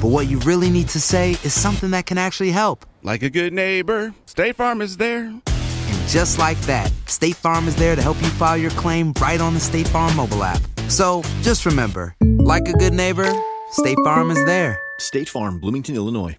but 0.00 0.08
what 0.08 0.28
you 0.28 0.38
really 0.40 0.70
need 0.70 0.88
to 0.88 1.00
say 1.00 1.32
is 1.44 1.52
something 1.52 1.90
that 1.90 2.06
can 2.06 2.16
actually 2.16 2.50
help. 2.50 2.86
Like 3.02 3.22
a 3.22 3.28
good 3.30 3.52
neighbor, 3.52 4.14
State 4.24 4.56
Farm 4.56 4.80
is 4.80 4.96
there. 4.96 5.24
And 5.26 6.08
just 6.08 6.38
like 6.38 6.58
that, 6.62 6.90
State 7.06 7.36
Farm 7.36 7.68
is 7.68 7.76
there 7.76 7.94
to 7.94 8.02
help 8.02 8.20
you 8.22 8.28
file 8.28 8.56
your 8.56 8.70
claim 8.72 9.12
right 9.20 9.40
on 9.40 9.54
the 9.54 9.60
State 9.60 9.88
Farm 9.88 10.16
mobile 10.16 10.42
app. 10.42 10.62
So 10.88 11.22
just 11.42 11.66
remember, 11.66 12.14
like 12.38 12.66
a 12.68 12.72
good 12.72 12.94
neighbor, 12.94 13.30
State 13.72 13.98
Farm 14.02 14.30
is 14.30 14.42
there. 14.46 14.80
State 14.98 15.28
Farm, 15.28 15.60
Bloomington, 15.60 15.94
Illinois. 15.96 16.36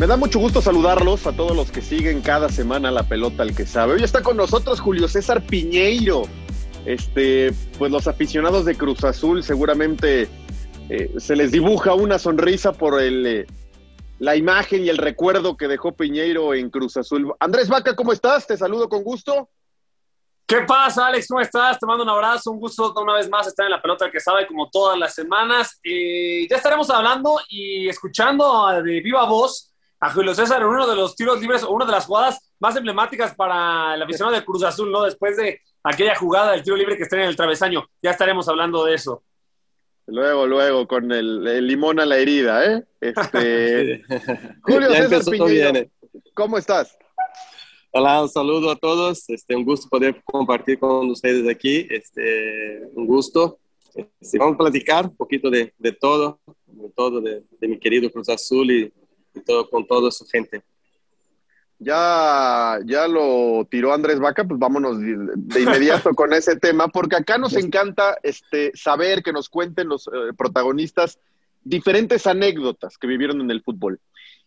Me 0.00 0.06
da 0.06 0.16
mucho 0.16 0.38
gusto 0.38 0.62
saludarlos 0.62 1.26
a 1.26 1.32
todos 1.32 1.54
los 1.54 1.70
que 1.70 1.82
siguen 1.82 2.22
cada 2.22 2.48
semana 2.48 2.90
la 2.90 3.02
pelota 3.02 3.42
al 3.42 3.54
que 3.54 3.66
sabe. 3.66 3.92
Hoy 3.92 4.02
está 4.02 4.22
con 4.22 4.34
nosotros 4.34 4.80
Julio 4.80 5.06
César 5.08 5.42
Piñeiro. 5.42 6.22
Este, 6.84 7.52
pues 7.78 7.92
los 7.92 8.06
aficionados 8.06 8.64
de 8.64 8.74
Cruz 8.74 9.04
Azul 9.04 9.42
seguramente 9.42 10.28
eh, 10.88 11.14
se 11.18 11.36
les 11.36 11.52
dibuja 11.52 11.94
una 11.94 12.18
sonrisa 12.18 12.72
por 12.72 13.00
el, 13.00 13.26
eh, 13.26 13.46
la 14.18 14.36
imagen 14.36 14.84
y 14.84 14.88
el 14.88 14.98
recuerdo 14.98 15.56
que 15.56 15.68
dejó 15.68 15.92
Piñeiro 15.92 16.54
en 16.54 16.70
Cruz 16.70 16.96
Azul. 16.96 17.32
Andrés 17.38 17.68
Vaca, 17.68 17.94
¿cómo 17.94 18.12
estás? 18.12 18.46
Te 18.46 18.56
saludo 18.56 18.88
con 18.88 19.02
gusto. 19.02 19.48
¿Qué 20.46 20.62
pasa, 20.62 21.06
Alex? 21.06 21.28
¿Cómo 21.28 21.40
estás? 21.40 21.78
Te 21.78 21.86
mando 21.86 22.02
un 22.02 22.10
abrazo, 22.10 22.50
un 22.50 22.58
gusto 22.58 22.92
una 23.00 23.14
vez 23.14 23.30
más 23.30 23.46
estar 23.46 23.66
en 23.66 23.70
la 23.70 23.80
pelota 23.80 24.10
que 24.10 24.18
sabe, 24.18 24.48
como 24.48 24.68
todas 24.68 24.98
las 24.98 25.14
semanas. 25.14 25.78
Eh, 25.84 26.48
ya 26.50 26.56
estaremos 26.56 26.90
hablando 26.90 27.38
y 27.48 27.88
escuchando 27.88 28.66
de 28.82 29.00
viva 29.00 29.24
voz 29.26 29.72
a 30.00 30.10
Julio 30.10 30.34
César 30.34 30.60
en 30.60 30.66
uno 30.66 30.88
de 30.88 30.96
los 30.96 31.14
tiros 31.14 31.40
libres 31.40 31.62
o 31.62 31.70
una 31.70 31.86
de 31.86 31.92
las 31.92 32.06
jugadas 32.06 32.52
más 32.58 32.74
emblemáticas 32.74 33.32
para 33.36 33.94
el 33.94 34.02
aficionado 34.02 34.34
de 34.34 34.44
Cruz 34.44 34.64
Azul, 34.64 34.90
¿no? 34.90 35.04
Después 35.04 35.36
de 35.36 35.60
aquella 35.82 36.14
jugada 36.14 36.52
del 36.52 36.62
tiro 36.62 36.76
libre 36.76 36.96
que 36.96 37.04
está 37.04 37.16
en 37.16 37.28
el 37.28 37.36
travesaño. 37.36 37.88
Ya 38.02 38.10
estaremos 38.10 38.48
hablando 38.48 38.84
de 38.84 38.94
eso. 38.94 39.22
Luego, 40.06 40.46
luego, 40.46 40.88
con 40.88 41.12
el, 41.12 41.46
el 41.46 41.66
limón 41.66 42.00
a 42.00 42.06
la 42.06 42.18
herida, 42.18 42.64
¿eh? 42.64 42.84
Este, 43.00 44.02
Julio 44.62 44.90
Ya 44.90 45.08
César. 45.08 45.88
¿cómo 46.34 46.58
estás? 46.58 46.96
Hola, 47.92 48.22
un 48.22 48.28
saludo 48.28 48.70
a 48.70 48.76
todos. 48.76 49.28
Este, 49.28 49.54
un 49.54 49.64
gusto 49.64 49.88
poder 49.88 50.20
compartir 50.24 50.78
con 50.78 51.10
ustedes 51.10 51.48
aquí. 51.48 51.86
Este, 51.90 52.80
un 52.94 53.06
gusto. 53.06 53.58
Este, 53.94 54.38
vamos 54.38 54.54
a 54.54 54.58
platicar 54.58 55.06
un 55.06 55.16
poquito 55.16 55.50
de, 55.50 55.72
de 55.78 55.92
todo, 55.92 56.40
de 56.66 56.90
todo, 56.90 57.20
de, 57.20 57.42
de 57.60 57.68
mi 57.68 57.78
querido 57.78 58.10
Cruz 58.10 58.28
Azul 58.28 58.70
y, 58.70 58.92
y 59.34 59.40
todo 59.40 59.68
con 59.68 59.86
toda 59.86 60.10
su 60.10 60.24
gente. 60.26 60.62
Ya, 61.82 62.78
ya 62.84 63.08
lo 63.08 63.66
tiró 63.70 63.94
Andrés 63.94 64.20
Vaca, 64.20 64.44
pues 64.44 64.60
vámonos 64.60 65.00
de, 65.00 65.62
inmediato 65.62 66.10
con 66.14 66.34
ese 66.34 66.56
tema, 66.56 66.88
porque 66.88 67.16
acá 67.16 67.38
nos 67.38 67.54
encanta 67.56 68.18
este, 68.22 68.70
saber 68.74 69.22
que 69.22 69.32
nos 69.32 69.48
cuenten 69.48 69.88
los 69.88 70.06
eh, 70.06 70.34
protagonistas 70.36 71.18
diferentes 71.64 72.26
anécdotas 72.26 72.98
que 72.98 73.06
vivieron 73.06 73.40
en 73.40 73.50
el 73.50 73.62
fútbol. 73.62 73.98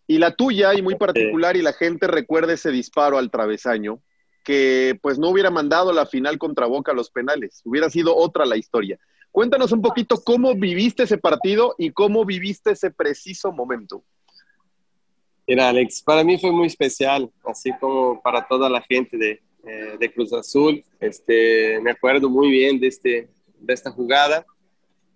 Y 0.05 0.19
la 0.19 0.35
tuya, 0.35 0.75
y 0.75 0.83
muy 0.83 0.93
particular, 0.93 1.57
y 1.57 1.63
la 1.63 1.73
gente 1.73 2.05
recuerda 2.05 2.53
ese 2.53 2.69
disparo 2.69 3.17
al 3.17 3.31
travesaño, 3.31 3.99
que 4.43 4.99
pues 5.01 5.17
no 5.17 5.29
hubiera 5.29 5.49
mandado 5.49 5.91
la 5.91 6.05
final 6.05 6.38
contra 6.38 6.67
Boca 6.67 6.91
a 6.91 6.95
los 6.95 7.09
penales, 7.09 7.61
hubiera 7.66 7.89
sido 7.89 8.16
otra 8.16 8.45
la 8.45 8.57
historia. 8.57 8.99
Cuéntanos 9.31 9.72
un 9.72 9.81
poquito 9.81 10.22
cómo 10.23 10.53
viviste 10.53 11.03
ese 11.03 11.17
partido 11.17 11.73
y 11.79 11.89
cómo 11.89 12.25
viviste 12.25 12.72
ese 12.72 12.91
preciso 12.91 13.51
momento. 13.51 14.03
Mira, 15.45 15.69
Alex, 15.69 16.01
para 16.01 16.23
mí 16.23 16.37
fue 16.37 16.51
muy 16.51 16.67
especial, 16.67 17.29
así 17.45 17.71
como 17.79 18.21
para 18.21 18.47
toda 18.47 18.69
la 18.69 18.81
gente 18.81 19.17
de, 19.17 19.41
eh, 19.65 19.97
de 19.99 20.13
Cruz 20.13 20.31
Azul. 20.33 20.83
Este, 20.99 21.79
me 21.81 21.91
acuerdo 21.91 22.29
muy 22.29 22.49
bien 22.49 22.79
de, 22.79 22.87
este, 22.87 23.27
de 23.59 23.73
esta 23.73 23.91
jugada. 23.91 24.45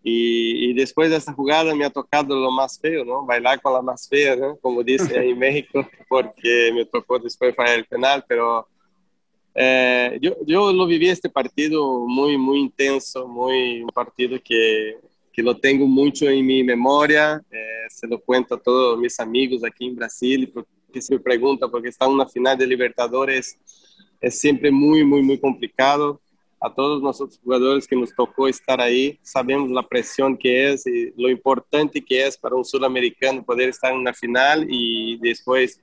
Y, 0.03 0.69
y 0.69 0.73
después 0.73 1.09
de 1.09 1.17
esta 1.17 1.33
jugada 1.33 1.73
me 1.75 1.85
ha 1.85 1.89
tocado 1.89 2.35
lo 2.35 2.51
más 2.51 2.79
feo, 2.79 3.03
¿no? 3.03 3.25
Bailar 3.25 3.61
con 3.61 3.73
la 3.73 3.81
más 3.81 4.07
fea, 4.07 4.35
¿no? 4.35 4.57
Como 4.57 4.83
dice 4.83 5.17
ahí 5.17 5.31
en 5.31 5.39
México, 5.39 5.87
porque 6.07 6.71
me 6.73 6.85
tocó 6.85 7.19
después 7.19 7.55
fallar 7.55 7.79
el 7.79 7.85
penal, 7.85 8.23
pero 8.27 8.67
eh, 9.55 10.17
yo, 10.21 10.35
yo 10.45 10.71
lo 10.71 10.85
viví 10.85 11.09
este 11.09 11.29
partido 11.29 12.05
muy, 12.05 12.37
muy 12.37 12.59
intenso, 12.59 13.27
muy 13.27 13.81
un 13.81 13.89
partido 13.89 14.37
que, 14.43 14.97
que 15.37 15.43
lo 15.43 15.55
tengo 15.55 15.85
mucho 15.85 16.27
en 16.27 16.43
mi 16.43 16.63
memoria, 16.63 17.39
eh, 17.51 17.85
se 17.91 18.07
lo 18.07 18.19
cuento 18.19 18.55
a 18.55 18.59
todos 18.59 18.97
mis 18.97 19.19
amigos 19.19 19.63
aquí 19.63 19.85
en 19.85 19.95
Brasil, 19.95 20.49
porque 20.51 20.99
se 20.99 21.13
me 21.13 21.19
pregunta, 21.19 21.67
porque 21.67 21.89
está 21.89 22.05
en 22.05 22.13
una 22.13 22.25
final 22.25 22.57
de 22.57 22.65
Libertadores, 22.65 23.55
es 24.19 24.39
siempre 24.39 24.71
muy, 24.71 25.05
muy, 25.05 25.21
muy 25.21 25.39
complicado. 25.39 26.19
A 26.59 26.73
todos 26.73 27.03
nosotros 27.03 27.39
jugadores 27.43 27.85
que 27.85 27.95
nos 27.95 28.15
tocó 28.15 28.47
estar 28.47 28.81
ahí, 28.81 29.19
sabemos 29.21 29.69
la 29.69 29.87
presión 29.87 30.35
que 30.35 30.71
es 30.71 30.87
y 30.87 31.13
lo 31.15 31.29
importante 31.29 32.03
que 32.03 32.25
es 32.25 32.35
para 32.35 32.55
un 32.55 32.65
sudamericano 32.65 33.45
poder 33.45 33.69
estar 33.69 33.93
en 33.93 33.99
una 33.99 34.15
final 34.15 34.65
y 34.67 35.17
después, 35.17 35.79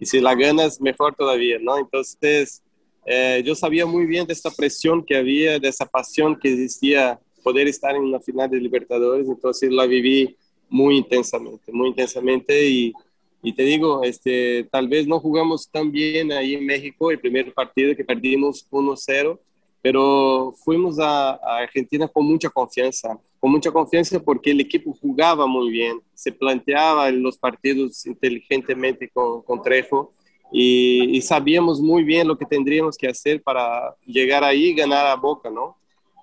y 0.00 0.06
si 0.06 0.20
la 0.20 0.34
ganas, 0.34 0.80
mejor 0.80 1.14
todavía, 1.14 1.58
¿no? 1.60 1.76
Entonces, 1.76 2.62
eh, 3.04 3.42
yo 3.44 3.54
sabía 3.54 3.84
muy 3.84 4.06
bien 4.06 4.26
de 4.26 4.32
esta 4.32 4.50
presión 4.50 5.04
que 5.04 5.18
había, 5.18 5.58
de 5.58 5.68
esa 5.68 5.84
pasión 5.84 6.34
que 6.40 6.50
existía 6.50 7.20
poder 7.46 7.68
estar 7.68 7.94
en 7.94 8.02
una 8.02 8.18
final 8.18 8.50
de 8.50 8.58
Libertadores, 8.58 9.28
entonces 9.28 9.70
la 9.70 9.86
viví 9.86 10.36
muy 10.68 10.96
intensamente, 10.96 11.70
muy 11.70 11.90
intensamente 11.90 12.68
y, 12.68 12.92
y 13.40 13.52
te 13.52 13.62
digo, 13.62 14.02
este, 14.02 14.64
tal 14.64 14.88
vez 14.88 15.06
no 15.06 15.20
jugamos 15.20 15.70
tan 15.70 15.92
bien 15.92 16.32
ahí 16.32 16.54
en 16.54 16.66
México, 16.66 17.08
el 17.08 17.20
primer 17.20 17.54
partido 17.54 17.94
que 17.94 18.04
perdimos 18.04 18.66
1-0, 18.68 19.38
pero 19.80 20.54
fuimos 20.64 20.98
a, 20.98 21.34
a, 21.34 21.58
Argentina 21.58 22.08
con 22.08 22.26
mucha 22.26 22.50
confianza, 22.50 23.16
con 23.38 23.52
mucha 23.52 23.70
confianza 23.70 24.18
porque 24.18 24.50
el 24.50 24.60
equipo 24.60 24.92
jugaba 25.00 25.46
muy 25.46 25.70
bien, 25.70 26.00
se 26.14 26.32
planteaba 26.32 27.12
los 27.12 27.38
partidos 27.38 28.06
inteligentemente 28.06 29.08
con, 29.08 29.42
con 29.42 29.62
Trejo 29.62 30.14
y, 30.50 31.16
y 31.16 31.22
sabíamos 31.22 31.80
muy 31.80 32.02
bien 32.02 32.26
lo 32.26 32.36
que 32.36 32.44
tendríamos 32.44 32.96
que 32.96 33.06
hacer 33.06 33.40
para 33.40 33.94
llegar 34.04 34.42
ahí 34.42 34.70
y 34.70 34.74
ganar 34.74 35.06
a 35.06 35.14
Boca, 35.14 35.48
¿no? 35.48 35.76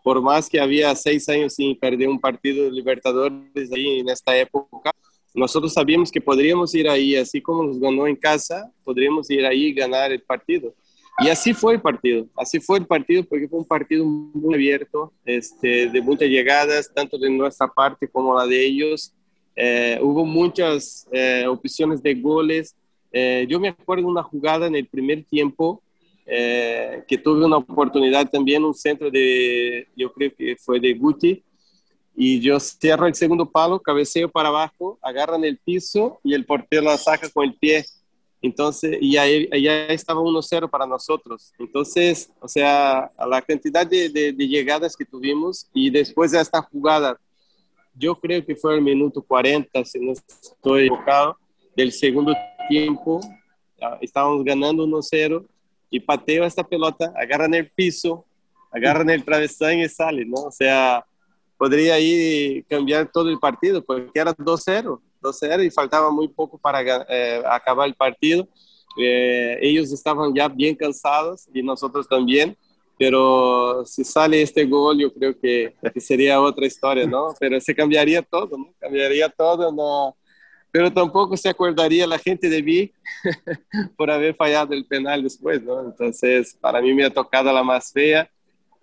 Por 0.04 0.22
más 0.22 0.50
que 0.50 0.60
había 0.60 0.94
seis 0.96 1.28
años 1.30 1.56
sin 1.56 1.80
perder 1.80 2.10
un 2.10 2.20
partido 2.20 2.66
de 2.66 2.72
Libertadores 2.72 3.72
ahí 3.74 4.00
en 4.02 4.10
esta 4.10 4.38
época, 4.38 4.92
nosotros 5.34 5.74
sabíamos 5.74 6.12
que 6.12 6.22
podríamos 6.22 6.76
ir 6.76 6.88
ahí, 6.88 7.16
así 7.16 7.42
como 7.42 7.64
nos 7.64 7.80
ganó 7.80 8.06
en 8.06 8.16
casa, 8.16 8.72
podríamos 8.84 9.30
ir 9.32 9.46
ahí 9.46 9.68
y 9.68 9.74
ganar 9.74 10.12
el 10.12 10.22
partido. 10.22 10.76
Y 11.20 11.30
así 11.30 11.54
fue 11.54 11.74
el 11.74 11.82
partido, 11.82 12.28
así 12.36 12.60
fue 12.60 12.80
el 12.80 12.86
partido 12.86 13.24
porque 13.24 13.48
fue 13.48 13.60
un 13.60 13.66
partido 13.66 14.04
muy 14.06 14.56
abierto, 14.56 15.14
este, 15.26 15.90
de 15.90 16.02
muchas 16.02 16.28
llegadas, 16.28 16.92
tanto 16.94 17.18
de 17.18 17.30
nuestra 17.30 17.68
parte 17.68 18.08
como 18.08 18.38
la 18.38 18.46
de 18.46 18.66
ellos. 18.66 19.14
Eh, 19.56 20.00
hubo 20.02 20.26
muchas 20.26 21.08
eh, 21.12 21.46
opciones 21.48 22.02
de 22.02 22.16
goles. 22.16 22.76
Eh, 23.12 23.46
yo 23.48 23.60
me 23.60 23.70
acuerdo 23.70 24.08
una 24.08 24.24
jugada 24.24 24.66
en 24.66 24.76
el 24.76 24.88
primer 24.88 25.24
tiempo 25.24 25.82
que 26.26 27.22
tuve 27.24 27.46
una 27.46 27.58
oportunidad 27.58 28.30
también, 28.30 28.64
un 28.64 28.74
centro 28.74 29.12
de, 29.12 29.88
yo 29.96 30.12
creo 30.14 30.34
que 30.36 30.56
fue 30.58 30.80
de 30.80 30.94
Guti, 30.94 31.44
y 32.16 32.40
yo 32.40 32.60
cierro 32.60 33.08
el 33.08 33.16
segundo 33.16 33.50
palo, 33.50 33.80
cabeceo 33.80 34.30
para 34.30 34.50
abajo, 34.50 35.00
agarran 35.02 35.44
el 35.44 35.58
piso 35.58 36.20
y 36.24 36.34
el 36.34 36.46
portero 36.46 36.84
la 36.84 36.98
saca 36.98 37.28
con 37.30 37.46
el 37.46 37.56
pie. 37.56 37.86
Entonces, 38.42 38.98
y 39.02 39.18
ahí, 39.18 39.50
ya 39.62 39.86
estaba 39.88 40.22
1-0 40.22 40.70
para 40.70 40.86
nosotros. 40.86 41.54
Entonces, 41.58 42.30
o 42.40 42.48
sea, 42.48 43.12
la 43.28 43.42
cantidad 43.42 43.88
de, 43.88 44.10
de, 44.10 44.34
de, 44.34 44.48
llegadas 44.48 44.96
que 44.96 45.06
tuvimos 45.06 45.68
y 45.74 45.90
después 45.90 46.32
de 46.32 46.42
esta 46.42 46.62
jugada, 46.62 47.18
yo 47.96 48.16
creo 48.16 48.46
que 48.46 48.56
fue 48.56 48.76
el 48.76 48.82
minuto 48.82 49.22
40, 49.22 49.84
si 49.86 50.00
no 50.00 50.12
estoy 50.12 50.84
equivocado, 50.84 51.38
del 51.76 51.92
segundo 51.92 52.36
tiempo, 52.70 53.22
estábamos 54.02 54.44
ganando 54.44 54.86
1-0 54.86 55.46
y 55.94 56.00
pateo 56.00 56.44
esta 56.44 56.64
pelota, 56.64 57.14
agarran 57.16 57.54
el 57.54 57.70
piso, 57.70 58.26
agarran 58.72 59.12
el 59.12 59.24
travesán 59.24 59.78
y 59.78 59.88
sale, 59.88 60.26
¿no? 60.26 60.46
O 60.46 60.52
sea, 60.52 61.06
podría 61.56 62.00
ir 62.00 62.66
cambiar 62.66 63.12
todo 63.12 63.30
el 63.30 63.38
partido, 63.38 63.84
porque 63.84 64.20
era 64.20 64.34
2-0, 64.34 65.00
2-0 65.22 65.66
y 65.66 65.70
faltaba 65.70 66.10
muy 66.10 66.28
poco 66.28 66.58
para 66.58 67.06
eh, 67.08 67.44
acabar 67.46 67.88
el 67.88 67.94
partido. 67.94 68.48
Eh, 68.98 69.60
ellos 69.62 69.94
estaban 69.94 70.34
ya 70.34 70.48
bien 70.48 70.76
cansados 70.76 71.48
y 71.54 71.62
nosotros 71.62 72.08
también 72.08 72.58
pero 72.98 73.84
si 73.86 74.04
sale 74.04 74.42
este 74.42 74.66
gol 74.66 75.00
yo 75.00 75.12
creo 75.14 75.38
que, 75.38 75.74
sería 75.98 76.40
otra 76.40 76.66
historia, 76.66 77.06
¿no? 77.06 77.34
Pero 77.40 77.60
se 77.60 77.76
cambiaría 77.76 78.22
todo, 78.22 78.58
¿no? 78.58 78.74
Cambiaría 78.80 79.30
todo, 79.30 79.72
¿no? 79.72 80.16
Pero 80.74 80.92
tampoco 80.92 81.38
se 81.38 81.48
acordaría 81.48 82.08
la 82.08 82.18
gente 82.18 82.50
de 82.50 82.64
mí 82.64 82.92
por 83.96 84.10
haber 84.10 84.36
fallado 84.36 84.74
el 84.74 84.88
penal 84.88 85.22
después, 85.22 85.62
¿no? 85.62 85.80
Entonces, 85.82 86.58
para 86.60 86.82
mí 86.82 86.92
me 86.96 87.06
ha 87.06 87.12
tocado 87.12 87.54
la 87.54 87.62
más 87.62 87.92
fea. 87.92 88.28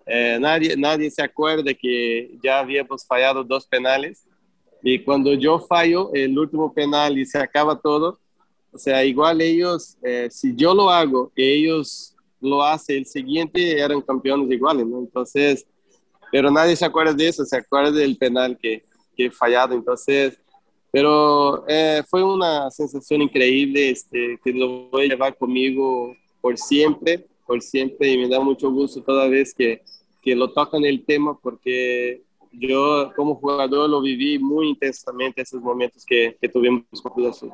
Eh, 0.05 0.37
nadie, 0.39 0.77
nadie 0.77 1.11
se 1.11 1.21
acuerda 1.21 1.73
que 1.73 2.31
ya 2.41 2.59
habíamos 2.59 3.05
fallado 3.05 3.43
dos 3.43 3.67
penales 3.67 4.23
y 4.81 4.99
cuando 4.99 5.33
yo 5.33 5.59
fallo 5.59 6.11
el 6.13 6.37
último 6.39 6.73
penal 6.73 7.17
y 7.17 7.25
se 7.25 7.37
acaba 7.37 7.77
todo, 7.77 8.19
o 8.71 8.77
sea, 8.77 9.03
igual 9.03 9.41
ellos, 9.41 9.97
eh, 10.01 10.29
si 10.31 10.55
yo 10.55 10.73
lo 10.73 10.89
hago, 10.89 11.29
ellos 11.35 12.15
lo 12.39 12.63
hace 12.63 12.97
el 12.97 13.05
siguiente, 13.05 13.77
eran 13.77 14.01
campeones 14.01 14.49
iguales, 14.49 14.87
¿no? 14.87 14.99
Entonces, 14.99 15.67
pero 16.31 16.49
nadie 16.49 16.77
se 16.77 16.85
acuerda 16.85 17.13
de 17.13 17.27
eso, 17.27 17.43
se 17.43 17.57
acuerda 17.57 17.91
del 17.91 18.17
penal 18.17 18.57
que, 18.57 18.85
que 19.15 19.25
he 19.25 19.31
fallado, 19.31 19.75
entonces, 19.75 20.39
pero 20.91 21.65
eh, 21.67 22.03
fue 22.09 22.23
una 22.23 22.69
sensación 22.69 23.21
increíble, 23.21 23.91
este, 23.91 24.39
que 24.43 24.51
lo 24.51 24.89
voy 24.89 25.05
a 25.05 25.09
llevar 25.09 25.37
conmigo 25.37 26.15
por 26.41 26.57
siempre, 26.57 27.25
por 27.47 27.61
siempre, 27.61 28.11
y 28.11 28.17
me 28.17 28.27
da 28.27 28.39
mucho 28.39 28.69
gusto 28.69 29.01
toda 29.01 29.27
vez 29.27 29.53
que, 29.53 29.81
que 30.21 30.35
lo 30.35 30.51
tocan 30.51 30.83
el 30.83 31.05
tema, 31.05 31.37
porque 31.41 32.21
yo 32.51 33.11
como 33.15 33.35
jugador 33.35 33.89
lo 33.89 34.01
viví 34.01 34.37
muy 34.37 34.69
intensamente 34.69 35.41
esos 35.41 35.61
momentos 35.61 36.05
que, 36.05 36.37
que 36.39 36.49
tuvimos 36.49 36.83
con 37.01 37.13
Cruz 37.13 37.29
Azul. 37.29 37.51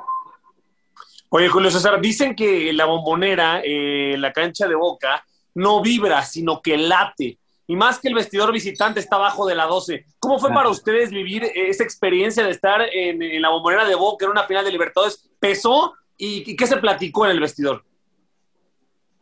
Oye, 1.30 1.50
Julio 1.50 1.69
César, 1.69 2.00
dicen 2.01 2.36
que 2.36 2.72
la 2.74 2.86
bombonera, 2.86 3.62
eh, 3.63 4.16
la 4.18 4.31
cancha 4.31 4.68
de 4.68 4.75
Boca, 4.75 5.25
no 5.56 5.81
vibra, 5.81 6.24
sino 6.24 6.62
que 6.62 6.78
late. 6.78 7.38
Y 7.68 7.75
más 7.75 8.00
que 8.00 8.08
el 8.08 8.16
vestidor 8.16 8.52
visitante 8.54 9.02
está 9.02 9.18
abajo 9.18 9.46
de 9.46 9.54
la 9.54 9.66
12. 9.66 10.06
¿Cómo 10.19 10.40
fue 10.40 10.50
para 10.50 10.69
ustedes 10.69 11.10
vivir 11.10 11.44
esa 11.54 11.84
experiencia 11.84 12.44
de 12.44 12.52
estar 12.52 12.81
en, 12.94 13.42
la 13.42 13.50
bombonera 13.50 13.86
de 13.86 13.96
Boca 13.96 14.25
en 14.25 14.31
una 14.31 14.46
final 14.46 14.64
de 14.64 14.72
Libertadores? 14.72 15.30
¿Pesó? 15.40 15.94
¿Y, 16.18 16.56
qué 16.56 16.66
se 16.66 16.78
platicó 16.78 17.25
en 17.25 17.31
el 17.31 17.40
vestidor? 17.42 17.84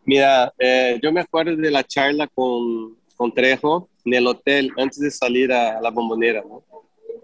Mira, 0.03 0.53
eh, 0.59 0.99
yo 1.01 1.11
me 1.11 1.21
acuerdo 1.21 1.55
de 1.55 1.71
la 1.71 1.83
charla 1.83 2.27
con, 2.27 2.95
con 3.15 3.33
Trejo 3.33 3.89
en 4.05 4.13
el 4.13 4.27
hotel 4.27 4.71
antes 4.77 4.99
de 4.99 5.09
salir 5.09 5.51
a 5.51 5.81
la 5.81 5.89
bombonera. 5.89 6.43
¿no? 6.47 6.63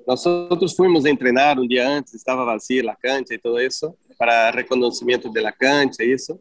Nosotros 0.07 0.75
fuimos 0.75 1.05
a 1.05 1.09
entrenar 1.09 1.59
un 1.59 1.67
día 1.67 1.95
antes, 1.95 2.15
estaba 2.15 2.43
vacía 2.43 2.83
la 2.83 2.95
cancha 2.95 3.35
y 3.35 3.37
todo 3.37 3.59
eso 3.59 3.95
para 4.17 4.51
reconocimiento 4.51 5.29
de 5.29 5.41
la 5.41 5.51
cancha 5.51 6.03
y 6.03 6.11
eso. 6.11 6.39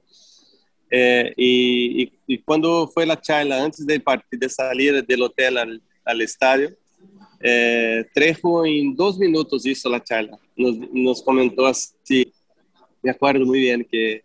Eh, 0.90 1.32
y, 1.37 2.12
y, 2.26 2.38
cuando 2.38 2.88
fue 2.88 3.06
la 3.06 3.20
charla, 3.20 3.62
antes 3.62 3.87
de, 3.87 4.00
partir, 4.00 4.38
de 4.38 4.48
salir 4.48 5.06
del 5.06 5.22
hotel 5.22 5.56
al, 5.56 5.82
al 6.04 6.20
estadio, 6.20 6.76
eh, 7.40 8.04
Trejo 8.12 8.66
en 8.66 8.94
dos 8.94 9.19
minutos 9.19 9.64
hizo 9.64 9.88
la 9.88 10.02
charla. 10.02 10.38
Nos, 10.56 10.76
nos, 10.92 11.22
comentó 11.22 11.66
así, 11.66 12.32
me 13.02 13.10
acuerdo 13.10 13.46
muy 13.46 13.60
bien, 13.60 13.87
que 13.90 14.22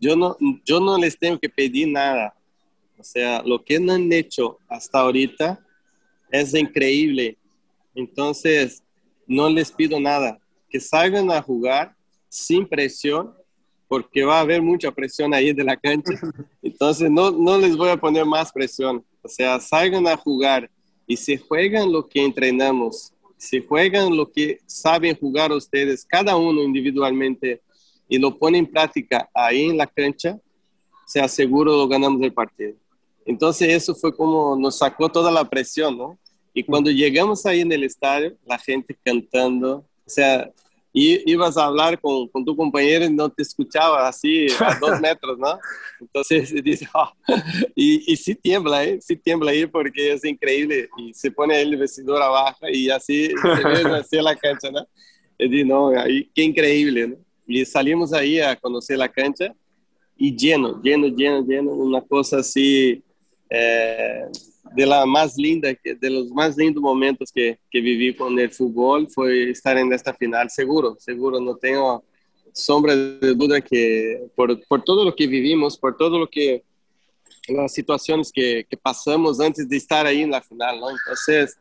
yo 0.00 0.16
no, 0.16 0.36
yo 0.64 0.80
no 0.80 0.98
les 0.98 1.18
tengo 1.18 1.38
que 1.38 1.48
pedir 1.48 1.88
nada. 1.88 2.34
O 2.98 3.04
sea, 3.04 3.42
lo 3.42 3.62
que 3.62 3.76
han 3.76 4.12
hecho 4.12 4.58
hasta 4.68 5.00
ahorita 5.00 5.64
es 6.30 6.54
increíble. 6.54 7.36
Entonces, 7.94 8.82
no 9.26 9.48
les 9.48 9.70
pido 9.70 10.00
nada. 10.00 10.38
Que 10.68 10.80
salgan 10.80 11.30
a 11.30 11.40
jugar 11.40 11.94
sin 12.28 12.66
presión, 12.66 13.32
porque 13.94 14.24
va 14.24 14.38
a 14.38 14.40
haber 14.40 14.60
mucha 14.60 14.90
presión 14.90 15.32
ahí 15.32 15.52
de 15.52 15.62
la 15.62 15.76
cancha. 15.76 16.10
Entonces 16.62 17.08
no, 17.08 17.30
no 17.30 17.56
les 17.58 17.76
voy 17.76 17.90
a 17.90 17.96
poner 17.96 18.24
más 18.24 18.50
presión. 18.50 19.04
O 19.22 19.28
sea, 19.28 19.60
salgan 19.60 20.04
a 20.08 20.16
jugar 20.16 20.68
y 21.06 21.16
si 21.16 21.36
juegan 21.36 21.92
lo 21.92 22.08
que 22.08 22.24
entrenamos, 22.24 23.12
si 23.36 23.64
juegan 23.64 24.16
lo 24.16 24.32
que 24.32 24.58
saben 24.66 25.16
jugar 25.16 25.52
ustedes, 25.52 26.04
cada 26.04 26.34
uno 26.34 26.60
individualmente, 26.64 27.60
y 28.08 28.18
lo 28.18 28.36
ponen 28.36 28.64
en 28.64 28.70
práctica 28.72 29.30
ahí 29.32 29.66
en 29.66 29.76
la 29.76 29.86
cancha, 29.86 30.40
se 31.06 31.20
aseguro 31.20 31.76
lo 31.76 31.86
ganamos 31.86 32.20
el 32.20 32.32
partido. 32.32 32.74
Entonces 33.24 33.68
eso 33.68 33.94
fue 33.94 34.12
como 34.12 34.56
nos 34.56 34.78
sacó 34.78 35.08
toda 35.08 35.30
la 35.30 35.48
presión, 35.48 35.96
¿no? 35.96 36.18
Y 36.52 36.64
cuando 36.64 36.90
llegamos 36.90 37.46
ahí 37.46 37.60
en 37.60 37.70
el 37.70 37.84
estadio, 37.84 38.36
la 38.44 38.58
gente 38.58 38.98
cantando, 39.04 39.84
o 40.04 40.10
sea, 40.10 40.50
y 40.96 41.28
ibas 41.28 41.56
a 41.56 41.64
hablar 41.64 42.00
con, 42.00 42.28
con, 42.28 42.44
tu 42.44 42.56
compañero 42.56 43.04
y 43.04 43.12
no 43.12 43.28
te 43.28 43.42
escuchaba 43.42 44.06
así 44.06 44.46
a 44.60 44.78
dos 44.78 45.00
metros, 45.00 45.36
¿no? 45.36 45.58
Entonces 46.00 46.54
dice, 46.62 46.88
oh. 46.94 47.10
y, 47.74 48.12
y 48.12 48.16
sí 48.16 48.36
tiembla, 48.36 48.84
¿eh? 48.84 49.00
Sí 49.00 49.16
tiembla 49.16 49.50
ahí 49.50 49.66
porque 49.66 50.12
es 50.12 50.24
increíble 50.24 50.88
y 50.96 51.12
se 51.12 51.32
pone 51.32 51.60
el 51.60 51.76
vestidor 51.76 52.22
abajo 52.22 52.68
y 52.68 52.90
así 52.90 53.28
se 53.28 53.68
ve 53.68 53.96
así 53.98 54.16
la 54.18 54.36
cancha, 54.36 54.70
¿no? 54.70 54.86
Y 55.36 55.48
dice, 55.48 55.64
no, 55.64 55.88
ahí, 55.88 56.30
qué 56.32 56.42
increíble, 56.42 57.08
¿no? 57.08 57.16
Y 57.44 57.64
salimos 57.64 58.12
ahí 58.12 58.38
a 58.38 58.54
conocer 58.54 58.96
la 58.96 59.08
cancha 59.08 59.52
y 60.16 60.36
lleno, 60.36 60.80
lleno, 60.80 61.08
lleno, 61.08 61.44
lleno, 61.44 61.72
una 61.72 62.02
cosa 62.02 62.38
así... 62.38 63.02
Eh, 63.50 64.26
de 64.72 64.86
la 64.86 65.04
más 65.06 65.36
linda, 65.36 65.68
de 65.84 66.10
los 66.10 66.30
más 66.30 66.56
lindos 66.56 66.82
momentos 66.82 67.30
que, 67.32 67.58
que 67.70 67.80
viví 67.80 68.14
con 68.14 68.38
el 68.38 68.50
fútbol 68.50 69.08
fue 69.08 69.50
estar 69.50 69.76
en 69.76 69.92
esta 69.92 70.14
final, 70.14 70.50
seguro, 70.50 70.96
seguro, 70.98 71.40
no 71.40 71.56
tengo 71.56 72.04
sombra 72.52 72.94
de 72.94 73.34
duda 73.34 73.60
que 73.60 74.22
por, 74.34 74.64
por 74.66 74.82
todo 74.82 75.04
lo 75.04 75.14
que 75.14 75.26
vivimos, 75.26 75.76
por 75.76 75.96
todo 75.96 76.18
lo 76.18 76.28
que, 76.28 76.62
las 77.48 77.72
situaciones 77.72 78.30
que, 78.32 78.66
que 78.68 78.76
pasamos 78.76 79.40
antes 79.40 79.68
de 79.68 79.76
estar 79.76 80.06
ahí 80.06 80.22
en 80.22 80.30
la 80.30 80.40
final, 80.40 80.80
¿no? 80.80 80.90
Entonces, 80.90 81.58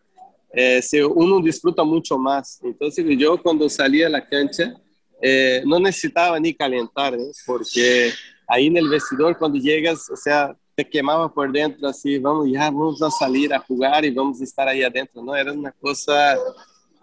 eh, 0.53 0.81
uno 1.15 1.41
disfruta 1.41 1.83
mucho 1.83 2.17
más. 2.17 2.59
Entonces, 2.63 3.05
yo 3.17 3.41
cuando 3.41 3.67
salí 3.67 4.03
a 4.03 4.09
la 4.09 4.25
cancha, 4.25 4.73
eh, 5.21 5.63
no 5.65 5.79
necesitaba 5.79 6.39
ni 6.39 6.53
calentar, 6.53 7.15
¿eh? 7.15 7.31
porque 7.45 8.11
ahí 8.47 8.67
en 8.67 8.77
el 8.77 8.87
vestidor, 8.87 9.37
cuando 9.37 9.57
llegas, 9.57 10.09
o 10.09 10.15
sea, 10.15 10.55
te 10.75 10.87
quemaba 10.87 11.31
por 11.31 11.51
dentro, 11.51 11.87
así, 11.87 12.17
vamos, 12.17 12.49
ya 12.49 12.71
vamos 12.71 13.01
a 13.01 13.11
salir 13.11 13.53
a 13.53 13.59
jugar 13.59 14.05
y 14.05 14.11
vamos 14.11 14.41
a 14.41 14.43
estar 14.43 14.67
ahí 14.67 14.83
adentro, 14.83 15.21
¿no? 15.21 15.35
Era 15.35 15.53
una 15.53 15.71
cosa 15.71 16.37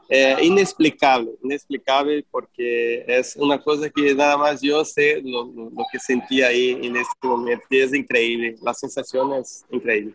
eh, 0.09 0.37
inexplicable, 0.43 1.31
inexplicable 1.43 2.25
porque 2.31 3.05
es 3.07 3.37
una 3.37 3.62
cosa 3.62 3.89
que 3.89 4.15
nada 4.15 4.37
más 4.37 4.61
yo 4.61 4.85
sé 4.85 5.23
lo, 5.23 5.45
lo, 5.45 5.71
lo 5.71 5.85
que 5.93 5.99
sentía 5.99 6.49
ahí 6.49 6.71
en 6.83 6.97
este 6.97 7.27
momento 7.27 7.65
y 7.71 7.79
es 7.79 7.95
increíble, 7.95 8.57
la 8.61 8.75
sensación 8.75 9.35
es 9.35 9.65
increíble. 9.71 10.15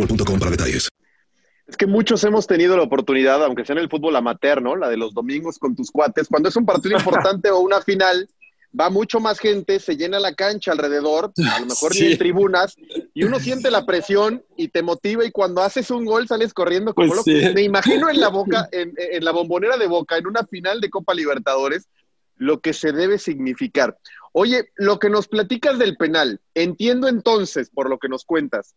boostmobile.com 0.00 0.38
para 0.38 0.50
detalles. 0.50 0.88
Es 1.66 1.76
que 1.76 1.86
muchos 1.86 2.24
hemos 2.24 2.46
tenido 2.48 2.76
la 2.76 2.82
oportunidad, 2.82 3.44
aunque 3.44 3.64
sea 3.64 3.74
en 3.74 3.78
el 3.82 3.88
fútbol 3.88 4.16
amateur, 4.16 4.60
¿no? 4.60 4.74
La 4.74 4.88
de 4.88 4.96
los 4.96 5.14
domingos 5.14 5.58
con 5.58 5.76
tus 5.76 5.90
cuates. 5.92 6.26
Cuando 6.28 6.48
es 6.48 6.56
un 6.56 6.66
partido 6.66 6.96
importante 6.98 7.50
o 7.50 7.60
una 7.60 7.80
final, 7.80 8.28
va 8.78 8.90
mucho 8.90 9.20
más 9.20 9.38
gente, 9.38 9.78
se 9.78 9.96
llena 9.96 10.18
la 10.18 10.34
cancha 10.34 10.72
alrededor, 10.72 11.32
a 11.54 11.60
lo 11.60 11.66
mejor 11.66 11.92
ni 11.92 11.98
Sí. 12.00 12.12
en 12.12 12.18
tribunas, 12.18 12.76
y 13.14 13.22
uno 13.24 13.38
siente 13.38 13.70
la 13.70 13.86
presión 13.86 14.42
y 14.56 14.68
te 14.68 14.82
motiva 14.82 15.24
y 15.24 15.30
cuando 15.30 15.62
haces 15.62 15.90
un 15.92 16.04
gol 16.04 16.26
sales 16.26 16.52
corriendo 16.52 16.92
como 16.94 17.08
Pues 17.08 17.18
loco. 17.18 17.30
sí. 17.30 17.54
Me 17.54 17.62
imagino 17.62 18.10
en 18.10 18.20
la 18.20 18.28
boca, 18.28 18.68
en, 18.72 18.92
en 18.96 19.24
la 19.24 19.30
bombonera 19.32 19.76
de 19.76 19.86
Boca, 19.86 20.16
en 20.16 20.26
una 20.26 20.44
final 20.46 20.80
de 20.80 20.90
Copa 20.90 21.14
Libertadores, 21.14 21.88
lo 22.36 22.60
que 22.60 22.72
se 22.72 22.90
debe 22.92 23.18
significar. 23.18 23.96
Oye, 24.32 24.70
lo 24.76 24.98
que 24.98 25.10
nos 25.10 25.28
platicas 25.28 25.78
del 25.78 25.96
penal, 25.96 26.40
entiendo 26.54 27.06
entonces, 27.08 27.70
por 27.70 27.88
lo 27.90 27.98
que 27.98 28.08
nos 28.08 28.24
cuentas, 28.24 28.74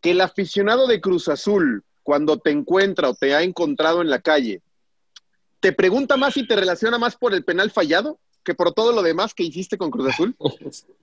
que 0.00 0.10
el 0.12 0.20
aficionado 0.20 0.86
de 0.86 1.00
Cruz 1.00 1.28
Azul, 1.28 1.82
cuando 2.02 2.38
te 2.38 2.50
encuentra 2.50 3.10
o 3.10 3.14
te 3.14 3.34
ha 3.34 3.42
encontrado 3.42 4.02
en 4.02 4.10
la 4.10 4.20
calle, 4.20 4.62
te 5.60 5.72
pregunta 5.72 6.16
más 6.16 6.36
y 6.36 6.46
te 6.46 6.54
relaciona 6.56 6.98
más 6.98 7.16
por 7.16 7.34
el 7.34 7.44
penal 7.44 7.70
fallado 7.70 8.18
que 8.44 8.54
por 8.54 8.72
todo 8.72 8.92
lo 8.92 9.02
demás 9.02 9.34
que 9.34 9.42
hiciste 9.42 9.76
con 9.76 9.90
Cruz 9.90 10.10
Azul. 10.10 10.36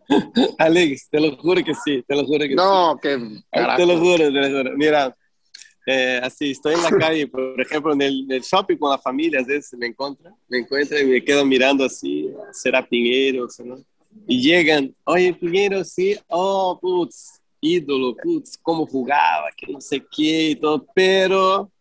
Alex, 0.57 1.09
te 1.09 1.19
lo 1.19 1.35
juro 1.35 1.61
que 1.63 1.73
sí, 1.75 2.01
te 2.07 2.15
lo 2.15 2.25
juro 2.25 2.39
que 2.47 2.55
No, 2.55 2.97
que 3.01 3.17
sí. 3.19 3.43
carajo. 3.51 3.77
Te 3.77 3.85
lo 3.85 3.99
juro, 3.99 4.17
te 4.17 4.31
lo 4.31 4.57
juro. 4.57 4.77
Mira, 4.77 5.15
eh, 5.85 6.21
así, 6.23 6.51
estoy 6.51 6.75
en 6.75 6.83
la 6.83 6.91
calle, 6.97 7.27
por 7.27 7.59
ejemplo, 7.59 7.91
en 7.93 8.01
el, 8.01 8.23
en 8.23 8.31
el 8.31 8.41
shopping 8.41 8.77
con 8.77 8.91
la 8.91 8.97
familia, 8.97 9.41
a 9.41 9.43
veces 9.43 9.77
me 9.77 9.87
encuentra, 9.87 10.33
me 10.47 10.59
encuentra 10.59 11.01
y 11.01 11.05
me 11.05 11.23
quedo 11.23 11.45
mirando 11.45 11.83
así, 11.83 12.29
será 12.53 12.87
Piñeros, 12.87 13.59
¿no? 13.59 13.83
Y 14.27 14.41
llegan, 14.41 14.95
oye, 15.03 15.33
Piñeros, 15.33 15.89
sí, 15.89 16.17
oh, 16.29 16.79
putz, 16.81 17.41
ídolo, 17.63 18.15
putz, 18.15 18.57
cómo 18.61 18.85
jugaba, 18.85 19.49
que 19.55 19.71
no 19.71 19.79
sé 19.81 20.03
qué 20.15 20.49
y 20.51 20.55
todo, 20.55 20.85
pero 20.93 21.71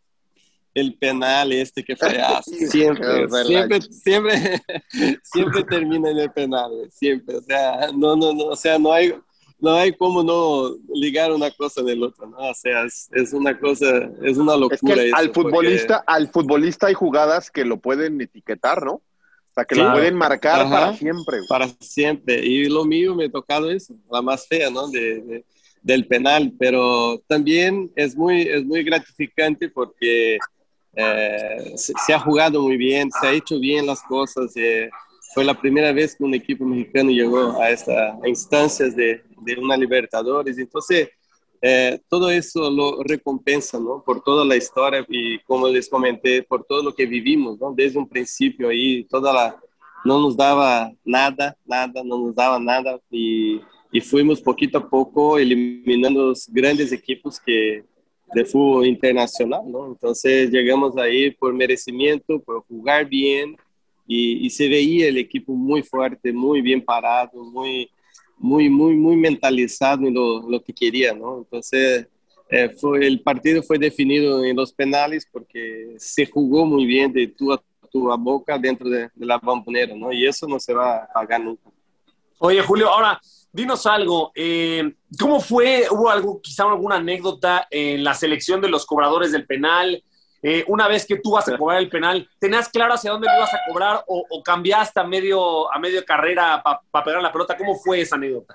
el 0.75 0.95
penal 0.95 1.53
este 1.53 1.85
que 1.85 1.97
fallaste, 1.97 2.67
siempre, 2.69 3.29
siempre, 3.45 3.81
siempre, 3.83 4.63
siempre 5.23 5.65
termina 5.65 6.11
en 6.11 6.19
el 6.19 6.31
penal, 6.33 6.71
siempre, 6.91 7.37
o 7.37 7.43
sea, 7.43 7.91
no, 7.95 8.17
no, 8.17 8.33
no, 8.33 8.45
o 8.47 8.57
sea, 8.57 8.79
no 8.79 8.93
hay, 8.93 9.13
no 9.59 9.75
hay 9.75 9.93
como 9.95 10.23
no 10.23 10.75
ligar 10.95 11.31
una 11.33 11.51
cosa 11.51 11.83
del 11.83 12.03
otro, 12.03 12.27
¿no? 12.27 12.39
O 12.39 12.55
sea, 12.55 12.85
es, 12.85 13.09
es 13.13 13.33
una 13.33 13.59
cosa, 13.59 13.87
es 14.23 14.39
una 14.39 14.57
locura. 14.57 14.95
Es 14.95 15.01
que 15.01 15.07
eso, 15.09 15.17
al 15.17 15.31
porque- 15.31 15.51
futbolista, 15.51 16.05
al 16.07 16.29
futbolista 16.29 16.87
hay 16.87 16.95
jugadas 16.95 17.51
que 17.51 17.65
lo 17.65 17.77
pueden 17.79 18.21
etiquetar, 18.21 18.85
¿no? 18.85 18.95
O 18.95 19.55
sea, 19.55 19.67
que 19.67 19.75
lo 19.75 19.93
pueden 19.93 20.15
marcar 20.15 20.63
Ajá. 20.63 20.71
para 20.71 20.97
siempre. 20.97 21.37
güey. 21.37 21.47
Para 21.49 21.69
siempre. 21.79 22.43
Y 22.47 22.65
lo 22.71 22.87
mío 22.87 23.15
me 23.15 23.27
ha 23.27 23.31
tocado 23.31 23.71
eso, 23.71 23.95
la 24.11 24.23
más 24.23 24.49
fea, 24.49 24.71
¿no? 24.71 24.89
De, 24.89 25.21
de- 25.21 25.45
del 25.83 26.07
penal, 26.07 26.53
pero 26.59 27.23
también 27.27 27.91
es 27.97 28.17
muy, 28.17 28.43
es 28.43 28.65
muy 28.65 28.83
gratificante 28.85 29.69
porque 29.69 30.39
eh, 30.95 31.73
se, 31.77 32.13
ha 32.13 32.19
jugado 32.19 32.63
muy 32.63 32.77
bien, 32.77 33.11
se 33.11 33.27
ha 33.27 33.33
hecho 33.33 33.59
bien 33.59 33.87
las 33.87 34.03
cosas. 34.03 34.53
eh, 34.57 34.91
fue 35.35 35.45
la 35.45 35.59
primera 35.59 35.93
vez 35.93 36.15
que 36.15 36.25
un 36.25 36.35
equipo 36.35 36.65
mexicano 36.65 37.11
llegó 37.11 37.61
a 37.61 37.71
estas 37.71 38.15
instancias 38.27 38.95
de, 38.95 39.23
de 39.41 39.55
una 39.59 39.77
Libertadores. 39.77 40.59
Entonces, 40.59 41.09
eh, 41.61 42.01
todo 42.09 42.29
eso 42.31 42.71
lo 42.71 43.03
recompensa, 43.03 43.79
¿no? 43.79 44.03
Por 44.05 44.23
toda 44.23 44.45
la 44.45 44.57
historia 44.57 45.07
y, 45.09 45.39
como 45.45 45.69
les 45.69 45.89
comenté, 45.89 46.43
por 46.43 46.65
todo 46.65 46.83
lo 46.83 46.95
que 46.95 47.07
vivimos, 47.07 47.59
¿no? 47.59 47.73
Desde 47.73 47.99
un 47.99 48.09
principio 48.09 48.69
ahí, 48.69 49.05
toda 49.05 49.33
la... 49.33 49.61
No 50.05 50.21
nos 50.21 50.37
daba 50.37 50.91
nada, 51.05 51.57
nada, 51.65 52.03
no 52.05 52.19
nos 52.19 52.35
daba 52.35 52.59
nada 52.59 52.99
y, 53.09 53.61
y 53.93 54.01
fuimos 54.01 54.41
poquito 54.41 54.79
a 54.79 54.89
poco 54.89 55.39
eliminando 55.39 56.29
los 56.29 56.49
grandes 56.49 56.91
equipos 56.93 57.39
que 57.39 57.85
de 58.35 58.45
fútbol 58.47 58.87
internacional, 58.87 59.61
¿no? 59.71 59.89
Entonces 59.89 60.51
llegamos 60.51 60.97
ahí 60.97 61.31
por 61.31 61.53
merecimiento, 61.53 62.41
por 62.41 62.63
jugar 62.63 63.07
bien 63.07 63.57
y, 64.07 64.47
y 64.47 64.51
se 64.51 64.69
veía 64.69 65.09
el 65.09 65.19
equipo 65.19 65.53
muy 65.53 65.83
fuerte, 65.83 66.33
muy 66.33 66.63
bien 66.63 66.83
parado, 66.83 67.45
muy, 67.45 67.91
muy, 68.39 68.71
muy, 68.71 68.95
muy 68.95 69.17
mentalizado 69.17 70.07
en 70.07 70.15
lo, 70.15 70.49
lo 70.49 70.63
que 70.63 70.73
quería, 70.73 71.13
¿no? 71.13 71.39
Entonces, 71.39 72.07
eh, 72.49 72.71
fue, 72.71 73.07
el 73.07 73.21
partido 73.21 73.63
fue 73.63 73.79
definido 73.79 74.43
en 74.43 74.57
los 74.57 74.73
penales 74.73 75.27
porque 75.31 75.95
se 75.99 76.25
jugó 76.25 76.65
muy 76.65 76.87
bien 76.87 77.13
de 77.13 77.27
tú 77.29 77.53
a 77.53 77.63
tú 77.91 78.11
a 78.11 78.17
boca 78.17 78.59
dentro 78.59 78.89
de, 78.89 79.11
de 79.15 79.27
la 79.27 79.37
bombonera, 79.37 79.95
¿no? 79.95 80.11
Y 80.13 80.27
eso 80.27 80.49
no 80.49 80.59
se 80.59 80.73
va 80.73 80.97
a 80.97 81.13
pagar 81.13 81.43
nunca. 81.43 81.72
Oye, 82.45 82.61
Julio, 82.61 82.89
ahora 82.89 83.21
dinos 83.53 83.87
algo. 83.87 84.33
eh, 84.35 84.95
¿Cómo 85.17 85.41
fue? 85.41 85.87
¿Hubo 85.89 86.11
algo, 86.11 86.41
quizá 86.41 86.65
alguna 86.65 86.97
anécdota 86.97 87.69
en 87.71 88.03
la 88.03 88.15
selección 88.15 88.61
de 88.61 88.69
los 88.69 88.85
cobradores 88.85 89.31
del 89.31 89.47
penal? 89.47 90.03
Eh, 90.43 90.65
una 90.67 90.89
vez 90.89 91.07
que 91.07 91.21
tú 91.21 91.31
vas 91.31 91.49
a 91.49 91.57
cobrar 91.57 91.79
el 91.79 91.89
penal, 91.89 92.29
¿tenías 92.41 92.69
claro 92.69 92.95
hacia 92.95 93.13
dónde 93.13 93.29
lo 93.29 93.37
ibas 93.37 93.55
a 93.55 93.61
cobrar 93.69 94.05
o, 94.09 94.25
o 94.29 94.43
cambiaste 94.43 94.99
a 94.99 95.05
medio, 95.05 95.73
a 95.73 95.79
medio 95.79 96.05
carrera 96.05 96.61
para 96.91 97.05
pegar 97.05 97.23
la 97.23 97.31
pelota? 97.31 97.57
¿Cómo 97.57 97.77
fue 97.77 98.01
esa 98.01 98.17
anécdota? 98.17 98.55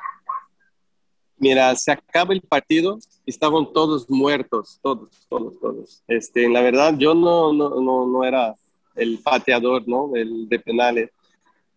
Mira, 1.38 1.74
se 1.75 1.94
acaba 1.94 2.34
el 2.34 2.41
partido, 2.41 3.00
estaban 3.25 3.72
todos 3.72 4.10
muertos, 4.10 4.79
todos, 4.84 5.12
todos, 5.29 5.58
todos. 5.62 6.03
Este, 6.10 6.50
la 6.50 6.62
verdad, 6.62 6.94
yo 6.98 7.13
no, 7.13 7.53
no, 7.53 7.70
no, 7.79 8.06
no 8.06 8.24
era 8.25 8.53
el 8.96 9.20
pateador, 9.20 9.88
¿no? 9.88 10.13
El 10.13 10.50
de 10.50 10.60
penales. 10.60 11.10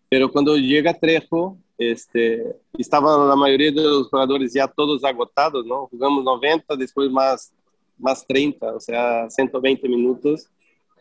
Pero 0.08 0.28
cuando 0.32 0.56
llega 0.56 0.92
Trejo, 0.92 1.56
este, 1.80 2.44
estaban 2.76 3.26
la 3.26 3.34
mayoría 3.34 3.72
de 3.72 3.82
los 3.82 4.08
jugadores 4.08 4.52
ya 4.52 4.68
todos 4.68 5.02
agotados, 5.02 5.64
¿no? 5.64 5.87
Jugamos 5.87 6.22
90, 6.22 6.76
después 6.76 7.10
más, 7.10 7.52
más 7.99 8.26
30, 8.26 8.75
o 8.75 8.80
sea, 8.80 9.30
120 9.30 9.88
minutos 9.88 10.46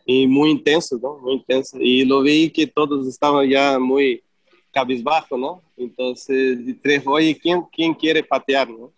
y 0.06 0.26
muy 0.26 0.50
intenso, 0.50 0.98
¿no? 1.00 1.18
Muy 1.18 1.34
intenso. 1.34 1.76
Y 1.78 2.06
lo 2.06 2.22
vi 2.22 2.50
que 2.50 2.66
todos 2.66 3.06
estaban 3.06 3.46
ya 3.46 3.78
muy 3.78 4.22
cabizbajo, 4.72 5.36
¿no? 5.36 5.62
Entonces, 5.76 6.58
tres, 6.82 7.02
oye, 7.06 7.38
¿quién, 7.38 7.62
quién 7.70 7.92
quiere 7.92 8.22
patear, 8.22 8.70
no? 8.70 8.90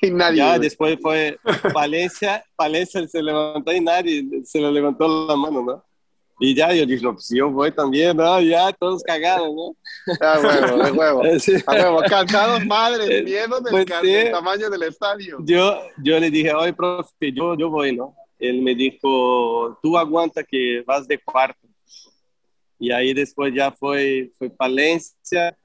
y 0.00 0.10
nadie. 0.10 0.38
Ya 0.38 0.58
después 0.58 0.98
fue 1.02 1.38
Valencia, 1.74 2.42
Valencia 2.56 3.06
se 3.06 3.22
levantó 3.22 3.72
y 3.74 3.80
nadie 3.80 4.24
se 4.44 4.58
le 4.58 4.72
levantó 4.72 5.26
la 5.26 5.36
mano, 5.36 5.62
¿no? 5.62 5.84
Y 6.38 6.54
ya 6.54 6.72
yo 6.74 6.84
dije, 6.84 7.02
pues 7.02 7.28
yo 7.30 7.50
voy 7.50 7.72
también, 7.72 8.16
¿no? 8.16 8.40
Ya 8.42 8.70
todos 8.72 9.02
cagados, 9.02 9.48
¿no? 9.54 9.76
Ah, 10.20 10.38
huevo, 10.42 10.84
de 10.84 10.90
huevo. 10.92 11.22
A 11.66 11.72
huevo, 11.72 12.02
cansados, 12.08 12.64
madre, 12.66 13.20
Eh, 13.20 13.22
miedo 13.22 13.58
del, 13.60 13.70
pues 13.70 13.86
sí. 14.02 14.06
del 14.06 14.32
tamaño 14.32 14.68
del 14.68 14.82
estadio. 14.82 15.38
Yo, 15.40 15.80
yo 16.02 16.20
le 16.20 16.30
dije, 16.30 16.52
oye, 16.52 16.74
profe, 16.74 17.32
yo, 17.32 17.56
yo 17.56 17.70
voy, 17.70 17.96
¿no? 17.96 18.14
Él 18.38 18.60
me 18.60 18.74
dijo, 18.74 19.78
tú 19.82 19.96
aguanta 19.96 20.44
que 20.44 20.82
vas 20.86 21.08
de 21.08 21.18
cuarto. 21.18 21.66
Y 22.78 22.92
ahí 22.92 23.14
después 23.14 23.54
ya 23.54 23.72
fue, 23.72 24.30
fue 24.36 24.50
Palencia, 24.50 25.56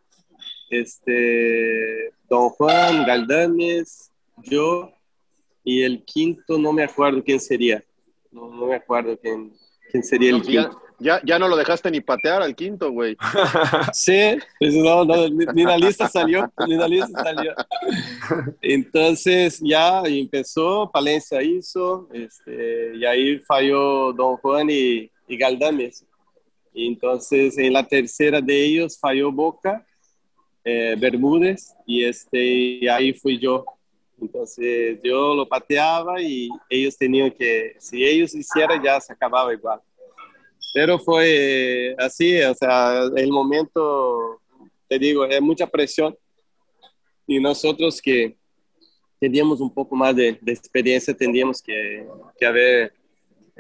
este, 0.70 2.14
Don 2.30 2.48
Juan, 2.50 3.06
Galdames, 3.06 4.10
yo, 4.38 4.90
y 5.66 5.84
el 5.84 6.04
quinto 6.06 6.58
no 6.58 6.72
me 6.72 6.84
acuerdo 6.84 7.22
quién 7.22 7.42
sería. 7.42 7.84
No, 8.32 8.50
no 8.50 8.68
me 8.68 8.76
acuerdo 8.76 9.18
quién, 9.20 9.52
quién 9.92 10.04
sería 10.04 10.30
el 10.32 10.38
No, 10.40 10.44
ya, 10.44 10.64
quinto. 10.64 10.82
ya, 11.00 11.22
ya 11.26 11.40
no 11.40 11.48
lo 11.48 11.56
dejaste 11.58 11.92
ni 11.92 12.02
patear 12.02 12.42
al 12.42 12.56
quinto, 12.56 12.92
güey. 12.92 13.18
Sí, 13.94 14.38
pues 14.60 14.74
no, 14.76 15.04
no, 15.06 15.28
ni, 15.30 15.46
ni 15.54 15.64
la 15.64 15.78
lista 15.78 16.08
salió, 16.08 16.52
ni 16.68 16.76
la 16.76 16.88
lista 16.88 17.24
salió. 17.24 17.54
Entonces 18.62 19.60
ya 19.64 20.02
empezó, 20.06 20.90
Palencia 20.92 21.42
hizo, 21.42 22.08
este, 22.14 22.96
y 22.96 23.06
ahí 23.06 23.40
falló 23.40 24.14
Don 24.14 24.38
Juan 24.38 24.70
y, 24.70 25.10
y 25.28 25.38
Galdames. 25.38 26.06
Entonces 26.74 27.58
en 27.58 27.74
la 27.74 27.86
tercera 27.86 28.40
de 28.42 28.64
ellos 28.66 28.98
falló 29.00 29.32
Boca, 29.32 29.86
eh, 30.64 30.96
Bermúdez, 30.98 31.74
y, 31.86 32.04
este, 32.06 32.40
y 32.44 32.88
ahí 32.88 33.14
fui 33.14 33.38
yo. 33.40 33.66
Entonces 34.22 35.00
yo 35.04 35.34
lo 35.34 35.48
pateaba 35.48 36.22
y 36.22 36.50
ellos 36.70 36.96
tenían 36.96 37.32
que, 37.32 37.76
si 37.80 38.06
ellos 38.06 38.36
hicieran 38.36 38.82
ya 38.82 39.02
se 39.02 39.12
acababa 39.12 39.52
igual. 39.52 39.82
Pero 40.74 41.00
fue 41.00 41.90
eh, 41.90 41.96
así, 41.98 42.42
o 42.44 42.54
sea, 42.54 43.04
el 43.16 43.32
momento, 43.32 44.40
te 44.88 45.00
digo, 45.00 45.26
es 45.26 45.42
mucha 45.42 45.68
presión. 45.68 46.16
Y 47.28 47.40
nosotros 47.40 48.02
que 48.02 48.38
teníamos 49.20 49.60
un 49.60 49.74
poco 49.74 49.96
más 49.96 50.16
de, 50.16 50.38
de 50.40 50.52
experiencia, 50.52 51.14
tendríamos 51.14 51.62
que, 51.62 52.08
que 52.40 52.46
haber 52.46 52.94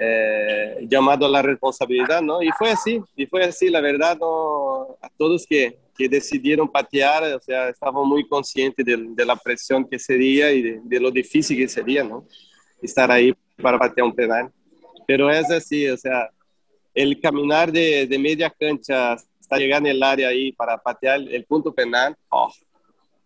eh, 0.03 0.88
llamado 0.89 1.27
a 1.27 1.29
la 1.29 1.43
responsabilidad, 1.43 2.24
¿no? 2.24 2.41
Y 2.41 2.50
fue 2.58 2.72
así, 2.72 3.00
y 3.15 3.27
fue 3.27 3.43
así, 3.43 3.70
la 3.70 3.81
verdad, 3.81 4.17
no, 4.20 4.98
a 5.00 5.10
todos 5.15 5.46
que, 5.46 5.77
que 5.96 6.10
decidieron 6.10 6.67
patear, 6.67 7.24
o 7.36 7.39
sea, 7.39 7.70
estaban 7.70 8.08
muy 8.08 8.27
conscientes 8.27 8.84
de, 8.84 8.98
de 8.98 9.25
la 9.25 9.36
presión 9.36 9.88
que 9.88 10.00
sería 10.00 10.51
y 10.51 10.63
de, 10.63 10.79
de 10.84 11.00
lo 11.00 11.12
difícil 11.12 11.55
que 11.55 11.67
sería, 11.67 12.03
¿no? 12.03 12.25
Estar 12.81 13.12
ahí 13.12 13.31
para 13.62 13.77
patear 13.77 14.08
un 14.08 14.15
penal. 14.15 14.51
Pero 15.05 15.29
es 15.29 15.51
así, 15.51 15.88
o 15.88 15.98
sea, 15.98 16.31
el 16.96 17.22
caminar 17.22 17.72
de, 17.72 18.08
de 18.08 18.17
media 18.17 18.50
cancha 18.50 19.13
hasta 19.13 19.58
llegar 19.58 19.81
en 19.81 19.88
el 19.88 20.01
área 20.01 20.29
ahí 20.29 20.51
para 20.51 20.79
patear 20.79 21.22
el 21.22 21.46
punto 21.46 21.72
penal, 21.72 22.15
oh, 22.29 22.51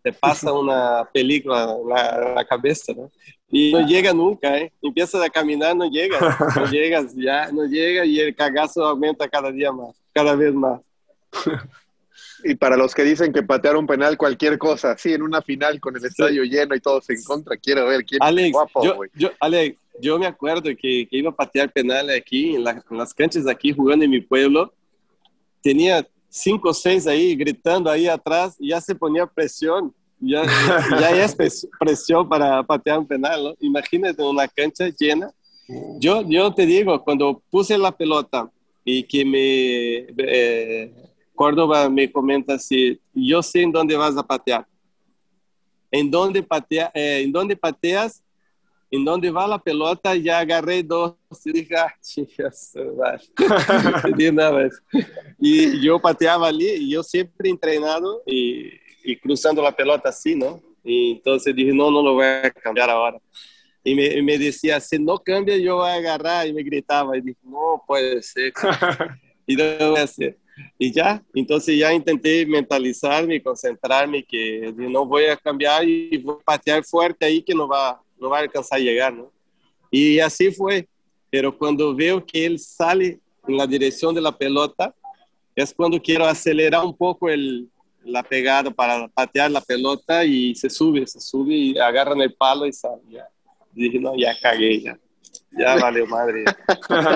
te 0.06 0.14
pasa 0.14 0.54
una 0.54 1.04
película 1.12 1.64
en 1.82 1.90
la, 1.90 2.28
en 2.30 2.36
la 2.36 2.46
cabeza, 2.46 2.94
¿no? 2.96 3.12
Y 3.50 3.72
no 3.74 3.88
llega 3.88 4.14
nunca, 4.14 4.56
¿eh? 4.56 4.72
Empiezas 4.80 5.20
a 5.24 5.30
caminar, 5.32 5.76
no 5.76 5.90
llegas, 5.90 6.22
no 6.56 6.66
llegas, 6.72 7.16
ya 7.16 7.52
no 7.52 7.66
llega 7.66 8.06
y 8.06 8.20
el 8.20 8.36
cagazo 8.36 8.86
aumenta 8.86 9.28
cada 9.28 9.52
día 9.52 9.72
más, 9.72 9.96
cada 10.14 10.36
vez 10.36 10.54
más. 10.54 10.80
Y 12.44 12.54
para 12.54 12.78
los 12.78 12.94
que 12.94 13.04
dicen 13.04 13.34
que 13.34 13.42
patear 13.42 13.76
un 13.76 13.88
penal 13.88 14.16
cualquier 14.16 14.60
cosa, 14.60 14.96
sí, 14.96 15.12
en 15.14 15.24
una 15.24 15.42
final 15.42 15.80
con 15.80 15.96
el 15.98 16.06
estadio 16.06 16.44
lleno 16.44 16.76
y 16.76 16.80
todos 16.80 17.10
en 17.10 17.24
contra, 17.24 17.58
quiero 17.58 17.88
ver 17.88 18.06
quién 18.06 18.22
es 18.22 18.28
Alex, 18.28 18.52
guapo, 18.52 18.84
yo, 19.16 19.32
Alex, 19.40 19.76
yo 20.00 20.20
me 20.20 20.28
acuerdo 20.28 20.64
que, 20.70 21.08
que 21.08 21.18
iba 21.18 21.32
a 21.32 21.36
patear 21.36 21.72
penal 21.72 22.12
aquí, 22.12 22.56
en, 22.56 22.64
la- 22.64 22.84
en 22.92 22.98
las 22.98 23.12
canchas 23.14 23.48
aquí, 23.48 23.72
jugando 23.74 24.06
en 24.06 24.12
mi 24.12 24.22
pueblo. 24.22 24.72
Tenía 25.64 26.06
cinco 26.36 26.70
o 26.70 26.74
seis 26.74 27.08
ahí 27.08 27.36
gritando 27.36 27.89
ahí 27.89 28.08
atrás 28.08 28.58
ya 28.60 28.82
se 28.82 28.94
ponía 28.94 29.25
presión. 29.25 29.94
Ya, 30.20 30.44
ya 31.00 31.24
es 31.24 31.38
pres- 31.38 31.68
presión 31.80 32.27
para 32.27 32.63
patear 32.63 33.00
un 33.00 33.06
penal, 33.06 33.44
¿no? 33.44 33.56
Imagínate 33.60 34.24
una 34.24 34.48
cancha 34.48 34.89
llena. 34.98 35.30
Yo, 36.00 36.24
yo 36.27 36.54
te 36.54 36.65
digo, 36.65 37.04
cuando 37.04 37.42
puse 37.50 37.77
la 37.77 37.92
pelota 37.92 38.50
y 38.84 39.04
que 39.04 39.26
me... 39.26 39.43
eh, 40.17 40.93
Córdoba 41.36 41.89
me 41.89 42.10
comenta 42.10 42.54
así, 42.54 42.98
yo 43.13 43.43
sé 43.43 43.62
en 43.62 43.71
dónde 43.71 43.98
vas 43.98 44.15
a 44.15 44.24
patear. 44.24 44.65
En 45.91 46.10
dónde, 46.10 46.41
patea, 46.41 46.91
eh, 46.93 47.24
en 47.26 47.32
dónde 47.32 47.58
pateas, 47.58 48.24
en 48.91 49.04
dónde 49.04 49.32
va 49.32 49.48
la 49.48 49.60
pelota, 49.60 50.15
ya 50.15 50.39
agarré 50.39 50.84
dos 50.84 51.15
y 51.43 51.52
dije, 51.52 51.76
ah, 51.76 51.93
chicas. 52.02 52.74
Y 55.39 55.82
yo 55.82 56.00
pateaba 56.00 56.48
ali 56.48 56.67
y 56.67 56.91
yo 56.91 57.04
siempre 57.04 57.50
entrenado 57.50 58.21
y, 58.26 58.71
y 59.04 59.17
cruzando 59.17 59.62
la 59.62 59.76
pelota 59.76 60.10
así, 60.10 60.36
¿no? 60.36 60.62
Y 60.84 61.13
entonces 61.13 61.56
dije, 61.56 61.74
no, 61.74 61.89
no 61.89 62.02
lo 62.02 62.13
voy 62.13 62.26
a 62.26 62.52
cambiar 62.52 62.89
ahora. 62.89 63.19
Y 63.84 63.95
me, 63.95 64.06
y 64.06 64.21
me 64.21 64.38
decía, 64.38 64.80
si 64.80 64.98
no 64.98 65.17
cambia, 65.17 65.58
yo 65.58 65.78
voy 65.78 65.89
a 65.89 65.95
agarrar. 65.95 66.48
Y 66.48 66.54
me 66.54 66.63
gritaba. 66.63 67.17
Y 67.17 67.21
dije, 67.21 67.39
no 67.43 67.84
puede 67.86 68.21
ser. 68.21 68.54
y 69.48 69.56
no 69.56 69.91
voy 69.91 70.00
a 70.00 70.04
hacer. 70.04 70.38
Y 70.78 70.91
ya, 70.91 71.21
entonces 71.34 71.78
ya 71.78 71.93
intenté 71.93 72.45
mentalizarme, 72.45 73.43
concentrarme, 73.43 74.24
que 74.24 74.74
no 74.76 75.06
voy 75.06 75.26
a 75.26 75.36
cambiar 75.36 75.88
y 75.88 76.17
voy 76.17 76.38
a 76.39 76.43
patear 76.43 76.84
fuerte 76.84 77.26
ahí 77.26 77.43
que 77.43 77.54
no 77.54 77.67
va, 77.67 78.02
no 78.19 78.30
va 78.30 78.38
a 78.38 78.41
alcanzar 78.41 78.80
a 78.80 78.82
llegar, 78.82 79.13
¿no? 79.13 79.32
Y 79.91 80.19
así 80.19 80.51
fue. 80.51 80.88
Pero 81.30 81.58
cuando 81.58 81.93
veo 81.95 82.25
que 82.25 82.45
él 82.45 82.60
sale 82.60 83.19
en 83.47 83.58
la 83.58 83.67
dirección 83.67 84.15
de 84.15 84.21
la 84.21 84.32
pelota, 84.32 84.93
es 85.56 85.73
cuando 85.73 86.01
quiero 86.01 86.25
acelerar 86.25 86.86
un 86.86 86.95
poco 86.95 87.30
el, 87.30 87.69
la 88.04 88.23
pegada 88.23 88.71
para 88.71 89.08
patear 89.08 89.51
la 89.51 89.62
pelota 89.62 90.23
y 90.23 90.54
se 90.56 90.69
sube, 90.69 91.06
se 91.08 91.19
sube 91.19 91.54
y 91.54 91.78
agarran 91.78 92.21
el 92.21 92.34
palo 92.34 92.65
y 92.65 92.73
sale. 92.73 93.01
Dije, 93.73 93.99
no, 93.99 94.15
ya 94.15 94.38
cagué, 94.39 94.82
ya. 94.82 94.99
Ya 95.58 95.76
vale 95.78 96.06
madre. 96.06 96.44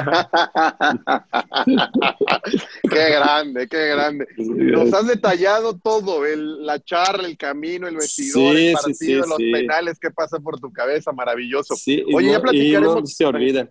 qué 2.89 3.10
grande, 3.12 3.67
qué 3.67 3.88
grande. 3.88 4.28
Nos 4.38 4.93
has 4.93 5.08
detallado 5.08 5.78
todo, 5.78 6.25
el, 6.25 6.65
la 6.65 6.80
charla, 6.80 7.28
el 7.28 7.38
camino, 7.38 7.88
el 7.88 7.95
vestidor, 7.95 8.56
Sí, 8.56 8.67
el 8.67 8.73
partido, 8.73 9.23
sí, 9.23 9.30
los 9.30 9.38
penales, 9.38 9.99
qué 9.99 10.12
pasa 10.12 10.39
por 10.39 10.60
tu 10.60 10.71
cabeza, 10.71 11.12
maravilloso. 11.12 11.75
Oye, 12.13 12.28
no- 12.28 12.34
ya 12.34 12.41
platicaremos. 12.41 12.95
no 12.95 13.06
se 13.06 13.25
olvida. 13.25 13.69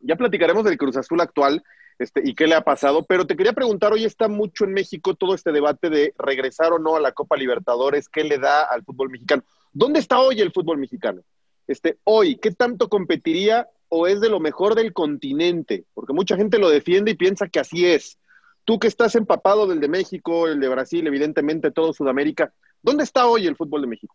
Ya 0.00 0.16
platicaremos 0.16 0.64
del 0.64 0.76
Cruz 0.76 0.96
Azul 0.98 1.20
actual 1.22 1.62
este, 1.98 2.20
y 2.24 2.34
qué 2.34 2.46
le 2.46 2.54
ha 2.54 2.60
pasado, 2.62 3.06
pero 3.06 3.26
te 3.26 3.36
quería 3.36 3.54
preguntar, 3.54 3.92
hoy 3.92 4.04
está 4.04 4.28
mucho 4.28 4.64
en 4.64 4.72
México 4.72 5.14
todo 5.14 5.34
este 5.34 5.52
debate 5.52 5.88
de 5.88 6.12
regresar 6.18 6.72
o 6.72 6.78
no 6.78 6.96
a 6.96 7.00
la 7.00 7.12
Copa 7.12 7.36
Libertadores, 7.36 8.08
qué 8.08 8.24
le 8.24 8.38
da 8.38 8.64
al 8.64 8.84
fútbol 8.84 9.10
mexicano. 9.10 9.42
¿Dónde 9.72 10.00
está 10.00 10.18
hoy 10.18 10.40
el 10.40 10.52
fútbol 10.52 10.78
mexicano? 10.78 11.22
Este, 11.66 11.98
hoy, 12.04 12.36
¿qué 12.36 12.50
tanto 12.50 12.88
competiría 12.88 13.68
o 13.88 14.06
es 14.06 14.20
de 14.20 14.28
lo 14.28 14.40
mejor 14.40 14.74
del 14.74 14.92
continente? 14.92 15.84
Porque 15.94 16.12
mucha 16.12 16.36
gente 16.36 16.58
lo 16.58 16.68
defiende 16.68 17.12
y 17.12 17.16
piensa 17.16 17.48
que 17.48 17.60
así 17.60 17.86
es. 17.86 18.18
Tú 18.64 18.78
que 18.78 18.86
estás 18.86 19.14
empapado 19.14 19.66
del 19.66 19.80
de 19.80 19.88
México, 19.88 20.48
el 20.48 20.60
de 20.60 20.68
Brasil, 20.68 21.06
evidentemente 21.06 21.70
todo 21.70 21.92
Sudamérica, 21.92 22.52
¿dónde 22.82 23.04
está 23.04 23.26
hoy 23.26 23.46
el 23.46 23.56
fútbol 23.56 23.82
de 23.82 23.88
México? 23.88 24.14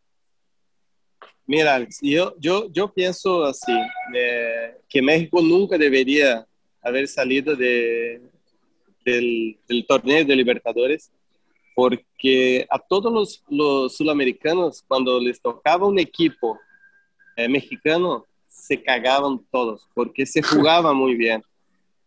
Mira, 1.45 1.87
yo, 2.01 2.35
yo, 2.37 2.93
pienso 2.93 3.43
así, 3.43 3.75
eh, 4.13 4.75
que 4.87 5.01
México 5.01 5.41
nunca 5.41 5.79
debería 5.79 6.45
haber 6.81 7.07
salido 7.07 7.55
de, 7.55 8.21
del, 9.03 9.57
del 9.67 9.85
torneo 9.87 10.23
de 10.25 10.35
Libertadores, 10.35 11.11
porque 11.73 12.67
a 12.69 12.77
todos 12.77 13.11
los, 13.11 13.43
los 13.49 13.95
sudamericanos, 13.95 14.83
cuando 14.87 15.19
les 15.19 15.41
tocaba 15.41 15.87
un 15.87 15.97
equipo 15.97 16.59
eh, 17.39 17.47
mexicano, 17.47 18.25
se 18.47 18.81
cagaban 18.81 19.39
todos, 19.49 19.87
porque 19.93 20.25
se 20.25 20.41
jugaba 20.41 20.93
muy 20.93 21.15
bien. 21.15 21.41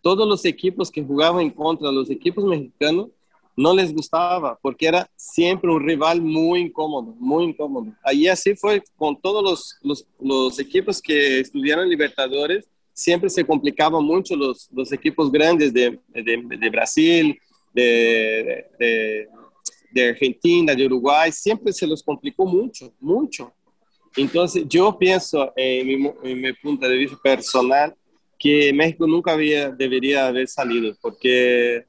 Todos 0.02 0.28
los 0.28 0.44
equipos 0.44 0.90
que 0.90 1.02
jugaban 1.02 1.48
contra 1.48 1.90
los 1.90 2.10
equipos 2.10 2.44
mexicanos 2.44 3.08
no 3.56 3.74
les 3.74 3.94
gustaba, 3.94 4.58
porque 4.60 4.86
era 4.86 5.08
siempre 5.16 5.70
un 5.70 5.82
rival 5.82 6.20
muy 6.20 6.60
incómodo, 6.60 7.14
muy 7.18 7.44
incómodo. 7.44 7.94
Ahí 8.02 8.28
así 8.28 8.54
fue 8.54 8.82
con 8.96 9.18
todos 9.18 9.78
los, 9.82 10.58
equipos 10.58 11.00
que 11.00 11.40
estudiaron 11.40 11.88
Libertadores, 11.88 12.68
siempre 12.92 13.30
se 13.30 13.44
complicaban 13.44 14.04
mucho 14.04 14.36
los, 14.36 14.68
equipos 14.92 15.32
grandes 15.32 15.72
de, 15.72 15.98
Brasil, 16.70 17.38
de 17.72 19.28
Argentina, 20.10 20.74
de 20.74 20.84
Uruguay, 20.84 21.32
siempre 21.32 21.72
se 21.72 21.86
los 21.86 22.02
complicó 22.02 22.44
mucho, 22.44 22.92
mucho. 23.00 23.50
Entonces, 24.16 24.64
yo 24.68 24.96
pienso, 24.98 25.52
en 25.56 25.86
mi, 25.86 26.10
en 26.22 26.40
mi 26.40 26.52
punto 26.52 26.88
de 26.88 26.96
vista 26.96 27.16
personal, 27.22 27.94
que 28.38 28.72
México 28.72 29.06
nunca 29.06 29.32
había, 29.32 29.70
debería 29.70 30.26
haber 30.26 30.48
salido, 30.48 30.94
porque 31.00 31.84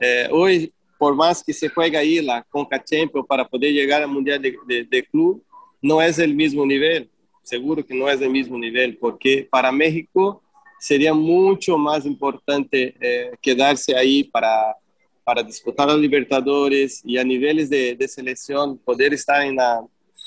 eh, 0.00 0.28
hoy, 0.32 0.72
por 0.98 1.14
más 1.14 1.42
que 1.42 1.52
se 1.52 1.68
juega 1.68 2.00
ahí 2.00 2.20
la 2.20 2.42
Conca 2.42 2.82
Champions 2.82 3.26
para 3.28 3.46
poder 3.46 3.72
llegar 3.72 4.02
al 4.02 4.08
Mundial 4.08 4.42
de, 4.42 4.56
de, 4.66 4.84
de, 4.84 5.04
Club, 5.04 5.42
no 5.80 6.02
es 6.02 6.18
el 6.18 6.34
mismo 6.34 6.66
nivel, 6.66 7.08
seguro 7.42 7.86
que 7.86 7.94
no 7.94 8.08
es 8.10 8.20
el 8.20 8.30
mismo 8.30 8.58
nivel, 8.58 8.98
porque 8.98 9.46
para 9.48 9.70
México 9.70 10.42
sería 10.80 11.14
mucho 11.14 11.78
más 11.78 12.04
importante 12.04 12.94
eh, 13.00 13.30
quedarse 13.40 13.96
ahí 13.96 14.24
para, 14.24 14.76
para 15.22 15.42
disputar 15.42 15.86
los 15.86 16.00
Libertadores 16.00 17.02
y 17.04 17.16
a 17.18 17.24
niveles 17.24 17.70
de, 17.70 17.94
de 17.94 18.08
selección 18.08 18.76
poder 18.78 19.14
estar 19.14 19.42
en 19.46 19.56
la, 19.56 19.80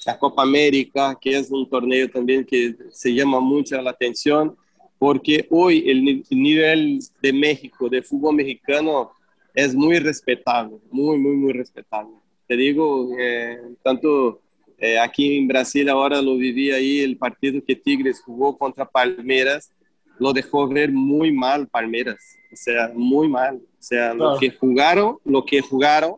la 0.08 0.18
Copa 0.18 0.44
América, 0.44 1.18
que 1.20 1.38
es 1.38 1.52
un 1.52 1.70
torneo 1.70 2.10
también 2.10 2.46
que 2.46 2.74
se 2.92 3.14
llama 3.14 3.42
mucho 3.42 3.80
la 3.82 3.92
atención 3.92 4.56
porque 4.98 5.46
hoy 5.50 5.84
el, 5.86 6.24
nivel 6.30 7.00
de 7.22 7.34
México, 7.34 7.90
de 7.90 8.02
fútbol 8.02 8.36
mexicano, 8.36 9.12
es 9.54 9.76
muy 9.76 10.00
respetable, 10.00 10.78
muy, 10.90 11.18
muy, 11.18 11.36
muy 11.36 11.52
respetable. 11.52 12.14
Te 12.48 12.56
digo, 12.56 13.10
eh, 13.20 13.60
tanto 13.84 14.40
eh, 14.78 14.98
aquí 14.98 15.40
en 15.40 15.48
Brasil 15.50 15.90
ahora 15.90 16.22
lo 16.22 16.38
viví 16.38 16.72
ahí, 16.72 17.02
el 17.02 17.18
partido 17.18 17.62
que 17.68 17.76
Tigres 17.76 18.22
jugó 18.22 18.58
contra 18.58 18.86
Palmeiras, 18.86 19.72
lo 20.20 20.32
dejó 20.32 20.70
ver 20.70 20.90
muy 20.90 21.34
mal 21.34 21.68
Palmeiras, 21.68 22.38
o 22.52 22.56
sea, 22.56 22.92
muy 22.96 23.28
mal. 23.28 23.58
O 23.58 23.84
sea, 23.84 24.14
lo 24.14 24.38
que 24.40 24.52
jugaron, 24.52 25.18
lo 25.26 25.44
que 25.44 25.60
jugaron, 25.60 26.16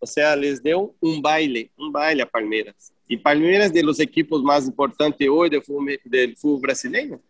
o 0.00 0.06
sea, 0.06 0.34
les 0.34 0.62
dio 0.62 0.94
un 1.00 1.22
baile, 1.22 1.70
un 1.76 1.92
baile 1.92 2.22
a 2.22 2.26
Palmeiras. 2.26 2.92
Y 3.06 3.16
Palmeiras 3.16 3.72
de 3.72 3.82
los 3.82 4.00
equipos 4.00 4.42
más 4.42 4.66
importantes 4.66 5.28
hoy 5.28 5.50
del 5.50 6.36
fútbol, 6.36 6.60
brasileño 6.60 7.20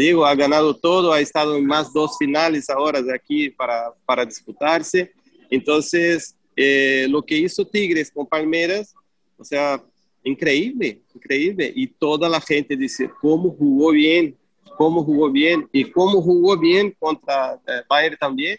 digo, 0.00 0.24
ha 0.24 0.34
ganado 0.34 0.74
todo, 0.74 1.12
ha 1.12 1.20
estado 1.20 1.56
en 1.56 1.66
más 1.66 1.92
dos 1.92 2.16
finales 2.18 2.70
ahora 2.70 3.02
de 3.02 3.14
aquí 3.14 3.50
para, 3.50 3.92
para 4.06 4.24
disputarse. 4.24 5.12
Entonces, 5.50 6.34
eh, 6.56 7.06
lo 7.08 7.22
que 7.22 7.36
hizo 7.36 7.66
Tigres 7.66 8.10
con 8.10 8.26
Palmeiras, 8.26 8.94
o 9.36 9.44
sea, 9.44 9.82
increíble, 10.24 11.02
increíble. 11.14 11.72
Y 11.74 11.88
toda 11.88 12.28
la 12.28 12.40
gente 12.40 12.76
dice, 12.76 13.10
¿cómo 13.20 13.50
jugó 13.50 13.90
bien? 13.90 14.36
¿Cómo 14.78 15.04
jugó 15.04 15.30
bien? 15.30 15.68
Y 15.72 15.84
cómo 15.84 16.22
jugó 16.22 16.58
bien 16.58 16.94
contra 16.98 17.60
eh, 17.66 17.82
Bayern 17.88 18.16
también. 18.16 18.58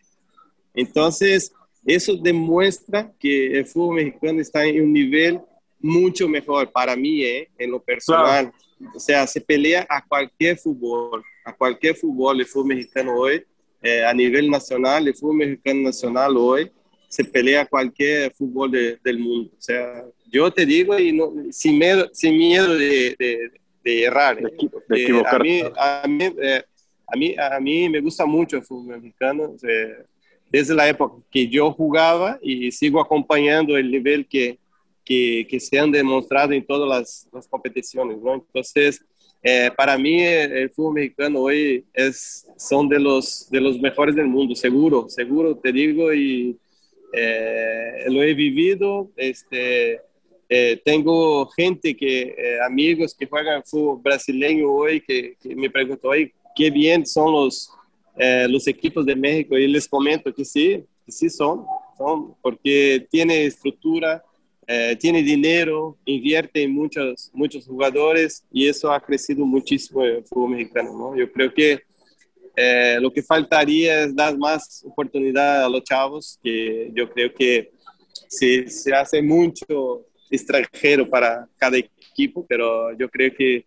Entonces, 0.76 1.52
eso 1.86 2.16
demuestra 2.16 3.12
que 3.20 3.58
el 3.58 3.66
fútbol 3.66 3.96
mexicano 3.96 4.40
está 4.40 4.66
en 4.66 4.84
un 4.84 4.94
nivel 4.94 5.40
mucho 5.80 6.30
mejor 6.30 6.72
para 6.72 6.96
mí, 6.96 7.24
¿eh? 7.24 7.50
en 7.58 7.72
lo 7.72 7.82
personal. 7.82 8.52
O 8.96 9.00
sea, 9.00 9.28
se 9.28 9.42
pelea 9.42 9.86
a 9.90 10.06
cualquier 10.06 10.58
fútbol, 10.58 11.24
a 11.46 11.54
cualquier 11.54 11.96
fútbol, 11.96 12.40
el 12.40 12.46
fútbol 12.46 12.68
mexicano 12.68 13.16
hoy, 13.16 13.44
eh, 13.82 14.04
a 14.04 14.14
nivel 14.14 14.50
nacional, 14.50 15.08
el 15.08 15.14
fútbol 15.14 15.38
mexicano 15.38 15.82
nacional 15.82 16.38
hoy, 16.38 16.72
se 17.10 17.24
pelea 17.24 17.62
a 17.62 17.66
cualquier 17.66 18.34
fútbol 18.34 18.72
del 18.72 19.20
mundo. 19.20 19.52
O 19.58 19.62
sea, 19.62 20.06
yo 20.32 20.50
te 20.52 20.66
digo, 20.66 20.98
y 20.98 21.12
no, 21.12 21.32
sin, 21.52 21.78
miedo, 21.78 22.10
sin 22.14 22.38
miedo 22.38 22.76
de, 22.76 23.16
de, 23.84 24.04
errar. 24.04 24.38
De, 24.38 24.48
eh, 24.48 25.24
a, 25.26 25.38
mí, 25.38 25.62
a, 25.78 26.08
mí, 26.08 26.26
eh, 26.42 26.64
a, 27.06 27.16
mí, 27.16 27.36
a, 27.38 27.60
mí, 27.60 27.90
me 27.90 28.00
gusta 28.00 28.26
mucho 28.26 28.58
el 28.58 28.64
fútbol 28.64 29.00
mexicano. 29.00 29.56
Desde 30.54 30.76
la 30.76 30.88
época 30.88 31.16
que 31.32 31.48
yo 31.48 31.72
jugaba 31.72 32.38
y 32.40 32.72
sigo 32.72 33.02
acompañando 33.02 33.76
el 33.76 33.90
nivel 33.90 34.28
que, 34.28 34.60
que, 35.04 35.48
que 35.50 35.60
se 35.60 35.80
han 35.80 35.92
demostrado 35.92 36.54
en 36.54 36.64
todas 36.64 36.88
las, 36.88 37.28
las 37.34 37.48
competiciones, 37.48 38.20
¿no? 38.22 38.36
Entonces, 38.36 39.04
eh, 39.42 39.72
para 39.76 39.98
mí 39.98 40.22
el 40.22 40.70
fútbol 40.70 40.94
mexicano 40.94 41.40
hoy 41.40 41.84
es, 41.92 42.48
son 42.56 42.88
de 42.88 43.00
los, 43.00 43.50
de 43.50 43.60
los 43.60 43.80
mejores 43.80 44.16
del 44.16 44.28
mundo, 44.28 44.54
seguro, 44.54 45.10
seguro 45.10 45.58
te 45.58 45.72
digo, 45.72 46.14
y 46.14 46.56
eh, 47.14 48.06
lo 48.10 48.22
he 48.22 48.36
vivido, 48.36 49.10
este, 49.18 50.02
eh, 50.48 50.80
tengo 50.86 51.48
gente 51.48 51.98
que, 51.98 52.60
amigos 52.64 53.16
que 53.16 53.26
juegan 53.26 53.64
fútbol 53.64 54.00
brasileño 54.04 54.72
hoy, 54.72 55.02
que, 55.02 55.36
que 55.42 55.56
me 55.56 55.72
preguntan, 55.72 56.12
hoy 56.12 56.32
qué 56.56 56.70
bien 56.70 57.08
son 57.08 57.34
los, 57.34 57.72
los 58.48 58.68
equipos 58.68 59.06
de 59.06 59.16
México, 59.16 59.58
y 59.58 59.68
les 59.68 59.88
comento 59.88 60.34
que 60.34 60.46
sí, 60.46 60.84
que 61.06 61.12
sí 61.12 61.30
son, 61.30 61.66
son 61.98 62.36
porque 62.42 63.08
tiene 63.10 63.46
estructura, 63.46 64.24
eh, 64.66 64.96
tiene 64.98 65.22
dinero, 65.22 65.98
invierte 66.06 66.64
en 66.64 66.74
muchos, 66.74 67.30
muchos 67.34 67.66
jugadores 67.66 68.46
y 68.52 68.68
eso 68.68 68.92
ha 68.92 69.00
crecido 69.00 69.46
muchísimo 69.46 70.04
el 70.04 70.24
fútbol 70.24 70.52
mexicano. 70.52 70.98
¿no? 70.98 71.18
Yo 71.18 71.30
creo 71.32 71.54
que 71.54 71.82
eh, 72.56 72.98
lo 73.02 73.12
que 73.12 73.22
faltaría 73.22 74.04
es 74.04 74.16
dar 74.16 74.38
más 74.38 74.84
oportunidad 74.86 75.66
a 75.66 75.70
los 75.70 75.84
chavos, 75.84 76.40
que 76.42 76.92
yo 76.94 77.10
creo 77.10 77.34
que 77.34 77.72
se, 78.28 78.70
se 78.70 78.94
hace 78.94 79.22
mucho 79.22 80.06
extranjero 80.30 81.10
para 81.10 81.48
cada 81.58 81.78
equipo, 81.78 82.46
pero 82.48 82.98
yo 82.98 83.10
creo 83.10 83.34
que 83.36 83.66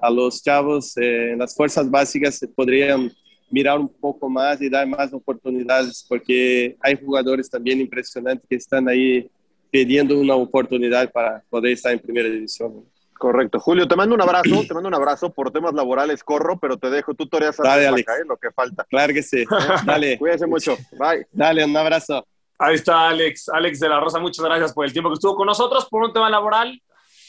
a 0.00 0.10
los 0.10 0.42
chavos 0.42 0.96
eh, 0.96 1.32
en 1.32 1.38
las 1.40 1.54
fuerzas 1.54 1.90
básicas 1.90 2.36
se 2.36 2.48
podrían 2.48 3.12
mirar 3.50 3.78
un 3.78 3.88
poco 3.88 4.28
más 4.28 4.60
y 4.60 4.68
dar 4.68 4.86
más 4.86 5.12
oportunidades, 5.12 6.04
porque 6.08 6.76
hay 6.80 6.96
jugadores 6.96 7.48
también 7.48 7.80
impresionantes 7.80 8.46
que 8.48 8.56
están 8.56 8.88
ahí 8.88 9.30
pidiendo 9.70 10.18
una 10.18 10.34
oportunidad 10.34 11.10
para 11.12 11.42
poder 11.50 11.72
estar 11.72 11.92
en 11.92 11.98
primera 11.98 12.28
división. 12.28 12.84
Correcto. 13.18 13.58
Julio, 13.58 13.88
te 13.88 13.96
mando 13.96 14.14
un 14.14 14.22
abrazo, 14.22 14.64
te 14.66 14.74
mando 14.74 14.88
un 14.88 14.94
abrazo 14.94 15.30
por 15.32 15.50
temas 15.50 15.74
laborales, 15.74 16.22
corro, 16.22 16.58
pero 16.58 16.76
te 16.76 16.88
dejo, 16.88 17.14
tú 17.14 17.26
toreas 17.26 17.58
a 17.58 17.64
Dale, 17.64 17.88
Alex. 17.88 18.12
¿eh? 18.12 18.24
lo 18.26 18.36
que 18.36 18.52
falta. 18.52 18.84
Claro 18.84 19.12
que 19.12 19.22
sí. 19.22 19.44
Dale. 19.84 20.18
Cuídense 20.20 20.46
mucho. 20.46 20.76
Bye. 20.92 21.26
Dale, 21.32 21.64
un 21.64 21.76
abrazo. 21.76 22.24
Ahí 22.60 22.74
está 22.74 23.08
Alex, 23.08 23.48
Alex 23.50 23.78
de 23.78 23.88
la 23.88 24.00
Rosa, 24.00 24.18
muchas 24.18 24.44
gracias 24.44 24.72
por 24.72 24.84
el 24.84 24.92
tiempo 24.92 25.10
que 25.10 25.14
estuvo 25.14 25.36
con 25.36 25.46
nosotros 25.46 25.86
por 25.88 26.02
un 26.02 26.12
tema 26.12 26.28
laboral. 26.28 26.80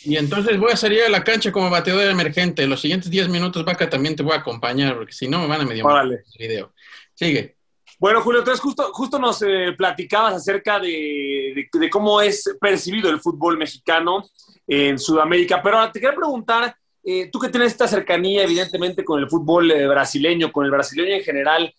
Y 0.04 0.16
entonces 0.18 0.58
voy 0.58 0.72
a 0.72 0.78
salir 0.78 1.04
a 1.04 1.10
la 1.10 1.24
cancha 1.24 1.52
como 1.52 1.70
bateador 1.70 2.10
emergente. 2.10 2.66
Los 2.68 2.82
siguientes 2.82 3.10
10 3.10 3.30
minutos, 3.30 3.66
Vaca, 3.66 3.90
también 3.90 4.16
te 4.16 4.24
voy 4.24 4.34
a 4.34 4.38
acompañar, 4.38 4.96
porque 4.96 5.12
si 5.12 5.28
no 5.28 5.40
me 5.40 5.48
van 5.48 5.62
a 5.62 5.66
medio 5.66 5.84
mal 5.84 6.12
el 6.12 6.24
video. 6.38 6.74
Sigue. 7.14 7.58
Bueno, 8.00 8.22
Julio, 8.22 8.40
entonces 8.40 8.62
justo, 8.62 8.94
justo 8.94 9.20
nos 9.20 9.42
eh, 9.42 9.74
platicabas 9.78 10.36
acerca 10.36 10.80
de, 10.80 11.68
de, 11.74 11.90
cómo 11.90 12.22
es 12.22 12.50
percibido 12.62 13.10
el 13.10 13.20
fútbol 13.20 13.58
mexicano 13.58 14.24
en 14.66 14.98
Sudamérica, 14.98 15.62
pero 15.62 15.80
ahora 15.80 15.92
te 15.92 16.00
quería 16.00 16.16
preguntar, 16.16 16.74
eh, 17.04 17.30
tú 17.30 17.40
que 17.40 17.50
tienes 17.50 17.74
esta 17.74 17.90
cercanía 17.90 18.44
evidentemente 18.44 19.04
con 19.04 19.20
el 19.20 19.30
fútbol 19.30 19.72
eh, 19.72 19.86
brasileño, 19.86 20.50
con 20.50 20.64
el 20.64 20.72
brasileño 20.72 21.16
en 21.16 21.24
general, 21.24 21.76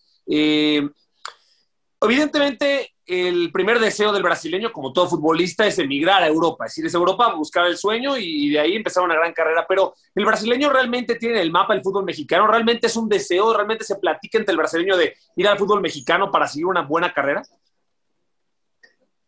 evidentemente 2.02 2.92
el 3.10 3.50
primer 3.50 3.80
deseo 3.80 4.12
del 4.12 4.22
brasileño, 4.22 4.72
como 4.72 4.92
todo 4.92 5.08
futbolista, 5.08 5.66
es 5.66 5.78
emigrar 5.78 6.22
a 6.22 6.28
Europa, 6.28 6.66
es 6.66 6.72
decir, 6.72 6.86
es 6.86 6.94
Europa 6.94 7.34
buscar 7.34 7.66
el 7.66 7.76
sueño 7.76 8.16
y 8.16 8.50
de 8.50 8.60
ahí 8.60 8.76
empezar 8.76 9.02
una 9.02 9.14
gran 9.14 9.32
carrera. 9.32 9.66
Pero 9.68 9.94
el 10.14 10.24
brasileño 10.24 10.70
realmente 10.70 11.16
tiene 11.16 11.40
el 11.40 11.50
mapa 11.50 11.74
del 11.74 11.82
fútbol 11.82 12.04
mexicano, 12.04 12.46
realmente 12.46 12.86
es 12.86 12.96
un 12.96 13.08
deseo, 13.08 13.52
realmente 13.52 13.84
se 13.84 13.96
platica 13.96 14.38
entre 14.38 14.52
el 14.52 14.58
brasileño 14.58 14.96
de 14.96 15.14
ir 15.36 15.48
al 15.48 15.58
fútbol 15.58 15.80
mexicano 15.80 16.30
para 16.30 16.46
seguir 16.46 16.66
una 16.66 16.82
buena 16.82 17.12
carrera. 17.12 17.42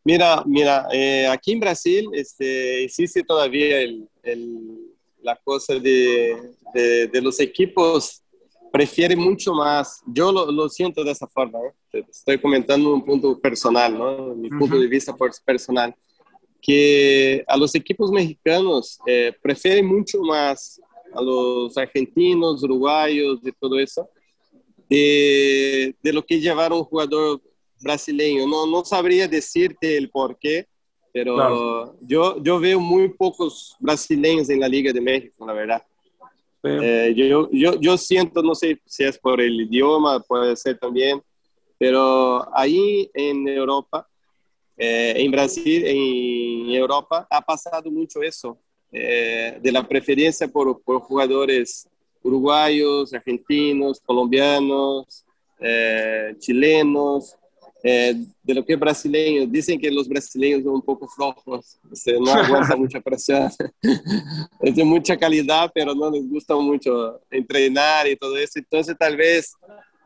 Mira, 0.05 0.43
mira, 0.47 0.87
eh, 0.93 1.27
aquí 1.29 1.53
en 1.53 1.61
Brasil 1.61 2.09
este, 2.13 2.85
existe 2.85 3.23
todavía 3.23 3.81
el, 3.81 4.09
la 5.23 5.37
cosa 5.37 5.75
de 5.75 7.21
los 7.23 7.39
equipos 7.41 8.22
prefiere 8.73 9.15
mucho 9.15 9.53
más, 9.53 10.03
yo 10.07 10.33
lo, 10.33 10.51
lo 10.51 10.69
siento 10.69 11.05
de 11.05 11.13
esa 11.13 11.29
forma, 11.29 11.59
estoy 11.93 12.39
comentando 12.39 12.93
un 12.93 13.05
punto 13.05 13.39
personal, 13.39 13.97
¿no? 13.97 14.35
mi 14.35 14.49
punto 14.49 14.79
de 14.81 14.87
vista 14.87 15.15
personal, 15.45 15.95
que 16.61 17.45
a 17.47 17.57
los 17.57 17.75
equipos 17.75 18.11
mexicanos 18.11 18.99
eh, 19.07 19.33
prefieren 19.43 19.87
mucho 19.87 20.21
más 20.23 20.81
a 21.13 21.21
los 21.21 21.77
argentinos, 21.77 22.63
uruguayos 22.63 23.41
y 23.45 23.53
todo 23.53 23.79
eso, 23.79 24.09
de, 24.89 25.95
de 26.03 26.13
lo 26.13 26.25
que 26.25 26.41
llevar 26.41 26.73
un 26.73 26.85
jugador 26.85 27.43
brasileño. 27.81 28.47
No, 28.47 28.67
no 28.67 28.85
sabría 28.85 29.29
decirte 29.29 29.97
el 29.97 30.09
por 30.09 30.39
qué, 30.39 30.67
pero 31.13 31.95
yo, 32.01 32.43
yo 32.43 32.59
veo 32.59 32.81
muy 32.81 33.11
pocos 33.11 33.77
brasileños 33.79 34.49
en 34.49 34.61
la 34.61 34.69
Liga 34.69 34.93
de 34.93 35.01
México, 35.01 35.47
la 35.47 35.53
verdad. 35.53 35.85
Eh, 36.65 37.13
yo, 37.17 37.49
yo, 37.51 37.81
yo 37.81 37.99
siento, 37.99 38.43
no 38.43 38.55
sé 38.55 38.81
si 38.87 39.03
es 39.03 39.19
por 39.19 39.41
el 39.41 39.61
idioma, 39.61 40.21
puede 40.21 40.55
ser 40.57 40.79
también, 40.79 41.21
pero 41.77 42.47
ahí 42.57 43.11
en 43.15 43.49
Europa, 43.49 44.07
eh, 44.77 45.15
en 45.17 45.31
Brasil, 45.33 45.85
en 45.85 46.71
Europa, 46.71 47.27
ha 47.29 47.41
pasado 47.41 47.91
mucho 47.91 48.23
eso, 48.23 48.57
eh, 48.93 49.59
de 49.61 49.73
la 49.73 49.87
preferencia 49.87 50.47
por, 50.47 50.81
por, 50.83 51.01
jugadores 51.01 51.89
uruguayos, 52.23 53.13
argentinos, 53.13 54.01
colombianos, 54.01 55.25
chilenos, 56.39 57.37
eh, 57.83 58.15
de 58.43 58.55
lo 58.55 58.65
que 58.65 58.75
es 58.75 58.79
brasileño. 58.79 59.47
Dicen 59.47 59.79
que 59.79 59.91
los 59.91 60.09
brasileños 60.09 60.63
son 60.63 60.75
un 60.75 60.83
poco 60.83 61.09
flojos, 61.09 61.79
se 61.93 62.13
no 62.19 62.31
aguantan 62.33 62.79
mucha 62.79 63.01
presión. 63.01 63.51
es 64.61 64.77
de 64.77 64.85
mucha 64.85 65.17
calidad, 65.17 65.71
pero 65.75 65.95
no 65.95 66.11
les 66.11 66.29
gusta 66.29 66.55
mucho 66.57 67.21
entrenar 67.31 68.09
y 68.09 68.17
todo 68.17 68.37
eso. 68.37 68.59
Entonces, 68.59 68.97
tal 68.99 69.17
vez 69.17 69.55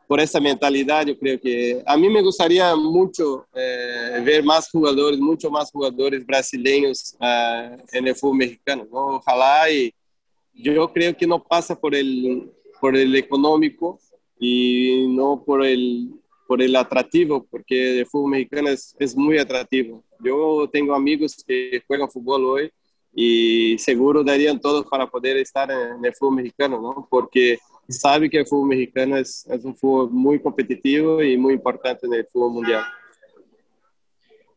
por 0.06 0.20
esa 0.20 0.40
mentalidad, 0.40 1.04
yo 1.04 1.18
creo 1.18 1.40
que 1.40 1.82
a 1.84 1.96
mí 1.96 2.08
me 2.08 2.22
gustaría 2.22 2.74
mucho 2.76 3.46
eh, 3.54 4.22
ver 4.24 4.44
más 4.44 4.70
jugadores, 4.70 5.18
mucho 5.18 5.50
más 5.50 5.70
jugadores 5.70 6.24
brasileños 6.24 7.16
uh, 7.20 7.76
en 7.92 8.06
el 8.06 8.14
fútbol 8.14 8.38
mexicano. 8.38 8.86
¿no? 8.90 9.16
Ojalá 9.16 9.68
y 9.70 9.92
yo 10.54 10.92
creo 10.92 11.16
que 11.16 11.26
no 11.26 11.42
pasa 11.42 11.78
por 11.78 11.94
el, 11.94 12.50
por 12.80 12.96
el 12.96 13.14
económico 13.16 13.98
y 14.38 15.06
no 15.08 15.42
por 15.44 15.66
el, 15.66 16.10
por 16.46 16.62
el 16.62 16.74
atractivo, 16.76 17.46
porque 17.50 18.00
el 18.00 18.06
fútbol 18.06 18.30
mexicano 18.30 18.68
es, 18.68 18.94
es 18.98 19.16
muy 19.16 19.38
atractivo. 19.38 20.04
Yo 20.22 20.68
tengo 20.72 20.94
amigos 20.94 21.42
que 21.46 21.82
juegan 21.87 22.11
fútbol 22.11 22.44
hoy 22.44 22.70
y 23.14 23.78
seguro 23.78 24.22
darían 24.22 24.61
todo 24.61 24.85
para 24.85 25.06
poder 25.06 25.38
estar 25.38 25.70
en 25.70 26.04
el 26.04 26.14
fútbol 26.14 26.37
mexicano, 26.37 26.80
¿no? 26.80 27.09
Porque 27.11 27.59
sabe 27.88 28.28
que 28.28 28.38
el 28.38 28.46
fútbol 28.46 28.68
mexicano 28.68 29.16
es, 29.16 29.46
es, 29.50 29.64
un 29.64 29.76
fútbol 29.76 30.11
muy 30.11 30.40
competitivo 30.40 31.22
y 31.22 31.37
muy 31.37 31.54
importante 31.54 32.06
en 32.06 32.14
el 32.14 32.26
fútbol 32.26 32.52
mundial. 32.52 32.85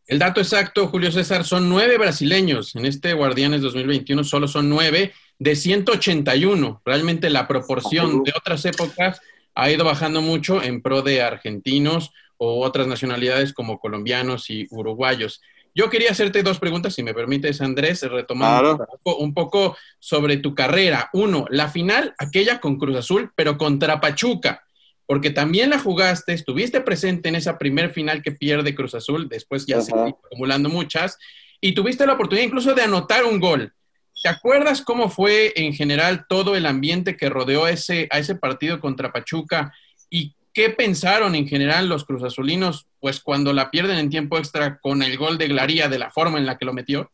El 0.08 0.18
dato 0.18 0.42
exacto, 0.42 0.88
Julio 0.88 1.12
César, 1.12 1.46
son 1.46 1.70
nueve 1.70 1.98
brasileños. 1.98 2.76
En 2.76 2.86
este 2.86 3.14
Guardianes 3.14 3.62
2021 3.62 4.24
solo 4.24 4.48
son 4.48 4.68
nueve 4.68 5.14
de 5.38 5.56
181. 5.56 6.82
Realmente 6.84 7.30
la 7.30 7.48
proporción 7.48 8.24
de 8.24 8.34
otras 8.36 8.66
épocas 8.66 9.22
ha 9.56 9.70
ido 9.70 9.86
bajando 9.86 10.22
mucho 10.22 10.62
en 10.62 10.82
pro 10.82 11.02
de 11.02 11.22
argentinos 11.22 12.12
o 12.38 12.66
otras 12.66 12.88
nacionalidades 12.88 13.54
como 13.54 13.80
colombianos 13.80 14.50
y 14.50 14.68
uruguayos. 14.72 15.42
Yo 15.76 15.90
quería 15.90 16.12
hacerte 16.12 16.44
dos 16.44 16.60
preguntas, 16.60 16.96
si 16.96 17.04
me 17.04 17.14
permites, 17.14 17.62
Andrés, 17.62 18.02
retomando 18.02 18.88
un, 19.04 19.34
poco, 19.34 19.78
sobre 20.00 20.38
tu 20.38 20.56
carrera. 20.56 21.10
Uno, 21.14 21.46
la 21.50 21.70
final, 21.70 22.16
aquella 22.18 22.60
con 22.60 22.78
Cruz 22.78 22.98
Azul, 22.98 23.32
pero 23.36 23.58
contra 23.58 24.02
Pachuca, 24.02 24.64
porque 25.06 25.30
también 25.30 25.70
la 25.70 25.80
jugaste, 25.80 26.34
estuviste 26.34 26.82
presente 26.82 27.30
en 27.30 27.36
esa 27.36 27.58
primer 27.58 27.92
final 27.92 28.22
que 28.22 28.32
pierde 28.32 28.76
Cruz 28.76 28.96
Azul, 28.96 29.30
después 29.30 29.66
ya 29.66 29.82
se 29.82 29.94
acumulando 29.94 30.70
muchas, 30.70 31.18
y 31.62 31.74
tuviste 31.74 32.06
la 32.06 32.14
oportunidad 32.14 32.48
incluso 32.48 32.74
de 32.74 32.84
anotar 32.84 33.26
un 33.26 33.40
gol. 33.40 33.74
¿Te 34.22 34.30
acuerdas 34.30 34.82
cómo 34.82 35.10
fue 35.10 35.54
en 35.56 35.74
general 35.74 36.26
todo 36.28 36.56
el 36.56 36.66
ambiente 36.66 37.16
que 37.16 37.30
rodeó 37.30 37.68
ese, 37.68 38.08
a 38.12 38.20
ese 38.20 38.36
partido 38.36 38.80
contra 38.80 39.12
Pachuca 39.12 39.74
y 40.10 40.34
¿Qué 40.54 40.70
pensaron 40.72 41.36
en 41.36 41.48
general 41.48 41.88
los 41.88 42.06
cruzazulinos, 42.06 42.88
pues 43.00 43.20
cuando 43.20 43.54
la 43.54 43.70
pierden 43.70 43.98
en 43.98 44.10
tiempo 44.10 44.38
extra 44.38 44.80
con 44.80 45.04
el 45.04 45.16
gol 45.18 45.38
de 45.38 45.48
Glaría 45.48 45.88
de 45.88 46.00
la 46.00 46.10
forma 46.10 46.40
en 46.40 46.46
la 46.46 46.58
que 46.58 46.66
lo 46.66 46.74
metió? 46.74 47.10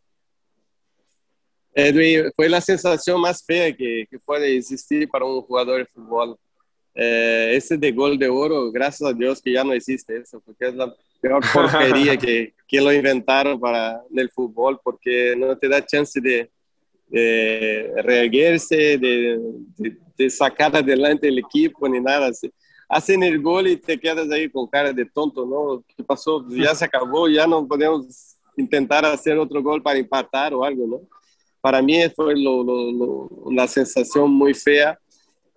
Edwin, 1.73 2.31
fue 2.35 2.47
la 2.47 2.61
sensación 2.61 3.19
más 3.19 3.45
fea 3.45 3.75
que, 3.75 4.07
puede 4.25 4.57
existir 4.57 5.09
para 5.09 5.25
un 5.25 5.41
jugador 5.41 5.79
de 5.79 5.85
fútbol. 5.85 6.37
Eh, 6.95 7.51
ese 7.55 7.77
de 7.77 7.91
gol 7.91 8.17
de 8.17 8.29
oro, 8.29 8.71
gracias 8.71 9.09
a 9.09 9.13
Dios 9.13 9.41
que 9.41 9.51
ya 9.51 9.65
no 9.65 9.73
existe 9.73 10.17
eso, 10.17 10.39
porque 10.39 10.69
es 10.69 10.73
la 10.73 10.95
peor 11.21 11.41
porquería 11.53 12.15
que, 12.15 12.53
que 12.65 12.79
lo 12.79 12.93
inventaron 12.93 13.59
para 13.59 14.01
el 14.15 14.29
fútbol, 14.29 14.79
porque 14.81 15.35
no 15.37 15.57
te 15.57 15.67
da 15.67 15.85
chance 15.85 16.21
de, 16.21 16.49
reerguirse, 17.11 18.97
de, 18.97 19.39
de, 19.77 19.97
de, 20.17 20.29
sacar 20.29 20.75
adelante 20.75 21.27
el 21.27 21.39
equipo, 21.39 21.87
ni 21.87 21.99
nada 21.99 22.27
así 22.27 22.51
hacen 22.87 23.23
el 23.23 23.41
gol 23.41 23.67
y 23.67 23.77
te 23.77 23.99
quedas 23.99 24.29
ahí 24.31 24.49
con 24.49 24.67
cara 24.67 24.93
de 24.93 25.05
tonto, 25.05 25.45
¿no? 25.45 25.83
¿Qué 25.95 26.03
pasó? 26.03 26.45
Ya 26.49 26.73
se 26.75 26.85
acabó, 26.85 27.27
ya 27.27 27.47
no 27.47 27.67
podemos 27.67 28.35
intentar 28.57 29.05
hacer 29.05 29.37
otro 29.37 29.61
gol 29.61 29.81
para 29.81 29.99
empatar 29.99 30.53
o 30.53 30.63
algo, 30.63 30.87
¿no? 30.87 31.01
Para 31.61 31.81
mí 31.81 31.97
fue 32.15 32.35
lo, 32.37 32.63
lo, 32.63 33.27
una 33.43 33.67
sensación 33.67 34.31
muy 34.31 34.53
fea. 34.53 34.99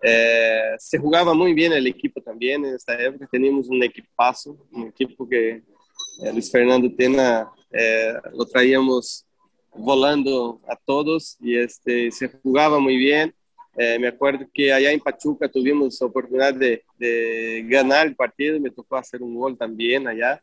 Eh, 0.02 0.74
se 0.78 0.96
jugaba 0.98 1.34
muy 1.34 1.52
bien 1.52 1.72
el 1.72 1.86
equipo 1.86 2.20
también 2.20 2.64
en 2.64 2.74
esta 2.76 3.00
época, 3.00 3.28
teníamos 3.30 3.68
un 3.68 3.82
equipazo, 3.82 4.56
un 4.72 4.86
equipo 4.88 5.28
que 5.28 5.50
eh, 5.50 6.32
Luis 6.32 6.50
Fernando 6.50 6.88
Tena 6.94 7.50
eh, 7.72 8.14
lo 8.32 8.46
traíamos 8.46 9.26
volando 9.74 10.60
a 10.68 10.76
todos 10.76 11.36
y 11.40 11.56
este, 11.56 12.10
se 12.10 12.28
jugaba 12.28 12.78
muy 12.78 12.96
bien 12.96 13.34
eh, 13.80 13.96
me 13.96 14.08
acuerdo 14.08 14.44
que 14.52 14.72
allá 14.72 14.90
en 14.90 14.98
Pachuca 14.98 15.48
tuvimos 15.48 16.02
oportunidad 16.02 16.52
de, 16.52 16.82
de, 16.98 17.64
ganar 17.68 18.08
el 18.08 18.16
partido, 18.16 18.58
me 18.58 18.72
tocó 18.72 18.96
hacer 18.96 19.22
un 19.22 19.36
gol 19.36 19.56
también 19.56 20.08
allá. 20.08 20.42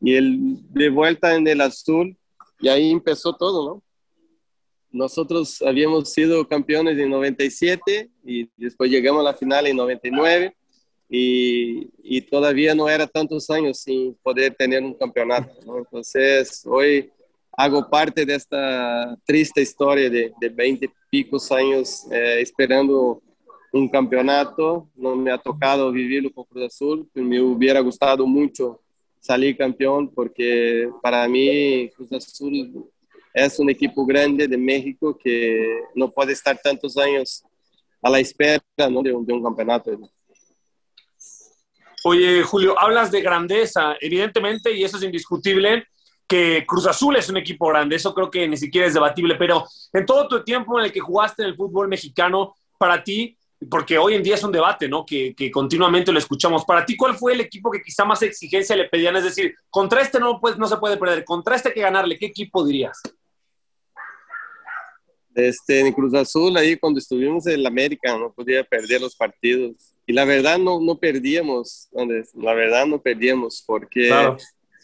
Y 0.00 0.14
el, 0.14 0.56
de 0.72 0.88
vuelta 0.88 1.36
en 1.36 1.46
el 1.46 1.60
azul, 1.60 2.16
y 2.60 2.68
ahí 2.68 2.90
empezó 2.90 3.36
todo, 3.36 3.74
¿no? 3.74 3.82
Nosotros 4.90 5.60
habíamos 5.60 6.10
sido 6.12 6.48
campeones 6.48 6.98
en 6.98 7.10
97 7.10 8.10
y 8.24 8.48
después 8.56 8.90
llegamos 8.90 9.20
a 9.20 9.24
la 9.24 9.34
final 9.34 9.66
en 9.66 9.76
99 9.76 10.56
y, 11.10 11.90
y 12.02 12.22
todavía 12.22 12.74
no 12.74 12.88
era 12.88 13.06
tantos 13.06 13.50
años 13.50 13.80
sin 13.80 14.14
poder 14.22 14.54
tener 14.54 14.82
un 14.82 14.94
campeonato, 14.94 15.52
¿no? 15.66 15.76
Entonces, 15.76 16.62
hoy 16.64 17.10
hago 17.56 17.88
parte 17.88 18.24
de 18.24 18.34
esta 18.34 19.16
triste 19.24 19.60
historia 19.60 20.08
de, 20.08 20.32
de 20.40 20.48
20 20.48 20.90
picos 21.10 21.50
años 21.52 22.06
eh, 22.10 22.40
esperando 22.40 23.22
un 23.72 23.88
campeonato. 23.88 24.88
No 24.94 25.16
me 25.16 25.30
ha 25.30 25.38
tocado 25.38 25.90
vivirlo 25.92 26.32
con 26.32 26.44
Cruz 26.44 26.64
Azul. 26.66 27.08
Me 27.14 27.40
hubiera 27.40 27.80
gustado 27.80 28.26
mucho 28.26 28.80
salir 29.20 29.56
campeón 29.56 30.12
porque 30.12 30.88
para 31.02 31.26
mí 31.28 31.90
Cruz 31.94 32.12
Azul 32.12 32.90
es 33.32 33.58
un 33.58 33.70
equipo 33.70 34.04
grande 34.04 34.48
de 34.48 34.58
México 34.58 35.16
que 35.16 35.82
no 35.94 36.10
puede 36.10 36.32
estar 36.32 36.58
tantos 36.58 36.96
años 36.96 37.44
a 38.02 38.10
la 38.10 38.18
espera 38.18 38.60
¿no? 38.90 39.02
de, 39.02 39.12
un, 39.12 39.24
de 39.24 39.32
un 39.32 39.42
campeonato. 39.42 39.90
Oye, 42.04 42.42
Julio, 42.42 42.78
hablas 42.78 43.12
de 43.12 43.20
grandeza, 43.20 43.94
evidentemente, 44.00 44.72
y 44.72 44.82
eso 44.82 44.96
es 44.96 45.04
indiscutible 45.04 45.86
que 46.32 46.64
Cruz 46.66 46.86
Azul 46.86 47.14
es 47.16 47.28
un 47.28 47.36
equipo 47.36 47.68
grande, 47.68 47.96
eso 47.96 48.14
creo 48.14 48.30
que 48.30 48.48
ni 48.48 48.56
siquiera 48.56 48.86
es 48.86 48.94
debatible, 48.94 49.34
pero 49.34 49.66
en 49.92 50.06
todo 50.06 50.26
tu 50.26 50.42
tiempo 50.42 50.78
en 50.78 50.86
el 50.86 50.90
que 50.90 50.98
jugaste 50.98 51.42
en 51.42 51.50
el 51.50 51.56
fútbol 51.56 51.88
mexicano, 51.88 52.54
para 52.78 53.04
ti, 53.04 53.36
porque 53.70 53.98
hoy 53.98 54.14
en 54.14 54.22
día 54.22 54.36
es 54.36 54.42
un 54.42 54.50
debate, 54.50 54.88
¿no? 54.88 55.04
Que, 55.04 55.34
continuamente 55.52 56.10
lo 56.10 56.18
escuchamos. 56.18 56.64
Para 56.64 56.86
ti, 56.86 56.96
¿cuál 56.96 57.16
fue 57.16 57.34
el 57.34 57.42
equipo 57.42 57.70
que 57.70 57.82
quizá 57.82 58.06
más 58.06 58.22
exigencia 58.22 58.74
le 58.74 58.88
pedían? 58.88 59.14
Es 59.16 59.24
decir, 59.24 59.54
contra 59.68 60.00
este 60.00 60.18
no, 60.18 60.40
pues, 60.40 60.56
no 60.56 60.66
se 60.66 60.78
puede 60.78 60.96
perder, 60.96 61.22
contra 61.22 61.54
este 61.54 61.68
hay 61.68 61.74
que 61.74 61.80
ganarle. 61.82 62.16
¿Qué 62.16 62.26
equipo 62.26 62.64
dirías? 62.64 62.98
Este, 65.34 65.80
en 65.80 65.92
Cruz 65.92 66.14
Azul, 66.14 66.56
ahí 66.56 66.78
cuando 66.78 66.98
estuvimos 66.98 67.46
en 67.46 67.60
el 67.60 67.66
América, 67.66 68.16
no 68.16 68.32
podía 68.32 68.64
perder 68.64 69.02
los 69.02 69.14
partidos. 69.14 69.92
Y 70.06 70.14
la 70.14 70.24
verdad 70.24 70.58
no, 70.58 70.80
no 70.80 70.98
perdíamos, 70.98 71.90
la 71.92 72.54
verdad 72.54 72.86
no 72.86 73.02
perdíamos, 73.02 73.62
porque 73.66 74.10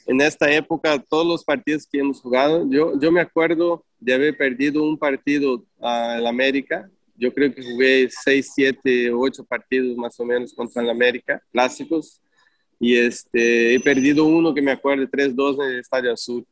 en 0.09 0.23
esta 0.23 0.51
época, 0.51 0.99
todos 0.99 1.27
los 1.27 1.45
partidos 1.45 1.87
que 1.87 1.99
hemos 1.99 2.23
jugado, 2.23 2.67
yo, 2.71 2.99
yo 2.99 3.13
me 3.13 3.21
acuerdo 3.21 3.85
de 4.01 4.15
haber 4.15 4.35
perdido 4.39 4.83
un 4.83 4.99
partido 4.99 5.63
al 5.83 6.27
América. 6.27 6.91
Yo 7.15 7.33
creo 7.35 7.55
que 7.55 7.63
jugué 7.63 8.09
6, 8.11 8.53
7, 8.55 9.13
8 9.13 9.45
partidos 9.45 9.95
más 9.99 10.19
o 10.19 10.25
menos 10.25 10.55
contra 10.55 10.83
el 10.83 10.89
América, 10.89 11.43
clásicos. 11.53 12.23
Y 12.81 12.97
este, 12.97 13.75
he 13.75 13.81
perdido 13.81 14.25
uno 14.25 14.55
que 14.55 14.63
me 14.63 14.71
acuerdo, 14.71 15.07
3-2 15.07 15.63
en 15.63 15.73
el 15.73 15.81
Estadio 15.81 16.11
Azul. 16.11 16.47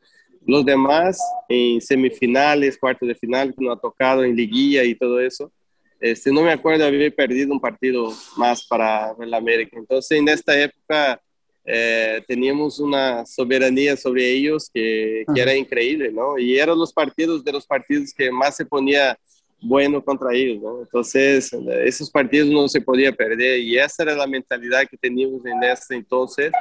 Los 0.44 0.62
demás 0.62 1.18
en 1.48 1.80
semifinales, 1.80 2.76
cuartos 2.76 3.08
de 3.08 3.14
final, 3.14 3.54
que 3.54 3.64
nos 3.64 3.78
ha 3.78 3.80
tocado 3.80 4.22
en 4.22 4.36
liguilla 4.36 4.84
y 4.84 4.94
todo 4.94 5.18
eso. 5.18 5.50
Este, 5.98 6.30
no 6.30 6.42
me 6.42 6.52
acuerdo 6.52 6.82
de 6.82 6.88
haber 6.88 7.14
perdido 7.14 7.54
un 7.54 7.60
partido 7.60 8.12
más 8.36 8.66
para 8.66 9.16
el 9.18 9.32
América. 9.32 9.78
Entonces, 9.78 10.18
en 10.18 10.28
esta 10.28 10.60
época 10.62 11.22
eh, 11.66 12.22
teníamos 12.26 12.78
una 12.78 13.26
soberanía 13.26 13.96
sobre 13.96 14.30
ellos 14.30 14.70
que, 14.72 15.24
que, 15.34 15.40
era 15.40 15.54
increíble, 15.54 16.12
¿no? 16.12 16.38
Y 16.38 16.58
eran 16.58 16.78
los 16.78 16.92
partidos 16.92 17.42
de 17.42 17.52
los 17.52 17.66
partidos 17.66 18.14
que 18.14 18.30
más 18.30 18.56
se 18.56 18.64
ponía 18.64 19.18
bueno 19.60 20.04
contra 20.04 20.32
ellos, 20.32 20.62
¿no? 20.62 20.80
Entonces, 20.82 21.50
esos 21.84 22.10
partidos 22.10 22.48
no 22.48 22.68
se 22.68 22.80
podía 22.80 23.10
perder 23.10 23.58
y 23.60 23.78
esa 23.78 24.04
era 24.04 24.14
la 24.14 24.26
mentalidad 24.26 24.86
que 24.88 24.96
teníamos 24.96 25.44
en 25.44 25.62
ese 25.64 25.96
entonces 25.96 26.52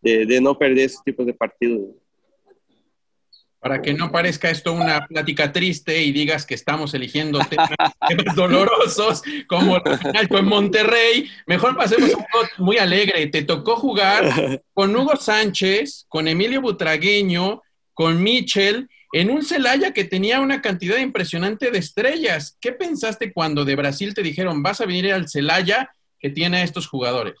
de, 0.00 0.26
de 0.26 0.40
no 0.40 0.56
perder 0.56 0.86
esos 0.86 1.02
tipos 1.02 1.26
de 1.26 1.34
partidos 1.34 1.88
para 3.62 3.80
que 3.80 3.94
no 3.94 4.10
parezca 4.10 4.50
esto 4.50 4.72
una 4.72 5.06
plática 5.06 5.52
triste 5.52 6.02
y 6.02 6.10
digas 6.10 6.44
que 6.44 6.54
estamos 6.54 6.94
eligiendo 6.94 7.38
temas, 8.08 8.34
dolorosos 8.34 9.22
como 9.46 9.76
el 9.76 9.98
final 9.98 10.28
con 10.28 10.46
Monterrey, 10.46 11.30
mejor 11.46 11.76
pasemos 11.76 12.10
a 12.12 12.16
algo 12.16 12.48
muy 12.58 12.78
alegre. 12.78 13.28
Te 13.28 13.44
tocó 13.44 13.76
jugar 13.76 14.60
con 14.74 14.94
Hugo 14.96 15.14
Sánchez, 15.14 16.06
con 16.08 16.26
Emilio 16.26 16.60
Butragueño, 16.60 17.62
con 17.94 18.20
Michel, 18.20 18.88
en 19.12 19.30
un 19.30 19.44
Celaya 19.44 19.92
que 19.92 20.04
tenía 20.04 20.40
una 20.40 20.60
cantidad 20.60 20.98
impresionante 20.98 21.70
de 21.70 21.78
estrellas. 21.78 22.58
¿Qué 22.60 22.72
pensaste 22.72 23.32
cuando 23.32 23.64
de 23.64 23.76
Brasil 23.76 24.12
te 24.12 24.24
dijeron, 24.24 24.64
vas 24.64 24.80
a 24.80 24.86
venir 24.86 25.12
al 25.12 25.28
Celaya 25.28 25.94
que 26.18 26.30
tiene 26.30 26.56
a 26.56 26.64
estos 26.64 26.88
jugadores? 26.88 27.34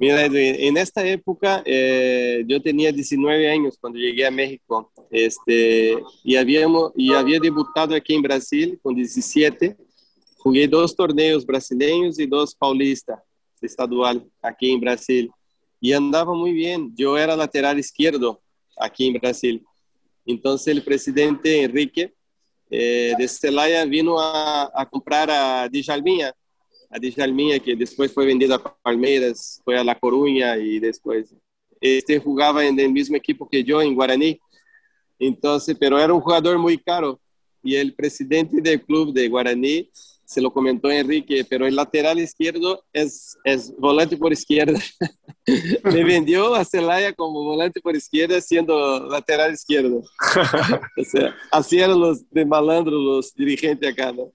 Mira, 0.00 0.26
en 0.26 0.76
esta 0.76 1.04
época 1.04 1.60
eh, 1.66 2.44
yo 2.46 2.62
tenía 2.62 2.92
19 2.92 3.50
años 3.50 3.76
cuando 3.80 3.98
llegué 3.98 4.24
a 4.24 4.30
México 4.30 4.92
este, 5.10 5.98
y, 6.22 6.36
habíamos, 6.36 6.92
y 6.94 7.12
había 7.12 7.40
debutado 7.40 7.96
aquí 7.96 8.14
en 8.14 8.22
Brasil 8.22 8.78
con 8.80 8.94
17. 8.94 9.76
Jugué 10.38 10.68
dos 10.68 10.94
torneos 10.94 11.44
brasileños 11.44 12.16
y 12.20 12.26
dos 12.26 12.54
paulistas 12.54 13.18
estadual 13.60 14.24
aquí 14.40 14.70
en 14.70 14.80
Brasil 14.80 15.32
y 15.80 15.92
andaba 15.92 16.32
muy 16.32 16.52
bien. 16.52 16.92
Yo 16.96 17.18
era 17.18 17.34
lateral 17.34 17.76
izquierdo 17.80 18.40
aquí 18.78 19.08
en 19.08 19.14
Brasil. 19.14 19.64
Entonces 20.24 20.68
el 20.68 20.84
presidente 20.84 21.64
Enrique 21.64 22.14
eh, 22.70 23.14
de 23.18 23.26
Celaya 23.26 23.84
vino 23.84 24.20
a, 24.20 24.70
a 24.72 24.86
comprar 24.88 25.28
a 25.28 25.68
Djalminha, 25.68 26.32
a 26.90 26.98
Djalminha, 26.98 27.58
que 27.58 27.76
después 27.76 28.12
fue 28.12 28.26
vendido 28.26 28.54
a 28.54 28.76
Palmeiras, 28.82 29.60
fue 29.64 29.78
a 29.78 29.84
La 29.84 29.98
Coruña 29.98 30.56
y 30.56 30.78
después. 30.78 31.34
Este 31.80 32.18
jugaba 32.18 32.64
en 32.64 32.78
el 32.78 32.92
mismo 32.92 33.16
equipo 33.16 33.48
que 33.48 33.62
yo, 33.62 33.80
en 33.80 33.94
Guaraní. 33.94 34.40
Entonces, 35.18 35.76
pero 35.78 35.98
era 35.98 36.12
un 36.12 36.20
jugador 36.20 36.58
muy 36.58 36.78
caro. 36.78 37.20
Y 37.62 37.74
el 37.76 37.94
presidente 37.94 38.60
del 38.60 38.82
club 38.82 39.12
de 39.12 39.28
Guaraní 39.28 39.90
se 40.28 40.42
lo 40.42 40.52
comentó 40.52 40.90
Enrique, 40.90 41.42
pero 41.48 41.66
el 41.66 41.74
lateral 41.74 42.18
izquierdo 42.18 42.84
es, 42.92 43.36
es 43.44 43.74
volante 43.78 44.14
por 44.14 44.30
izquierda. 44.30 44.78
Me 45.84 46.04
vendió 46.04 46.54
a 46.54 46.66
Celaya 46.66 47.14
como 47.14 47.44
volante 47.44 47.80
por 47.80 47.96
izquierda 47.96 48.38
siendo 48.42 49.08
lateral 49.08 49.54
izquierdo. 49.54 50.02
o 50.98 51.04
sea, 51.04 51.34
así 51.50 51.78
eran 51.78 51.98
los 51.98 52.28
de 52.30 52.44
malandro 52.44 52.98
los 52.98 53.34
dirigentes 53.34 53.90
acá, 53.90 54.12
¿no? 54.12 54.30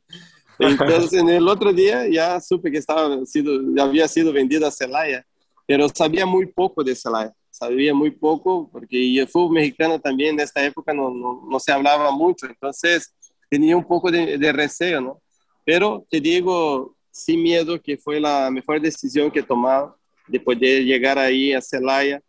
Entonces, 0.68 1.14
en 1.14 1.30
el 1.30 1.48
otro 1.48 1.72
día 1.74 2.08
ya 2.08 2.40
supe 2.40 2.72
que 2.72 2.78
estaba 2.78 3.26
sido, 3.26 3.60
había 3.82 4.08
sido 4.08 4.32
vendido 4.32 4.68
a 4.68 4.72
Celaya, 4.72 5.26
pero 5.68 5.88
sabía 5.90 6.26
muy 6.26 6.46
poco 6.46 6.84
de 6.84 6.96
Celaya, 6.96 7.34
sabía 7.50 7.94
muy 7.94 8.12
poco, 8.12 8.70
porque 8.72 9.20
el 9.20 9.28
fútbol 9.28 9.56
mexicano 9.56 10.00
también 10.00 10.36
en 10.36 10.42
esta 10.42 10.64
época 10.64 10.94
no, 10.94 11.10
no, 11.10 11.42
no 11.50 11.60
se 11.60 11.72
hablaba 11.72 12.12
mucho, 12.12 12.46
entonces 12.48 13.14
tenía 13.50 13.78
un 13.78 13.86
poco 13.86 14.12
de, 14.12 14.38
de 14.38 14.52
receo, 14.52 15.00
¿no? 15.00 15.22
Pero 15.66 16.06
te 16.10 16.20
digo, 16.20 16.96
sin 17.12 17.42
miedo, 17.44 17.82
que 17.82 17.98
fue 17.98 18.20
la 18.20 18.50
mejor 18.50 18.82
decisión 18.82 19.32
que 19.32 19.40
he 19.40 19.44
tomado 19.44 19.98
de 20.28 20.40
poder 20.40 20.84
llegar 20.84 21.20
ahí 21.20 21.54
a 21.54 21.62
Celaya, 21.62 22.22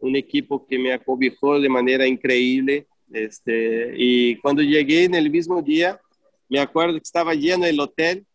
un 0.00 0.16
equipo 0.16 0.66
que 0.66 0.78
me 0.78 0.92
acobijó 0.92 1.60
de 1.60 1.68
manera 1.68 2.06
increíble. 2.06 2.86
Este, 3.12 3.94
y 3.96 4.36
cuando 4.36 4.62
llegué 4.62 5.04
en 5.04 5.14
el 5.14 5.30
mismo 5.30 5.62
día, 5.62 6.00
me 6.52 6.60
acuerdo 6.60 6.92
que 6.92 7.02
estaba 7.02 7.32
lleno 7.32 7.64
el 7.64 7.80
hotel 7.80 8.26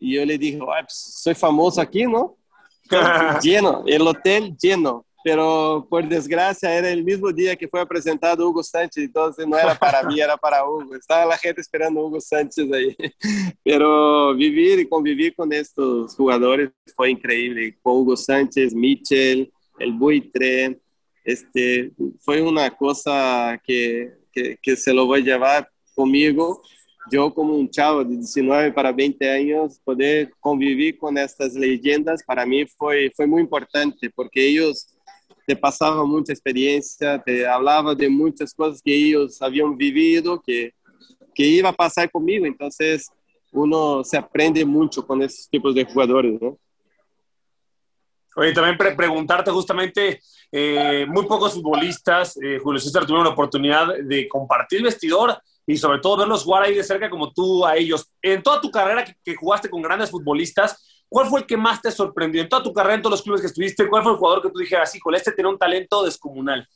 y 0.00 0.14
yo 0.14 0.24
le 0.24 0.38
dije, 0.38 0.56
pues, 0.56 0.86
soy 0.88 1.34
famoso 1.34 1.78
aquí, 1.78 2.04
¿no? 2.04 2.38
lleno, 3.42 3.84
el 3.86 4.00
hotel 4.00 4.56
lleno, 4.56 5.04
pero 5.22 5.86
por 5.90 6.08
desgracia 6.08 6.74
era 6.74 6.88
el 6.88 7.04
mismo 7.04 7.30
día 7.30 7.54
que 7.54 7.68
fue 7.68 7.86
presentado 7.86 8.48
Hugo 8.48 8.62
Sánchez, 8.62 9.04
entonces 9.04 9.46
no 9.46 9.58
era 9.58 9.74
para 9.74 10.02
mí, 10.04 10.18
era 10.18 10.38
para 10.38 10.66
Hugo. 10.66 10.94
Estaba 10.94 11.26
la 11.26 11.36
gente 11.36 11.60
esperando 11.60 12.00
a 12.00 12.04
Hugo 12.04 12.18
Sánchez 12.18 12.66
ahí. 12.72 12.96
Pero 13.62 14.34
vivir 14.34 14.78
y 14.78 14.88
convivir 14.88 15.34
con 15.34 15.52
estos 15.52 16.16
jugadores 16.16 16.70
fue 16.96 17.10
increíble, 17.10 17.76
con 17.82 17.96
Hugo 17.96 18.16
Sánchez, 18.16 18.74
Mitchell, 18.74 19.52
el 19.78 19.92
buitre, 19.92 20.80
este, 21.24 21.92
fue 22.20 22.40
una 22.40 22.70
cosa 22.70 23.60
que, 23.66 24.14
que, 24.32 24.58
que 24.62 24.76
se 24.76 24.94
lo 24.94 25.04
voy 25.04 25.20
a 25.20 25.24
llevar 25.24 25.70
conmigo 25.94 26.62
yo 27.10 27.32
como 27.32 27.54
un 27.54 27.68
chavo 27.68 28.04
de 28.04 28.16
19 28.16 28.72
para 28.72 28.92
20 28.92 29.30
años, 29.30 29.80
poder 29.84 30.30
convivir 30.40 30.98
con 30.98 31.16
estas 31.18 31.54
leyendas, 31.54 32.22
para 32.22 32.46
mí 32.46 32.64
fue, 32.66 33.10
fue 33.14 33.26
muy 33.26 33.42
importante, 33.42 34.10
porque 34.10 34.46
ellos 34.46 34.86
te 35.46 35.54
pasaban 35.54 36.08
mucha 36.08 36.32
experiencia, 36.32 37.22
te 37.22 37.46
hablaban 37.46 37.96
de 37.96 38.08
muchas 38.08 38.54
cosas 38.54 38.80
que 38.82 38.94
ellos 38.94 39.40
habían 39.42 39.76
vivido, 39.76 40.40
que, 40.40 40.72
que 41.34 41.46
iba 41.46 41.68
a 41.68 41.74
pasar 41.74 42.10
conmigo, 42.10 42.46
entonces 42.46 43.10
uno 43.52 44.02
se 44.02 44.16
aprende 44.16 44.64
mucho 44.64 45.06
con 45.06 45.22
esos 45.22 45.48
tipos 45.48 45.74
de 45.74 45.84
jugadores, 45.84 46.40
¿no? 46.40 46.58
Oye, 48.36 48.52
también 48.52 48.76
preguntarte 48.96 49.50
justamente, 49.52 50.20
eh, 50.50 51.06
muy 51.08 51.24
pocos 51.24 51.54
futbolistas, 51.54 52.36
eh, 52.42 52.58
Julio 52.60 52.80
César, 52.80 53.06
tuvieron 53.06 53.24
la 53.24 53.32
oportunidad 53.32 53.94
de 54.02 54.26
compartir 54.26 54.82
vestidor 54.82 55.38
y 55.66 55.76
sobre 55.76 56.00
todo 56.00 56.18
verlos 56.18 56.44
jugar 56.44 56.64
ahí 56.64 56.74
de 56.74 56.84
cerca 56.84 57.08
como 57.08 57.32
tú 57.32 57.64
a 57.64 57.76
ellos. 57.76 58.10
En 58.20 58.42
toda 58.42 58.60
tu 58.60 58.70
carrera 58.70 59.04
que, 59.04 59.34
jugaste 59.34 59.70
con 59.70 59.82
grandes 59.82 60.10
futbolistas, 60.10 61.04
¿cuál 61.08 61.26
fue 61.28 61.40
el 61.40 61.46
que 61.46 61.56
más 61.56 61.80
te 61.80 61.90
sorprendió? 61.90 62.42
En 62.42 62.48
toda 62.48 62.62
tu 62.62 62.72
carrera, 62.72 62.96
en 62.96 63.02
todos 63.02 63.12
los 63.12 63.22
clubes 63.22 63.40
que 63.40 63.46
estuviste, 63.46 63.88
¿cuál 63.88 64.02
fue 64.02 64.12
el 64.12 64.18
jugador 64.18 64.42
que 64.42 64.50
tú 64.50 64.58
dijeras, 64.58 64.92
con 65.02 65.14
este 65.14 65.32
tiene 65.32 65.50
un 65.50 65.58
talento 65.58 66.02
descomunal? 66.02 66.66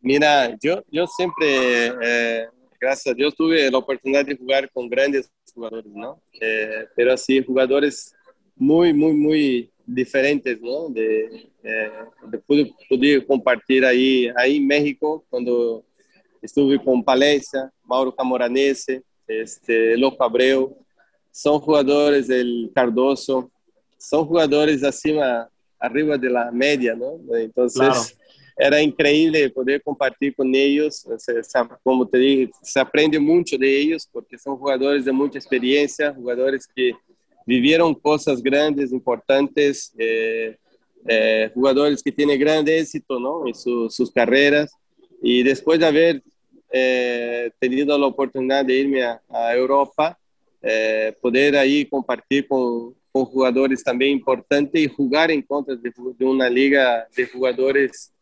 Mira, 0.00 0.56
yo, 0.62 0.82
yo 0.90 1.06
siempre, 1.08 1.86
eh, 2.02 2.46
gracias 2.80 3.12
a 3.12 3.16
Dios, 3.16 3.34
tuve 3.34 3.68
la 3.70 3.78
oportunidad 3.78 4.24
de 4.24 4.36
jugar 4.36 4.70
con 4.70 4.88
grandes 4.88 5.28
jugadores, 5.52 5.92
¿no? 5.92 6.22
Eh, 6.40 6.86
pero 6.94 7.12
así, 7.12 7.42
jugadores 7.42 8.14
muy, 8.54 8.92
muy, 8.92 9.12
muy 9.12 9.72
diferentes, 9.84 10.60
¿no? 10.60 10.88
De, 10.88 11.50
eh, 11.64 11.90
de 12.30 12.38
pude, 12.38 12.72
pude, 12.88 13.26
compartir 13.26 13.84
ahí, 13.84 14.30
ahí 14.36 14.58
en 14.58 14.66
México, 14.66 15.24
cuando 15.28 15.84
estuve 16.42 16.82
con 16.82 17.02
Palencia, 17.02 17.70
Mauro 17.84 18.14
Camoranese, 18.14 19.02
este, 19.26 19.96
Loco 19.96 20.22
Abreu, 20.24 20.76
son 21.30 21.60
jugadores 21.60 22.28
del 22.28 22.70
Cardoso, 22.74 23.50
son 23.98 24.26
jugadores 24.26 24.82
acima, 24.82 25.48
arriba 25.78 26.16
de 26.16 26.30
la 26.30 26.50
media, 26.50 26.94
¿no? 26.94 27.18
Entonces, 27.36 28.16
era 28.56 28.82
increíble 28.82 29.48
poder 29.50 29.80
compartir 29.82 30.34
con 30.34 30.52
ellos, 30.52 31.06
como 31.82 32.08
te 32.08 32.18
dije, 32.18 32.50
se 32.60 32.80
aprende 32.80 33.18
mucho 33.20 33.56
de 33.56 33.80
ellos 33.80 34.08
porque 34.10 34.36
son 34.36 34.56
jugadores 34.56 35.04
de 35.04 35.12
mucha 35.12 35.38
experiencia, 35.38 36.12
jugadores 36.12 36.66
que 36.74 36.92
vivieron 37.46 37.94
cosas 37.94 38.42
grandes, 38.42 38.92
importantes, 38.92 39.92
eh, 39.96 40.56
eh, 41.06 41.50
jugadores 41.54 42.02
que 42.02 42.10
tienen 42.10 42.38
gran 42.38 42.66
éxito 42.66 43.20
¿no? 43.20 43.46
en 43.46 43.54
sus 43.54 44.10
carreras 44.10 44.72
y 45.22 45.42
después 45.42 45.78
de 45.78 45.86
haber 45.86 46.22
eh, 46.70 47.50
tenido 47.58 47.98
la 47.98 48.06
oportunidad 48.06 48.64
de 48.64 48.74
irme 48.74 49.02
a, 49.02 49.54
Europa, 49.54 50.18
eh, 50.62 51.14
poder 51.20 51.56
ahí 51.56 51.86
compartir 51.86 52.46
con, 52.46 52.94
con, 53.10 53.24
jugadores 53.24 53.82
también 53.82 54.12
importantes 54.12 54.80
y 54.80 54.88
jugar 54.88 55.30
en 55.30 55.42
contra 55.42 55.74
de, 55.76 55.92
una 56.24 56.50
liga 56.50 57.06
de 57.16 57.26
jugadores 57.26 58.12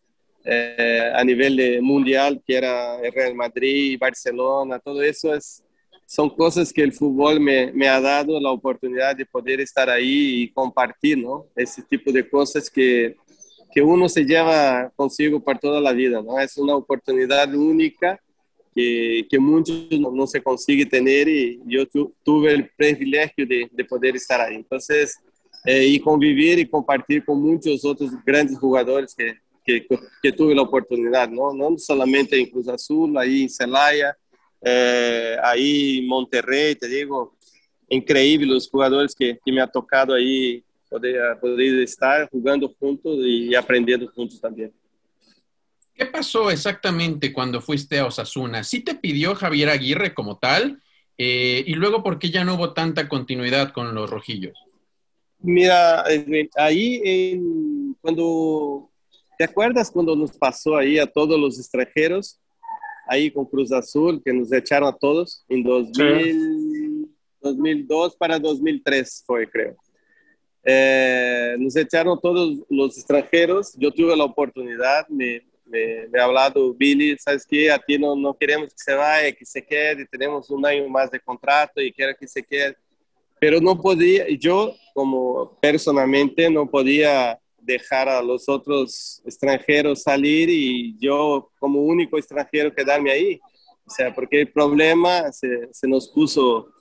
eh, 0.45 1.11
a 1.13 1.25
nivel 1.25 1.57
de 1.57 1.81
mundial, 1.81 2.41
que 2.47 2.57
era 2.57 2.99
Real 3.11 3.35
Madrid, 3.35 3.99
Barcelona, 3.99 4.79
todo 4.79 5.03
eso 5.03 5.35
es, 5.35 5.63
son 6.07 6.31
cosas 6.31 6.73
que 6.73 6.83
el 6.83 6.93
fútbol 6.93 7.41
me, 7.41 7.73
me, 7.73 7.89
ha 7.89 8.01
dado 8.01 8.39
la 8.41 8.51
oportunidad 8.51 9.17
de 9.17 9.27
poder 9.27 9.61
estar 9.61 9.91
ahí 9.91 10.43
y 10.43 10.53
compartir, 10.53 11.19
¿no? 11.19 11.47
Ese 11.57 11.83
tipo 11.83 12.13
de 12.13 12.29
cosas 12.29 12.71
que, 12.71 13.17
que 13.73 13.83
uno 13.83 14.09
se 14.09 14.25
lleva 14.25 14.91
consigo 14.97 15.41
para 15.41 15.59
toda 15.59 15.81
la 15.81 15.93
vida, 15.93 16.23
¿no? 16.23 16.39
Es 16.39 16.57
una 16.57 16.75
oportunidad 16.75 17.53
única 17.55 18.21
que, 18.75 19.27
que 19.29 19.39
muchos 19.39 19.89
no, 19.91 20.27
se 20.27 20.43
consigue 20.43 20.85
tener 20.85 21.29
y 21.29 21.61
yo 21.67 21.87
tu, 21.87 22.15
tuve 22.23 22.53
el 22.53 22.69
privilegio 22.71 23.47
de, 23.47 23.69
de, 23.73 23.85
poder 23.85 24.17
estar 24.17 24.41
ahí. 24.41 24.57
Entonces, 24.57 25.17
eh, 25.65 25.87
y 25.87 25.99
convivir 25.99 26.59
y 26.59 26.69
compartir 26.69 27.25
con 27.25 27.41
muchos 27.41 27.85
otros 27.85 28.11
grandes 28.25 28.59
jugadores 28.59 29.15
que, 29.15 29.39
que, 29.65 29.87
que, 30.23 30.33
tuve 30.33 30.55
la 30.55 30.63
oportunidad, 30.63 31.29
¿no? 31.29 31.53
No 31.53 31.77
solamente 31.79 32.39
en 32.39 32.51
Cruz 32.51 32.69
Azul, 32.69 33.17
ahí 33.17 33.43
en 33.43 33.49
Celaya, 33.49 34.17
eh, 34.61 35.37
ahí 35.43 35.99
en 35.99 36.07
Monterrey, 36.07 36.75
te 36.75 36.87
digo, 36.87 37.35
increíble 37.89 38.47
los 38.47 38.69
jugadores 38.69 39.15
que, 39.15 39.39
que 39.45 39.53
me 39.53 39.61
ha 39.61 39.67
tocado 39.67 40.15
ahí 40.15 40.63
poder, 40.89 41.39
poder 41.41 41.83
estar 41.83 42.29
jugando 42.31 42.69
juntos 42.79 43.19
y 43.21 43.55
aprendiendo 43.55 44.07
juntos 44.09 44.41
también. 44.41 44.73
¿Qué 45.97 46.05
pasó 46.05 46.51
exactamente 46.51 47.33
cuando 47.33 47.63
fuiste 47.63 47.99
a 47.99 48.07
Osasuna? 48.07 48.63
¿Sí 48.65 48.81
te 48.81 48.95
pidió 48.95 49.35
Javier 49.35 49.71
Aguirre 49.71 50.13
como 50.13 50.37
tal? 50.37 50.83
Eh, 51.17 51.65
y 51.67 51.73
luego, 51.73 52.03
¿por 52.03 52.19
qué 52.19 52.31
ya 52.31 52.45
no 52.45 52.55
hubo 52.55 52.75
tanta 52.75 53.09
continuidad 53.09 53.73
con 53.73 53.95
los 53.95 54.11
rojillos? 54.11 54.59
Mira, 55.39 56.05
eh, 56.11 56.51
ahí 56.57 57.41
cuando, 58.03 58.91
¿te 59.39 59.45
acuerdas 59.45 59.91
cuando 59.91 60.15
nos 60.15 60.37
pasó 60.37 60.77
ahí 60.77 60.99
a 60.99 61.07
todos 61.07 61.41
los 61.41 61.59
extranjeros? 61.59 62.39
Ahí 63.09 63.31
con 63.31 63.47
Cruz 63.47 63.73
Azul, 63.73 64.21
que 64.23 64.33
nos 64.35 64.53
echaron 64.53 64.89
a 64.89 64.97
todos 64.97 65.45
en 65.49 65.63
2000, 65.63 67.09
2002 67.41 68.17
para 68.17 68.39
2003 68.39 69.23
fue, 69.25 69.49
creo. 69.49 69.77
Eh, 70.69 71.55
nos 71.61 71.77
echaron 71.77 72.21
todos 72.21 72.59
los 72.69 72.99
extranjeros. 72.99 73.75
Yo 73.79 73.93
tuve 73.93 74.17
la 74.17 74.25
oportunidad, 74.25 75.07
me, 75.09 75.47
me, 75.65 76.09
me, 76.09 76.21
ha 76.21 76.25
hablado 76.25 76.75
Billy, 76.75 77.17
¿sabes 77.19 77.47
qué? 77.47 77.71
A 77.71 77.79
ti 77.79 77.97
no, 77.97 78.17
no 78.17 78.37
queremos 78.37 78.71
que 78.71 78.79
se 78.79 78.95
vaya, 78.95 79.31
que 79.31 79.45
se 79.45 79.65
quede, 79.65 80.07
tenemos 80.07 80.51
un 80.51 80.67
año 80.67 80.89
más 80.89 81.09
de 81.09 81.21
contrato 81.21 81.81
y 81.81 81.93
quiero 81.93 82.17
que 82.19 82.27
se 82.27 82.43
quede. 82.43 82.77
pero 83.39 83.61
no 83.61 83.81
podía, 83.81 84.27
yo 84.41 84.75
como 84.93 85.57
personalmente 85.61 86.51
no 86.51 86.69
podía 86.69 87.39
dejar 87.61 88.09
a 88.09 88.21
los 88.21 88.49
otros 88.49 89.23
extranjeros 89.25 90.03
salir 90.03 90.49
y 90.51 90.97
yo 90.99 91.51
como 91.61 91.81
único 91.81 92.19
extranjero 92.19 92.75
quedarme 92.75 93.13
ahí. 93.13 93.41
O 93.87 93.91
sea, 93.91 94.13
porque 94.13 94.41
el 94.41 94.53
problema 94.53 95.31
se, 95.31 95.69
se 95.73 95.87
nos 95.87 96.09
puso 96.09 96.73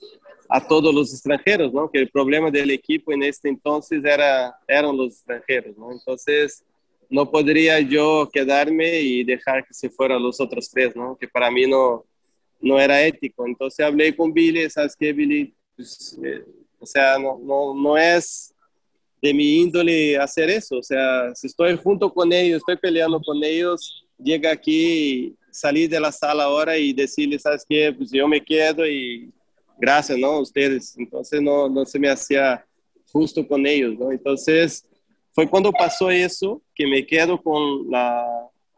a 0.48 0.66
todos 0.66 0.94
los 0.94 1.12
extranjeros, 1.14 1.74
¿no? 1.74 1.90
Que 1.90 2.00
el 2.00 2.10
problema 2.10 2.52
del 2.52 2.72
equipo 2.72 3.12
en 3.12 3.24
este 3.24 3.50
entonces 3.50 4.04
era, 4.04 4.58
eran 4.68 4.96
los 4.96 5.14
extranjeros, 5.14 5.78
¿no? 5.78 5.92
Entonces, 5.92 6.64
no 7.10 7.30
podría 7.30 7.80
yo 7.80 8.30
quedarme 8.32 9.00
y 9.02 9.24
dejar 9.24 9.66
que 9.66 9.74
se 9.74 9.90
fueran 9.90 10.22
los 10.22 10.40
otros 10.40 10.70
tres, 10.70 10.96
¿no? 10.96 11.18
Que 11.18 11.28
para 11.28 11.52
mí 11.52 11.68
no, 11.68 12.06
no 12.60 12.80
era 12.80 13.06
ético. 13.06 13.46
Entonces 13.46 13.86
hablé 13.86 14.16
con 14.16 14.34
Billy, 14.34 14.70
¿sabes 14.70 14.96
qué, 14.96 15.14
Billy? 15.14 15.54
Pues, 15.76 16.18
eh, 16.24 16.44
o 16.80 16.86
sea, 16.86 17.18
no, 17.18 17.40
no, 17.42 17.74
no 17.74 17.98
es 17.98 18.54
de 19.22 19.34
mi 19.34 19.62
índole 19.62 20.18
hacer 20.18 20.50
eso. 20.50 20.78
O 20.78 20.84
sea, 20.84 21.34
si 21.36 21.48
estoy 21.48 21.76
junto 21.78 22.14
con 22.14 22.32
ellos, 22.32 22.58
estoy 22.58 22.78
peleando 22.78 23.20
con 23.22 23.44
ellos, 23.44 24.06
llega 24.18 24.52
aquí, 24.52 25.36
salir 25.52 25.90
de 25.90 26.00
la 26.00 26.12
sala 26.12 26.44
ahora 26.44 26.78
y 26.78 26.94
decirles, 26.94 27.42
¿sabes 27.42 27.66
qué? 27.68 27.94
Pues 27.96 28.12
yo 28.12 28.28
me 28.28 28.44
quedo 28.44 28.86
y 28.86 29.32
gracias, 29.78 30.18
¿no? 30.18 30.40
Ustedes. 30.40 30.96
Entonces 30.98 31.42
no, 31.42 31.70
no 31.70 31.86
se 31.86 32.00
me 32.00 32.10
hacía 32.10 32.66
justo 33.12 33.48
con 33.48 33.66
ellos, 33.66 33.98
¿no? 33.98 34.12
Entonces 34.12 34.86
fue 35.32 35.50
cuando 35.50 35.72
pasó 35.72 36.10
eso 36.10 36.62
que 36.74 36.88
me 36.88 37.06
quedo 37.06 37.42
con 37.42 37.90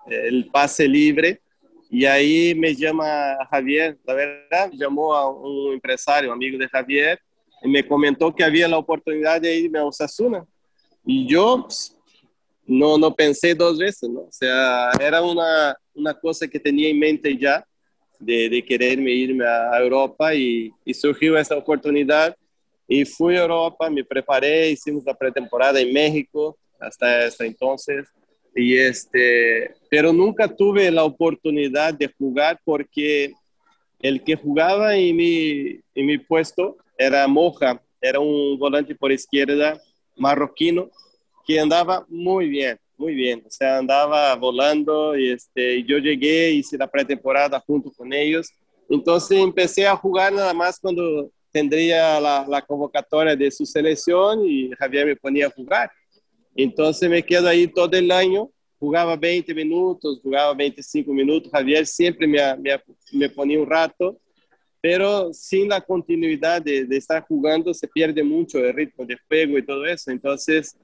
el 0.07 0.49
pase 0.51 0.87
libre 0.87 1.41
y 1.89 2.05
ahí 2.05 2.53
me 2.55 2.75
llama 2.75 3.37
Javier, 3.49 3.97
la 4.05 4.13
verdad, 4.13 4.69
llamó 4.73 5.13
a 5.13 5.29
un 5.29 5.73
empresario, 5.73 6.33
amigo 6.33 6.57
de 6.57 6.67
Javier, 6.67 7.19
y 7.63 7.69
me 7.69 7.87
comentó 7.87 8.33
que 8.33 8.43
había 8.43 8.67
la 8.67 8.77
oportunidad 8.77 9.39
de 9.39 9.55
irme 9.55 9.79
a 9.79 9.85
Osasuna. 9.85 10.45
Y 11.05 11.25
yo 11.27 11.63
pues, 11.63 11.95
no, 12.65 12.97
no 12.97 13.15
pensé 13.15 13.55
dos 13.55 13.77
veces, 13.77 14.09
¿no? 14.09 14.21
O 14.21 14.31
sea, 14.31 14.91
era 14.99 15.21
una, 15.21 15.75
una 15.93 16.13
cosa 16.13 16.47
que 16.47 16.59
tenía 16.59 16.89
en 16.89 16.99
mente 16.99 17.37
ya 17.37 17.65
de, 18.19 18.49
de 18.49 18.63
quererme 18.63 19.11
irme 19.11 19.45
a 19.45 19.79
Europa 19.79 20.33
y, 20.33 20.71
y 20.85 20.93
surgió 20.93 21.37
esta 21.37 21.57
oportunidad. 21.57 22.35
Y 22.87 23.03
fui 23.05 23.35
a 23.35 23.41
Europa, 23.41 23.89
me 23.89 24.03
preparé, 24.03 24.69
hicimos 24.69 25.03
la 25.05 25.13
pretemporada 25.13 25.79
en 25.79 25.91
México 25.91 26.57
hasta, 26.79 27.25
hasta 27.25 27.45
entonces. 27.45 28.07
Y 28.55 28.75
este, 28.75 29.75
pero 29.89 30.11
nunca 30.11 30.47
tuve 30.47 30.89
la 30.89 31.03
oportunidad 31.03 31.93
de 31.93 32.11
jugar 32.17 32.59
porque 32.63 33.33
el 33.99 34.23
que 34.23 34.35
jugaba 34.35 34.95
en 34.95 35.15
mi, 35.15 35.79
en 35.93 36.05
mi 36.05 36.17
puesto 36.17 36.77
era 36.97 37.27
Moja, 37.27 37.81
era 38.01 38.19
un 38.19 38.57
volante 38.57 38.95
por 38.95 39.11
izquierda 39.11 39.79
marroquino 40.15 40.89
que 41.45 41.59
andaba 41.59 42.05
muy 42.09 42.49
bien, 42.49 42.79
muy 42.97 43.13
bien, 43.13 43.43
o 43.45 43.49
sea, 43.49 43.77
andaba 43.77 44.35
volando 44.35 45.17
y 45.17 45.31
este, 45.31 45.83
yo 45.83 45.97
llegué, 45.97 46.51
hice 46.51 46.77
la 46.77 46.87
pretemporada 46.87 47.59
junto 47.59 47.91
con 47.91 48.11
ellos, 48.11 48.49
entonces 48.89 49.37
empecé 49.39 49.85
a 49.85 49.95
jugar 49.95 50.33
nada 50.33 50.53
más 50.53 50.79
cuando 50.79 51.29
tendría 51.51 52.19
la, 52.19 52.45
la 52.47 52.61
convocatoria 52.61 53.35
de 53.35 53.51
su 53.51 53.65
selección 53.65 54.45
y 54.45 54.71
Javier 54.77 55.05
me 55.07 55.15
ponía 55.15 55.47
a 55.47 55.49
jugar. 55.49 55.91
Entonces 56.55 57.09
me 57.09 57.23
quedo 57.23 57.47
ahí 57.47 57.67
todo 57.67 57.95
el 57.95 58.11
año, 58.11 58.49
jugaba 58.79 59.15
20 59.15 59.53
minutos, 59.53 60.19
jugaba 60.21 60.53
25 60.53 61.13
minutos, 61.13 61.51
Javier 61.51 61.85
siempre 61.85 62.27
me, 62.27 62.39
me, 62.57 62.81
me 63.13 63.29
ponía 63.29 63.59
un 63.59 63.69
rato, 63.69 64.19
pero 64.81 65.33
sin 65.33 65.69
la 65.69 65.81
continuidad 65.81 66.61
de, 66.61 66.85
de, 66.85 66.97
estar 66.97 67.23
jugando 67.27 67.73
se 67.73 67.87
pierde 67.87 68.23
mucho 68.23 68.59
el 68.59 68.73
ritmo 68.73 69.05
de 69.05 69.17
juego 69.27 69.57
y 69.57 69.65
todo 69.65 69.85
eso. 69.85 70.11
Entonces 70.11 70.75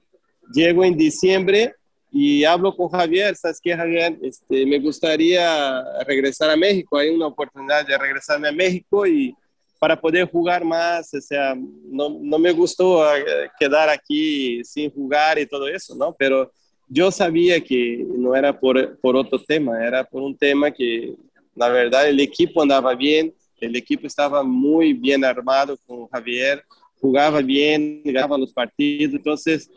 llego 0.54 0.84
en 0.84 0.98
diciembre 0.98 1.76
y 2.16 2.44
hablo 2.44 2.76
con 2.76 2.90
Javier, 2.90 3.36
¿sabes 3.36 3.60
qué 3.60 3.76
Javier? 3.76 4.20
Este, 4.22 4.68
me 4.68 4.80
gustaría 4.80 5.84
regresar 6.06 6.52
a 6.52 6.56
México, 6.56 7.00
hay 7.00 7.10
una 7.10 7.26
oportunidad 7.26 7.88
de 7.88 7.98
regresarme 7.98 8.50
a 8.50 8.52
México 8.52 9.08
y 9.08 9.36
para 9.80 10.00
poder 10.00 10.30
jugar 10.30 10.64
más, 10.64 11.12
o 11.12 11.20
sea, 11.20 11.56
no, 11.56 12.18
no 12.22 12.38
me 12.38 12.52
gustó 12.52 13.04
eh, 13.18 13.50
quedar 13.60 13.90
aquí 13.90 14.64
sin 14.64 14.92
jugar 14.92 15.40
y 15.40 15.48
todo 15.48 15.68
eso, 15.68 15.96
¿no? 15.96 16.16
Pero 16.18 16.52
yo 16.88 17.10
sabía 17.10 17.60
que 17.60 18.06
no 18.16 18.36
era 18.36 18.58
por, 18.58 18.98
por 19.00 19.16
otro 19.16 19.40
tema, 19.40 19.84
era 19.84 20.04
por 20.04 20.22
un 20.22 20.38
tema 20.38 20.70
que, 20.70 21.16
la 21.56 21.70
verdad, 21.70 22.08
el 22.08 22.20
equipo 22.20 22.62
andaba 22.62 22.94
bien, 22.94 23.34
el 23.60 23.76
equipo 23.76 24.06
estaba 24.06 24.44
muy 24.44 24.94
bien 24.94 25.26
armado 25.26 25.76
con 25.88 26.08
Javier, 26.10 26.64
jugaba 27.02 27.42
bien, 27.42 28.04
ganaba 28.06 28.38
los 28.38 28.54
partidos, 28.54 29.16
entonces, 29.16 29.70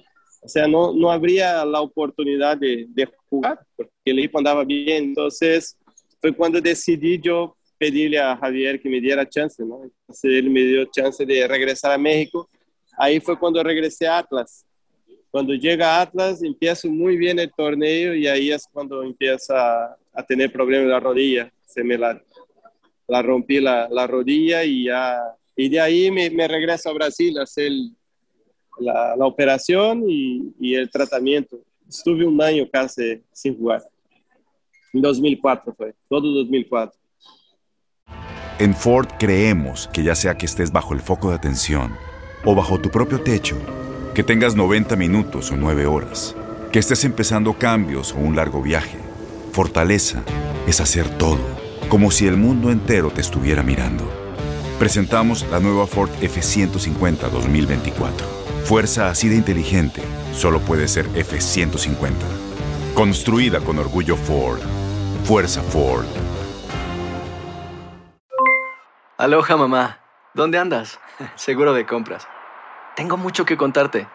o 0.47 0.49
sea, 0.49 0.69
no, 0.69 0.93
no 0.93 1.11
habría 1.11 1.65
la 1.65 1.81
oportunidad 1.81 2.57
de, 2.57 2.87
de 2.89 3.09
jugar, 3.29 3.59
porque 3.75 3.91
el 4.05 4.21
equipo 4.21 4.39
andaba 4.39 4.65
bien, 4.65 5.07
entonces 5.07 5.77
fue 6.21 6.33
cuando 6.33 6.61
decidí 6.61 7.19
yo 7.21 7.57
pedirle 7.77 8.21
a 8.21 8.37
Javier 8.37 8.81
que 8.81 8.89
me 8.89 9.01
diera 9.01 9.29
chance, 9.29 9.61
¿no? 9.65 9.83
Entonces 9.83 10.31
él 10.33 10.49
me 10.49 10.61
dio 10.61 10.85
chance 10.85 11.27
de 11.27 11.49
regresar 11.49 11.91
a 11.91 11.99
México. 11.99 12.49
Ahí 12.97 13.19
fue 13.19 13.37
cuando 13.37 13.61
regresé 13.61 14.07
a 14.07 14.19
Atlas. 14.19 14.65
Cuando 15.33 15.53
llega 15.53 16.01
Atlas, 16.01 16.41
empiezo 16.45 16.89
muy 16.89 17.17
bien 17.17 17.41
el 17.41 17.51
torneo 17.51 18.15
y 18.15 18.29
ahí 18.29 18.53
es 18.53 18.69
cuando 18.73 19.03
empieza 19.03 19.97
a 20.13 20.23
tener 20.29 20.53
problemas 20.53 20.85
en 20.85 20.91
la 20.91 21.01
rodilla. 21.01 21.53
Se 21.65 21.83
me 21.83 21.99
la, 21.99 22.23
la 23.09 23.21
rompí 23.21 23.59
la, 23.59 23.89
la, 23.91 24.07
rodilla 24.07 24.63
y 24.63 24.85
ya, 24.85 25.21
y 25.57 25.69
de 25.69 25.81
ahí 25.81 26.09
me, 26.13 26.31
me 26.31 26.47
regreso 26.47 26.89
a 26.89 26.95
Brasil 26.95 27.37
a 27.37 27.43
hacer 27.43 27.73
la, 28.79 29.17
la 29.17 29.27
operación 29.27 30.05
y, 30.09 30.55
y 30.59 30.75
el 30.75 30.91
tratamiento. 30.91 31.59
Estuve 31.89 32.27
un 32.27 32.41
año 32.43 32.69
casi 32.71 33.23
sin 33.33 33.57
jugar. 33.57 33.83
En 34.93 35.03
2004 35.03 35.75
fue, 35.77 35.95
todo 36.09 36.33
2004. 36.33 36.99
En 38.59 38.75
Ford 38.75 39.09
creemos 39.19 39.89
que 39.93 40.03
ya 40.03 40.15
sea 40.15 40.37
que 40.37 40.47
estés 40.47 40.73
bajo 40.73 40.95
el 40.95 41.01
foco 41.01 41.29
de 41.29 41.37
atención 41.37 41.95
o 42.45 42.55
bajo 42.55 42.81
tu 42.81 42.91
propio 42.91 43.21
techo, 43.21 43.57
que 44.15 44.23
tengas 44.23 44.55
90 44.55 44.97
minutos 44.97 45.51
o 45.51 45.57
9 45.57 45.87
horas, 45.87 46.35
que 46.73 46.79
estés 46.79 47.05
empezando 47.05 47.53
cambios 47.55 48.15
o 48.15 48.19
un 48.19 48.37
largo 48.37 48.63
viaje, 48.63 48.99
fortaleza 49.53 50.23
es 50.67 50.81
hacer 50.81 51.07
todo, 51.19 51.41
como 51.91 52.11
si 52.11 52.27
el 52.27 52.39
mundo 52.39 52.71
entero 52.71 53.11
te 53.11 53.21
estuviera 53.21 53.63
mirando. 53.63 54.09
Presentamos 54.79 55.45
la 55.51 55.61
nueva 55.61 55.87
Ford 55.87 56.11
F150 56.23 57.31
2024. 57.31 58.36
Fuerza 58.67 59.11
así 59.11 59.29
de 59.29 59.37
inteligente 59.37 60.03
solo 60.33 60.59
puede 60.59 60.89
ser 60.89 61.07
F150. 61.11 62.11
Construida 62.97 63.61
con 63.61 63.79
orgullo 63.79 64.17
Ford. 64.17 64.59
Fuerza 65.23 65.63
Ford. 65.63 66.05
Aloha 69.19 69.57
mamá, 69.57 70.01
¿dónde 70.35 70.59
andas? 70.59 70.99
Seguro 71.37 71.75
de 71.75 71.87
compras. 71.87 72.27
Tengo 72.97 73.17
mucho 73.17 73.45
que 73.45 73.57
contarte. 73.57 74.09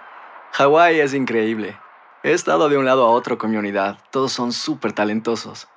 Hawái 0.51 0.99
es 0.99 1.13
increíble. 1.13 1.79
He 2.21 2.33
estado 2.33 2.67
de 2.67 2.77
un 2.77 2.83
lado 2.83 3.05
a 3.05 3.11
otro 3.11 3.37
con 3.37 3.51
mi 3.51 3.57
unidad. 3.57 3.99
Todos 4.11 4.33
son 4.33 4.51
súper 4.51 4.91
talentosos. 4.91 5.69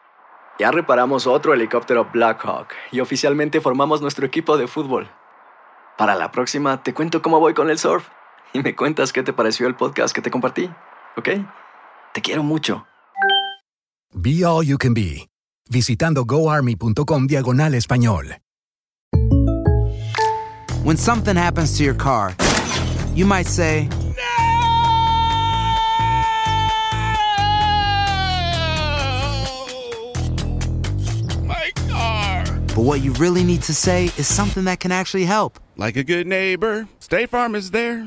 Ya 0.58 0.72
reparamos 0.72 1.28
otro 1.28 1.54
helicóptero 1.54 2.08
Blackhawk 2.12 2.70
y 2.90 2.98
oficialmente 2.98 3.60
formamos 3.60 4.02
nuestro 4.02 4.26
equipo 4.26 4.56
de 4.58 4.66
fútbol. 4.66 5.08
Para 5.96 6.16
la 6.16 6.32
próxima 6.32 6.82
te 6.82 6.92
cuento 6.92 7.22
cómo 7.22 7.38
voy 7.38 7.54
con 7.54 7.70
el 7.70 7.78
surf 7.78 8.04
y 8.54 8.62
me 8.62 8.74
cuentas 8.74 9.12
qué 9.12 9.22
te 9.22 9.32
pareció 9.32 9.66
el 9.66 9.74
podcast 9.74 10.14
que 10.14 10.22
te 10.22 10.30
compartí, 10.30 10.70
¿ok? 11.16 11.28
Te 12.14 12.22
quiero 12.22 12.42
mucho. 12.44 12.86
Be 14.14 14.44
All 14.44 14.64
You 14.64 14.78
Can 14.78 14.94
Be, 14.94 15.28
visitando 15.68 16.24
goarmy.com 16.24 17.26
diagonal 17.26 17.74
español. 17.74 18.36
When 20.84 20.96
something 20.96 21.36
happens 21.36 21.76
to 21.78 21.82
your 21.82 21.96
car, 21.96 22.36
you 23.14 23.26
might 23.26 23.48
say, 23.48 23.88
My 31.42 31.72
car! 31.88 32.44
But 32.76 32.84
what 32.84 33.00
you 33.00 33.12
really 33.14 33.42
need 33.42 33.62
to 33.62 33.74
say 33.74 34.12
is 34.16 34.28
something 34.28 34.64
that 34.66 34.78
can 34.78 34.92
actually 34.92 35.24
help. 35.24 35.58
Like 35.76 35.96
a 35.96 36.04
good 36.04 36.28
neighbor, 36.28 36.86
State 37.00 37.30
Farm 37.30 37.56
is 37.56 37.72
there. 37.72 38.06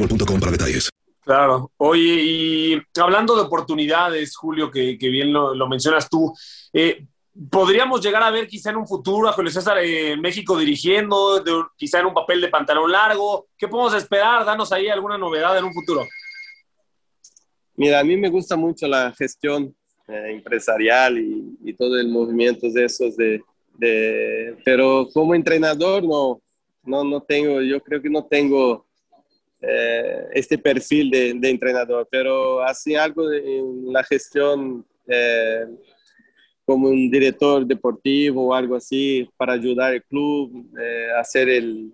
boostmobile.com 0.00 0.40
para 0.40 0.52
detalles. 0.52 0.90
Claro. 1.22 1.70
Oye, 1.76 2.22
y 2.22 2.82
hablando 3.00 3.36
de 3.36 3.42
oportunidades, 3.42 4.36
Julio, 4.36 4.70
que, 4.70 4.98
que 4.98 5.08
bien 5.08 5.32
lo, 5.32 5.54
lo, 5.54 5.68
mencionas 5.68 6.08
tú, 6.08 6.32
eh, 6.72 7.06
¿podríamos 7.50 8.00
llegar 8.00 8.22
a 8.22 8.30
ver 8.30 8.48
quizá 8.48 8.70
en 8.70 8.78
un 8.78 8.86
futuro 8.86 9.28
a 9.28 9.32
Julio 9.32 9.50
César 9.50 9.78
en 9.78 10.20
México 10.20 10.58
dirigiendo, 10.58 11.40
de, 11.40 11.52
quizá 11.76 12.00
en 12.00 12.06
un 12.06 12.14
papel 12.14 12.40
de 12.40 12.48
pantalón 12.48 12.90
largo? 12.90 13.46
¿Qué 13.56 13.68
podemos 13.68 13.94
esperar? 13.94 14.44
Danos 14.44 14.72
ahí 14.72 14.88
alguna 14.88 15.18
novedad 15.18 15.56
en 15.58 15.64
un 15.64 15.74
futuro. 15.74 16.06
Mira, 17.76 18.00
a 18.00 18.04
mí 18.04 18.16
me 18.16 18.28
gusta 18.28 18.56
mucho 18.56 18.88
la 18.88 19.12
gestión 19.12 19.74
eh, 20.08 20.32
empresarial 20.32 21.18
y, 21.18 21.56
y, 21.62 21.74
todo 21.74 21.98
el 21.98 22.08
movimiento 22.08 22.68
de 22.70 22.84
esos 22.84 23.16
de, 23.16 23.42
de, 23.78 24.56
pero 24.64 25.08
como 25.14 25.34
entrenador 25.34 26.02
no, 26.02 26.40
no, 26.84 27.04
no 27.04 27.22
tengo, 27.22 27.62
yo 27.62 27.80
creo 27.80 28.02
que 28.02 28.10
no 28.10 28.24
tengo 28.24 28.86
eh, 29.62 30.26
este 30.32 30.56
perfil 30.58 31.10
de, 31.10 31.34
de, 31.34 31.50
entrenador, 31.50 32.08
pero 32.10 32.62
así 32.62 32.94
algo 32.94 33.28
de, 33.28 33.58
en 33.58 33.92
la 33.92 34.02
gestión 34.04 34.86
eh, 35.06 35.66
como 36.64 36.88
un 36.88 37.10
director 37.10 37.66
deportivo 37.66 38.46
o 38.48 38.54
algo 38.54 38.76
así 38.76 39.28
para 39.36 39.54
ayudar 39.54 39.92
al 39.92 40.02
club, 40.04 40.66
eh, 40.80 41.08
hacer 41.18 41.48
el, 41.48 41.92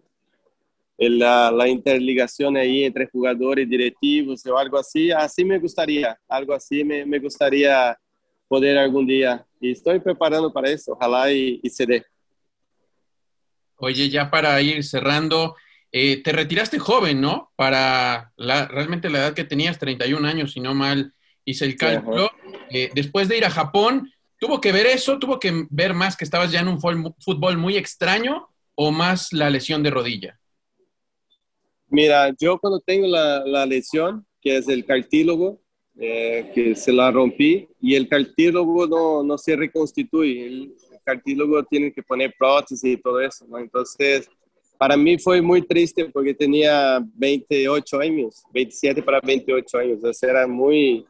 el, 0.98 1.18
la, 1.18 1.50
la, 1.50 1.66
interligación 1.66 2.56
ahí 2.56 2.84
entre 2.84 3.06
jugadores 3.06 3.68
directivos 3.68 4.44
o 4.46 4.56
algo 4.56 4.78
así, 4.78 5.10
así 5.10 5.44
me 5.44 5.58
gustaría, 5.58 6.18
algo 6.28 6.54
así 6.54 6.84
me, 6.84 7.04
me 7.04 7.18
gustaría 7.18 7.98
poder 8.48 8.78
algún 8.78 9.06
día. 9.06 9.44
Y 9.60 9.72
estoy 9.72 9.98
preparando 9.98 10.52
para 10.52 10.70
eso, 10.70 10.92
ojalá 10.92 11.32
y, 11.32 11.58
y 11.62 11.70
se 11.70 11.86
dé. 11.86 12.04
Oye, 13.78 14.08
ya 14.08 14.30
para 14.30 14.60
ir 14.62 14.84
cerrando, 14.84 15.54
eh, 15.98 16.22
te 16.22 16.30
retiraste 16.30 16.78
joven, 16.78 17.22
¿no? 17.22 17.52
Para 17.56 18.30
la, 18.36 18.68
realmente 18.68 19.08
la 19.08 19.20
edad 19.20 19.32
que 19.32 19.44
tenías, 19.44 19.78
31 19.78 20.28
años, 20.28 20.52
si 20.52 20.60
no 20.60 20.74
mal 20.74 21.14
hice 21.46 21.64
el 21.64 21.74
cálculo. 21.74 22.30
Eh, 22.68 22.90
después 22.94 23.28
de 23.28 23.38
ir 23.38 23.46
a 23.46 23.50
Japón, 23.50 24.12
¿tuvo 24.38 24.60
que 24.60 24.72
ver 24.72 24.84
eso? 24.84 25.18
¿Tuvo 25.18 25.40
que 25.40 25.64
ver 25.70 25.94
más 25.94 26.14
que 26.14 26.26
estabas 26.26 26.52
ya 26.52 26.60
en 26.60 26.68
un 26.68 26.78
fútbol 26.82 27.56
muy 27.56 27.78
extraño 27.78 28.46
o 28.74 28.92
más 28.92 29.32
la 29.32 29.48
lesión 29.48 29.82
de 29.82 29.88
rodilla? 29.88 30.38
Mira, 31.88 32.30
yo 32.38 32.58
cuando 32.58 32.78
tengo 32.80 33.06
la, 33.06 33.42
la 33.46 33.64
lesión, 33.64 34.26
que 34.42 34.58
es 34.58 34.68
el 34.68 34.84
cartílago, 34.84 35.62
eh, 35.98 36.52
que 36.54 36.74
se 36.74 36.92
la 36.92 37.10
rompí, 37.10 37.70
y 37.80 37.94
el 37.94 38.06
cartílago 38.06 38.86
no, 38.86 39.22
no 39.22 39.38
se 39.38 39.56
reconstituye. 39.56 40.44
El 40.44 40.76
cartílago 41.02 41.64
tiene 41.64 41.90
que 41.90 42.02
poner 42.02 42.34
prótesis 42.38 42.84
y 42.84 42.96
todo 42.98 43.18
eso, 43.18 43.46
¿no? 43.48 43.56
Entonces 43.56 44.28
para 44.78 44.96
mí 44.96 45.18
fue 45.18 45.40
muy 45.40 45.62
triste 45.62 46.06
porque 46.06 46.34
tenía 46.34 47.04
28 47.14 48.00
años, 48.00 48.42
27 48.52 49.02
para 49.02 49.20
28 49.20 49.78
años, 49.78 50.04
o 50.04 50.12
sea, 50.12 50.30
era 50.30 50.46
muy, 50.46 51.04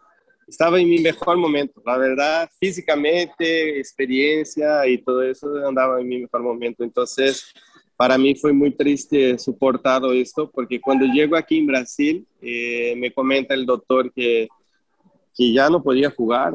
estaba 0.46 0.80
en 0.80 0.88
mi 0.88 0.98
mejor 0.98 1.36
momento, 1.36 1.82
la 1.84 1.96
verdad, 1.98 2.50
físicamente, 2.58 3.78
experiencia 3.78 4.86
y 4.86 4.98
todo 4.98 5.22
eso 5.22 5.48
andaba 5.66 6.00
en 6.00 6.08
mi 6.08 6.18
mejor 6.20 6.42
momento, 6.42 6.84
entonces 6.84 7.52
para 7.96 8.18
mí 8.18 8.34
fue 8.34 8.52
muy 8.52 8.70
triste 8.72 9.38
soportar 9.38 10.02
esto 10.14 10.50
porque 10.50 10.80
cuando 10.80 11.06
llego 11.06 11.34
aquí 11.34 11.58
en 11.58 11.66
Brasil 11.66 12.26
eh, 12.42 12.94
me 12.96 13.10
comenta 13.10 13.54
el 13.54 13.64
doctor 13.64 14.12
que, 14.12 14.48
que 15.34 15.52
ya 15.52 15.70
no 15.70 15.82
podía 15.82 16.10
jugar 16.10 16.54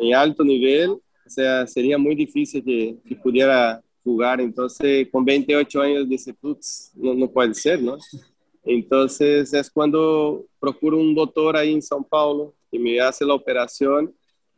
en 0.00 0.14
alto 0.14 0.44
nivel, 0.44 0.90
o 0.90 1.28
sea, 1.28 1.66
sería 1.66 1.98
muy 1.98 2.14
difícil 2.14 2.62
que, 2.64 2.96
que 3.06 3.16
pudiera 3.16 3.82
jugar. 4.06 4.40
Entonces, 4.40 5.08
con 5.10 5.24
28 5.24 5.80
años, 5.82 6.08
dice, 6.08 6.32
putz, 6.32 6.92
no, 6.94 7.12
no 7.12 7.28
puede 7.28 7.52
ser, 7.54 7.82
¿no? 7.82 7.98
Entonces, 8.64 9.52
es 9.52 9.68
cuando 9.70 10.46
procuro 10.60 10.96
un 10.96 11.14
doctor 11.14 11.56
ahí 11.56 11.72
en 11.72 11.80
São 11.80 12.06
Paulo 12.08 12.54
que 12.70 12.78
me 12.78 13.00
hace 13.00 13.24
la 13.24 13.34
operación 13.34 14.14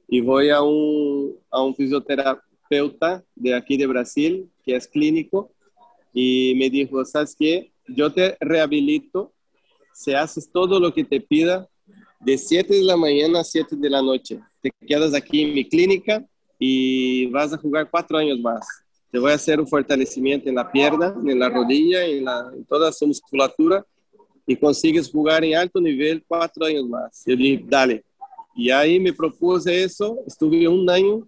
y 0.07 0.20
voy 0.20 0.51
a 0.51 0.61
un, 0.62 1.34
a 1.51 1.62
un 1.62 1.74
fisioterapeuta 1.74 3.24
de 3.34 3.55
aquí 3.55 3.76
de 3.76 3.86
Brasil, 3.86 4.51
que 4.64 4.76
es 4.76 4.86
clínico, 4.86 5.51
y 6.12 6.55
me 6.57 6.68
dijo, 6.70 7.05
¿sabes 7.05 7.34
qué? 7.38 7.72
Yo 7.86 8.12
te 8.12 8.36
rehabilito, 8.40 9.32
si 9.94 10.12
haces 10.12 10.51
todo 10.51 10.78
lo 10.78 10.92
que 10.92 11.05
te 11.05 11.20
pida, 11.20 11.68
de 12.20 12.36
7 12.36 12.74
de 12.74 12.82
la 12.82 12.96
mañana 12.96 13.40
a 13.40 13.44
7 13.44 13.76
de 13.76 13.90
la 13.90 14.03
noche. 14.03 14.40
Te 14.61 14.70
quedas 14.86 15.14
aquí 15.14 15.42
en 15.42 15.55
mi 15.55 15.68
clínica 15.68 16.26
y 16.59 17.26
vas 17.26 17.53
a 17.53 17.59
jugar 17.59 17.88
cuatro 17.90 18.18
años 18.18 18.38
más 18.40 18.66
te 19.11 19.19
voy 19.19 19.33
a 19.33 19.37
hacer 19.37 19.59
un 19.59 19.67
fortalecimiento 19.67 20.49
en 20.49 20.55
la 20.55 20.71
pierna, 20.71 21.15
en 21.27 21.39
la 21.39 21.49
rodilla, 21.49 22.05
en, 22.05 22.25
la, 22.25 22.51
en 22.55 22.65
toda 22.65 22.93
su 22.93 23.07
musculatura 23.07 23.85
y 24.47 24.57
consigues 24.57 25.11
jugar 25.11 25.45
en 25.45 25.57
alto 25.57 25.81
nivel 25.81 26.25
cuatro 26.27 26.67
años 26.67 26.87
más. 26.89 27.23
Yo 27.27 27.37
dije, 27.37 27.65
dale. 27.67 28.05
Y 28.55 28.71
ahí 28.71 28.99
me 28.99 29.13
propuse 29.13 29.85
eso, 29.85 30.19
estuve 30.27 30.67
un 30.67 30.89
año 30.91 31.27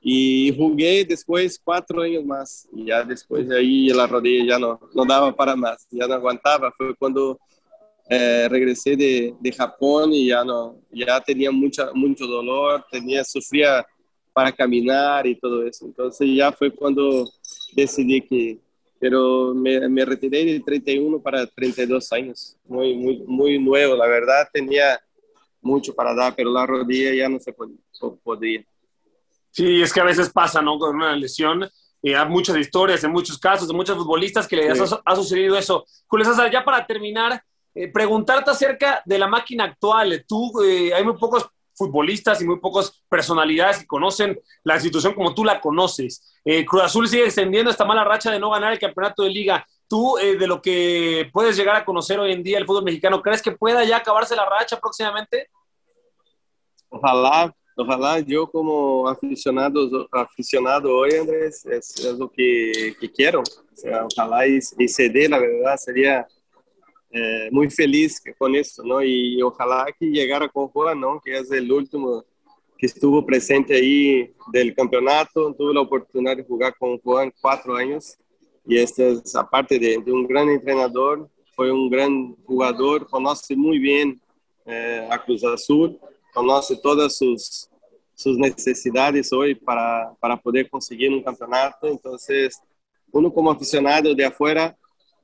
y 0.00 0.54
jugué 0.56 1.04
después 1.04 1.60
cuatro 1.62 2.02
años 2.02 2.24
más. 2.24 2.68
Y 2.74 2.86
ya 2.86 3.02
después 3.02 3.48
de 3.48 3.58
ahí 3.58 3.88
la 3.88 4.06
rodilla 4.06 4.54
ya 4.54 4.58
no, 4.58 4.80
no 4.94 5.04
daba 5.04 5.34
para 5.34 5.56
más, 5.56 5.86
ya 5.90 6.06
no 6.06 6.14
aguantaba. 6.14 6.72
Fue 6.72 6.94
cuando 6.94 7.38
eh, 8.08 8.48
regresé 8.50 8.96
de, 8.96 9.34
de, 9.40 9.52
Japón 9.52 10.12
y 10.12 10.28
ya 10.28 10.44
no, 10.44 10.76
ya 10.90 11.20
tenía 11.20 11.50
mucha, 11.50 11.90
mucho 11.94 12.26
dolor, 12.26 12.84
tenía, 12.90 13.24
sufría 13.24 13.86
para 14.32 14.52
caminar 14.52 15.26
y 15.26 15.34
todo 15.34 15.66
eso. 15.66 15.86
Entonces 15.86 16.28
ya 16.34 16.52
fue 16.52 16.70
cuando 16.70 17.28
decidí 17.74 18.20
que, 18.22 18.58
pero 18.98 19.54
me, 19.54 19.88
me, 19.88 20.04
retiré 20.04 20.44
de 20.44 20.60
31 20.60 21.20
para 21.20 21.46
32 21.46 22.12
años, 22.12 22.56
muy, 22.64 22.94
muy, 22.96 23.22
muy 23.26 23.58
nuevo, 23.58 23.96
la 23.96 24.06
verdad 24.06 24.48
tenía 24.52 25.00
mucho 25.60 25.94
para 25.94 26.14
dar, 26.14 26.34
pero 26.34 26.50
la 26.50 26.66
rodilla 26.66 27.14
ya 27.14 27.28
no 27.28 27.38
se 27.38 27.54
podía. 28.22 28.64
Sí, 29.50 29.82
es 29.82 29.92
que 29.92 30.00
a 30.00 30.04
veces 30.04 30.30
pasa, 30.30 30.62
¿no? 30.62 30.78
Con 30.78 30.96
una 30.96 31.14
lesión, 31.14 31.68
y 32.02 32.14
hay 32.14 32.28
muchas 32.28 32.56
historias, 32.56 33.04
en 33.04 33.12
muchos 33.12 33.38
casos, 33.38 33.68
de 33.68 33.74
muchos 33.74 33.96
futbolistas 33.96 34.48
que 34.48 34.56
les 34.56 34.76
sí. 34.76 34.94
ha, 34.94 35.12
ha, 35.12 35.16
sucedido 35.16 35.56
eso. 35.56 35.84
Julio 36.06 36.26
César, 36.26 36.50
ya 36.50 36.64
para 36.64 36.84
terminar, 36.84 37.42
eh, 37.74 37.88
preguntarte 37.88 38.50
acerca 38.50 39.02
de 39.04 39.18
la 39.18 39.28
máquina 39.28 39.64
actual. 39.64 40.24
Tú, 40.26 40.52
eh, 40.62 40.92
hay 40.92 41.04
muy 41.04 41.16
pocos 41.16 41.46
futbolistas 41.74 42.40
y 42.40 42.44
muy 42.44 42.58
pocas 42.58 43.02
personalidades 43.08 43.78
que 43.78 43.86
conocen 43.86 44.38
la 44.64 44.74
institución 44.74 45.14
como 45.14 45.34
tú 45.34 45.44
la 45.44 45.60
conoces. 45.60 46.40
Eh, 46.44 46.64
Cruz 46.64 46.82
Azul 46.82 47.08
sigue 47.08 47.24
extendiendo 47.24 47.70
esta 47.70 47.84
mala 47.84 48.04
racha 48.04 48.30
de 48.30 48.38
no 48.38 48.50
ganar 48.50 48.72
el 48.72 48.78
campeonato 48.78 49.22
de 49.22 49.30
liga. 49.30 49.66
Tú, 49.88 50.18
eh, 50.18 50.36
de 50.36 50.46
lo 50.46 50.62
que 50.62 51.28
puedes 51.32 51.56
llegar 51.56 51.76
a 51.76 51.84
conocer 51.84 52.18
hoy 52.18 52.32
en 52.32 52.42
día 52.42 52.58
el 52.58 52.66
fútbol 52.66 52.84
mexicano, 52.84 53.20
¿crees 53.20 53.42
que 53.42 53.52
pueda 53.52 53.84
ya 53.84 53.98
acabarse 53.98 54.34
la 54.36 54.48
racha 54.48 54.80
próximamente? 54.80 55.48
Ojalá, 56.88 57.54
ojalá 57.76 58.20
yo 58.20 58.50
como 58.50 59.08
aficionado, 59.08 60.08
aficionado 60.12 60.96
hoy, 60.96 61.14
Andrés, 61.14 61.64
es, 61.66 61.96
es 61.96 62.18
lo 62.18 62.30
que, 62.30 62.96
quiero. 63.14 63.42
Ojalá 64.04 64.46
y, 64.46 64.58
y 64.78 64.88
se 64.88 65.28
la 65.28 65.38
verdad, 65.38 65.76
sería 65.76 66.26
eh, 67.12 67.48
muy 67.50 67.70
feliz 67.70 68.22
con 68.38 68.54
esto, 68.56 68.82
¿no? 68.82 69.02
Y 69.02 69.40
ojalá 69.42 69.86
que 69.98 70.06
llegara 70.06 70.48
con 70.48 70.68
Juan, 70.68 70.98
¿no? 70.98 71.20
Que 71.20 71.38
es 71.38 71.50
el 71.50 71.70
último 71.70 72.24
que 72.78 72.86
estuvo 72.86 73.24
presente 73.24 73.74
ahí 73.74 74.32
del 74.52 74.74
campeonato. 74.74 75.54
Tuve 75.54 75.74
la 75.74 75.82
oportunidad 75.82 76.36
de 76.36 76.44
jugar 76.44 76.74
con 76.78 76.98
Juan 76.98 77.32
cuatro 77.40 77.76
años 77.76 78.16
y 78.66 78.78
este 78.78 79.12
es, 79.12 79.34
aparte 79.36 79.78
de, 79.78 79.98
de 79.98 80.12
un 80.12 80.26
gran 80.26 80.48
entrenador, 80.48 81.28
fue 81.54 81.70
un 81.70 81.90
gran 81.90 82.34
jugador, 82.44 83.06
conoce 83.08 83.54
muy 83.56 83.78
bien 83.78 84.20
eh, 84.64 85.06
a 85.10 85.22
Cruz 85.22 85.44
Azul, 85.44 85.98
conoce 86.32 86.76
todas 86.76 87.16
sus, 87.16 87.68
sus 88.14 88.38
necesidades 88.38 89.32
hoy 89.32 89.54
para, 89.54 90.14
para 90.20 90.36
poder 90.36 90.70
conseguir 90.70 91.10
un 91.10 91.22
campeonato. 91.22 91.88
Entonces, 91.88 92.58
uno 93.10 93.32
como 93.32 93.50
aficionado 93.50 94.14
de 94.14 94.24
afuera 94.24 94.76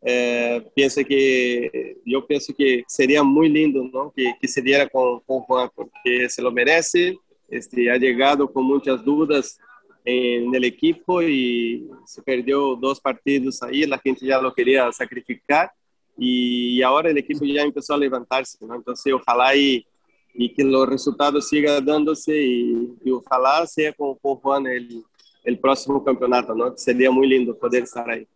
é, 0.02 0.60
pensa 0.74 1.02
que 1.02 1.96
eu 2.06 2.22
penso 2.22 2.54
que 2.54 2.84
seria 2.86 3.24
muito 3.24 3.52
lindo 3.52 3.90
não 3.92 4.10
que, 4.10 4.32
que 4.34 4.46
se 4.46 4.62
diera 4.62 4.88
com, 4.88 5.20
com 5.26 5.44
Juan 5.46 5.68
porque 5.74 6.28
se 6.30 6.40
lo 6.40 6.52
merece 6.52 7.18
este 7.50 7.88
ha 7.90 7.96
llegado 7.96 8.48
com 8.48 8.62
muitas 8.62 9.02
dúvidas 9.02 9.58
en 10.04 10.54
el 10.54 10.64
equipo 10.64 11.20
y 11.20 11.88
se 12.06 12.22
perdió 12.22 12.76
dos 12.76 13.00
partidos 13.00 13.60
ahí 13.62 13.86
la 13.86 13.98
gente 13.98 14.24
ya 14.24 14.40
lo 14.40 14.54
quería 14.54 14.90
sacrificar 14.92 15.72
y 16.18 16.82
ahora 16.82 17.10
el 17.10 17.18
equipo 17.18 17.44
ya 17.44 17.62
empezó 17.62 17.94
a 17.94 17.98
levantarse, 17.98 18.58
¿no? 18.66 18.74
Entonces, 18.74 19.12
ojalá 19.12 19.54
y, 19.54 19.86
y 20.34 20.52
que 20.52 20.64
los 20.64 20.88
resultados 20.88 21.48
sigan 21.48 21.84
dándose 21.84 22.36
y, 22.36 22.96
y 23.04 23.10
ojalá 23.12 23.64
sea 23.66 23.92
con, 23.92 24.16
con 24.16 24.34
Juan 24.36 24.66
el, 24.66 25.04
el 25.44 25.58
próximo 25.60 26.04
campeonato, 26.04 26.54
¿no? 26.54 26.76
Sería 26.76 27.10
muy 27.10 27.28
lindo 27.28 27.56
poder 27.56 27.84
estar 27.84 28.10
ahí. 28.10 28.26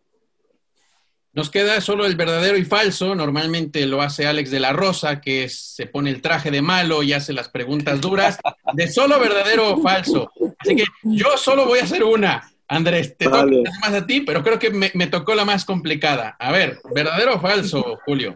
Nos 1.33 1.49
queda 1.49 1.81
solo 1.81 2.05
el 2.05 2.15
verdadero 2.15 2.57
y 2.57 2.63
falso. 2.63 3.15
Normalmente 3.15 3.87
lo 3.87 4.03
hace 4.03 4.27
Alex 4.27 4.51
de 4.51 4.59
la 4.59 4.71
Rosa, 4.71 5.19
que 5.19 5.49
se 5.49 5.87
pone 5.87 6.11
el 6.11 6.21
traje 6.21 6.51
de 6.51 6.61
malo 6.61 7.01
y 7.01 7.13
hace 7.13 7.33
las 7.33 7.49
preguntas 7.49 8.01
duras 8.01 8.37
de 8.73 8.87
solo 8.87 9.19
verdadero 9.19 9.73
o 9.73 9.81
falso. 9.81 10.31
Así 10.59 10.75
que 10.75 10.85
yo 11.01 11.35
solo 11.37 11.65
voy 11.65 11.79
a 11.79 11.83
hacer 11.83 12.03
una. 12.03 12.51
Andrés, 12.67 13.17
te 13.17 13.25
toca 13.25 13.45
más 13.81 13.93
a 13.93 14.05
ti, 14.05 14.21
pero 14.21 14.43
creo 14.43 14.59
que 14.59 14.69
me, 14.69 14.91
me, 14.93 15.07
tocó 15.07 15.33
la 15.33 15.43
más 15.43 15.65
complicada. 15.65 16.35
A 16.39 16.51
ver, 16.51 16.79
¿verdadero 16.93 17.35
o 17.35 17.39
falso, 17.39 17.99
Julio? 18.05 18.35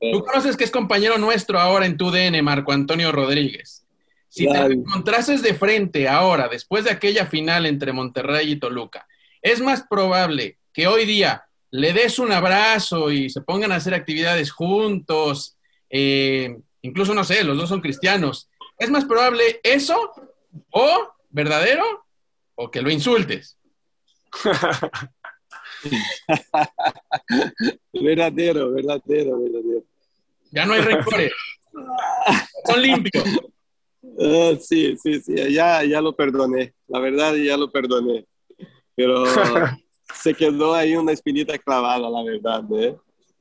Tú 0.00 0.24
conoces 0.24 0.56
que 0.56 0.64
es 0.64 0.70
compañero 0.70 1.18
nuestro 1.18 1.58
ahora 1.58 1.86
en 1.86 1.96
tu 1.96 2.10
DN, 2.10 2.40
Marco 2.42 2.72
Antonio 2.72 3.10
Rodríguez. 3.10 3.84
Si 4.28 4.46
te 4.46 4.58
encontrases 4.58 5.42
de 5.42 5.54
frente 5.54 6.08
ahora, 6.08 6.48
después 6.48 6.84
de 6.84 6.90
aquella 6.90 7.26
final 7.26 7.66
entre 7.66 7.92
Monterrey 7.92 8.52
y 8.52 8.56
Toluca, 8.56 9.06
es 9.42 9.60
más 9.60 9.84
probable 9.88 10.58
que 10.72 10.86
hoy 10.86 11.06
día 11.06 11.45
le 11.76 11.92
des 11.92 12.18
un 12.18 12.32
abrazo 12.32 13.10
y 13.10 13.28
se 13.28 13.42
pongan 13.42 13.70
a 13.70 13.76
hacer 13.76 13.92
actividades 13.92 14.50
juntos, 14.50 15.58
eh, 15.90 16.56
incluso 16.80 17.12
no 17.12 17.22
sé, 17.22 17.44
los 17.44 17.58
dos 17.58 17.68
son 17.68 17.82
cristianos. 17.82 18.48
¿Es 18.78 18.88
más 18.90 19.04
probable 19.04 19.60
eso 19.62 20.10
o 20.70 21.08
verdadero 21.28 21.84
o 22.54 22.70
que 22.70 22.80
lo 22.80 22.90
insultes? 22.90 23.58
verdadero, 27.92 28.72
verdadero, 28.72 29.38
verdadero. 29.38 29.84
Ya 30.50 30.64
no 30.64 30.72
hay 30.72 30.80
rencores. 30.80 31.32
Son 32.64 32.80
limpios. 32.80 33.24
Uh, 34.00 34.56
sí, 34.58 34.96
sí, 34.96 35.20
sí, 35.20 35.34
ya, 35.52 35.84
ya 35.84 36.00
lo 36.00 36.16
perdoné. 36.16 36.72
La 36.88 37.00
verdad, 37.00 37.34
ya 37.34 37.58
lo 37.58 37.70
perdoné. 37.70 38.24
Pero 38.94 39.24
se 40.14 40.34
quedó 40.34 40.74
ahí 40.74 40.96
una 40.96 41.12
espinita 41.12 41.56
clavada, 41.58 42.08
la 42.08 42.22
verdad. 42.22 42.64
¿eh? 42.78 42.96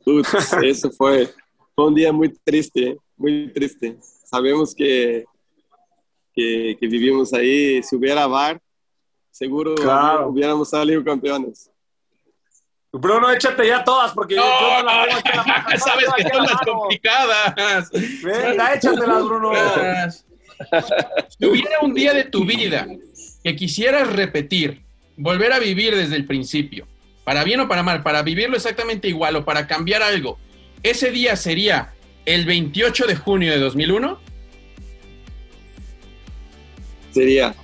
eso 0.64 0.92
fue, 0.92 1.30
fue 1.74 1.88
un 1.88 1.96
día 1.96 2.12
muy 2.12 2.30
triste, 2.30 2.98
muy 3.18 3.52
triste. 3.54 3.98
Sabemos 4.26 4.74
que, 4.74 5.26
que, 6.34 6.78
que 6.80 6.88
vivimos 6.88 7.34
ahí. 7.34 7.82
Si 7.84 7.96
hubiera 7.96 8.28
VAR, 8.28 8.62
seguro 9.32 9.76
claro. 9.76 10.30
hubiéramos 10.30 10.70
salido 10.70 11.04
campeones. 11.04 11.70
Bruno, 12.92 13.30
échate 13.30 13.68
ya 13.68 13.84
todas, 13.84 14.14
porque 14.14 14.36
no, 14.36 14.44
yo 14.44 14.84
no 14.84 15.06
las 15.06 15.06
tengo 15.06 15.18
aquí 15.18 15.30
en 15.30 15.38
la 15.38 15.44
mano. 15.44 15.78
Sabes 15.78 16.06
que 16.16 16.30
son 16.30 16.44
las 16.44 16.62
complicadas. 16.62 17.92
Venga, 18.24 18.74
échatelas, 18.74 19.24
Bruno. 19.26 19.52
Si 21.28 21.46
hubiera 21.46 21.80
un 21.82 21.94
día 21.94 22.14
de 22.14 22.24
tu 22.24 22.46
vida 22.46 22.88
que 23.44 23.56
quisieras 23.56 24.14
repetir, 24.14 24.85
volver 25.18 25.54
a 25.54 25.60
vivir 25.60 25.96
desde 25.96 26.16
el 26.16 26.26
principio, 26.26 26.88
para 27.24 27.44
bien 27.44 27.60
o 27.60 27.68
para 27.68 27.84
mal, 27.84 28.04
para 28.04 28.22
vivirlo 28.22 28.56
exactamente 28.56 29.08
igual 29.08 29.36
o 29.36 29.46
para 29.46 29.68
cambiar 29.68 30.04
algo, 30.04 30.38
ese 30.84 31.12
día 31.12 31.36
sería 31.36 31.94
el 32.26 32.46
28 32.46 33.08
de 33.08 33.16
junio 33.16 33.52
de 33.52 33.60
2001? 33.60 34.20
Sería. 37.12 37.56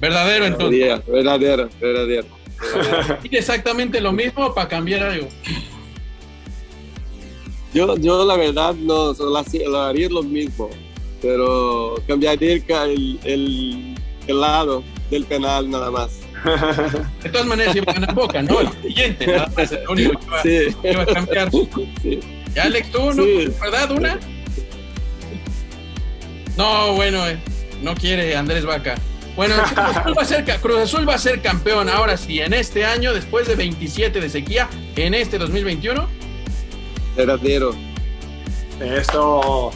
Verdadero 0.00 0.46
entonces. 0.46 0.80
Sería, 0.80 1.02
verdadero, 1.06 1.68
verdadero. 1.80 2.26
¿Y 3.30 3.36
exactamente 3.36 4.00
lo 4.00 4.12
mismo 4.12 4.54
para 4.54 4.68
cambiar 4.68 5.02
algo? 5.02 5.28
Yo, 7.72 7.96
yo 7.98 8.24
la 8.24 8.36
verdad 8.36 8.74
no, 8.74 9.12
lo 9.12 9.80
haría 9.80 10.08
lo 10.08 10.22
mismo, 10.22 10.70
pero 11.20 11.96
cambiaría 12.06 12.54
el, 12.84 13.18
el, 13.24 13.94
el 14.28 14.40
lado 14.40 14.84
del 15.10 15.24
penal 15.24 15.70
nada 15.70 15.90
más. 15.90 16.20
De 17.22 17.30
todas 17.30 17.46
maneras, 17.46 17.74
iba 17.74 17.90
a 17.90 17.94
ganar 17.94 18.14
Boca, 18.14 18.42
¿no? 18.42 18.60
El 18.60 18.68
siguiente, 18.82 19.26
nada 19.26 19.50
más, 19.56 19.72
el 19.72 19.88
único 19.88 20.18
que 20.18 20.26
iba, 20.26 20.42
sí. 20.42 20.76
que 20.82 20.92
iba 20.92 21.02
a 21.02 21.06
cambiar. 21.06 21.50
Sí. 22.02 22.20
¿Ya, 22.54 22.64
Alex, 22.64 22.90
tú, 22.90 23.12
no? 23.14 23.24
Sí. 23.24 23.52
¿Verdad, 23.60 23.90
una? 23.90 24.18
No, 26.56 26.92
bueno, 26.94 27.26
eh, 27.26 27.38
no 27.82 27.94
quiere 27.94 28.36
Andrés 28.36 28.64
Vaca. 28.64 28.94
Bueno, 29.36 29.54
Cruz 29.56 29.78
Azul, 29.78 30.16
va 30.16 30.22
a 30.22 30.24
ser, 30.24 30.44
Cruz 30.60 30.78
Azul 30.78 31.08
va 31.08 31.14
a 31.14 31.18
ser 31.18 31.40
campeón 31.40 31.88
ahora 31.88 32.16
sí, 32.16 32.40
en 32.40 32.52
este 32.52 32.84
año, 32.84 33.12
después 33.12 33.48
de 33.48 33.56
27 33.56 34.20
de 34.20 34.30
sequía, 34.30 34.68
en 34.94 35.14
este 35.14 35.38
2021. 35.38 36.06
Verdadero. 37.16 37.74
Eso. 38.80 39.72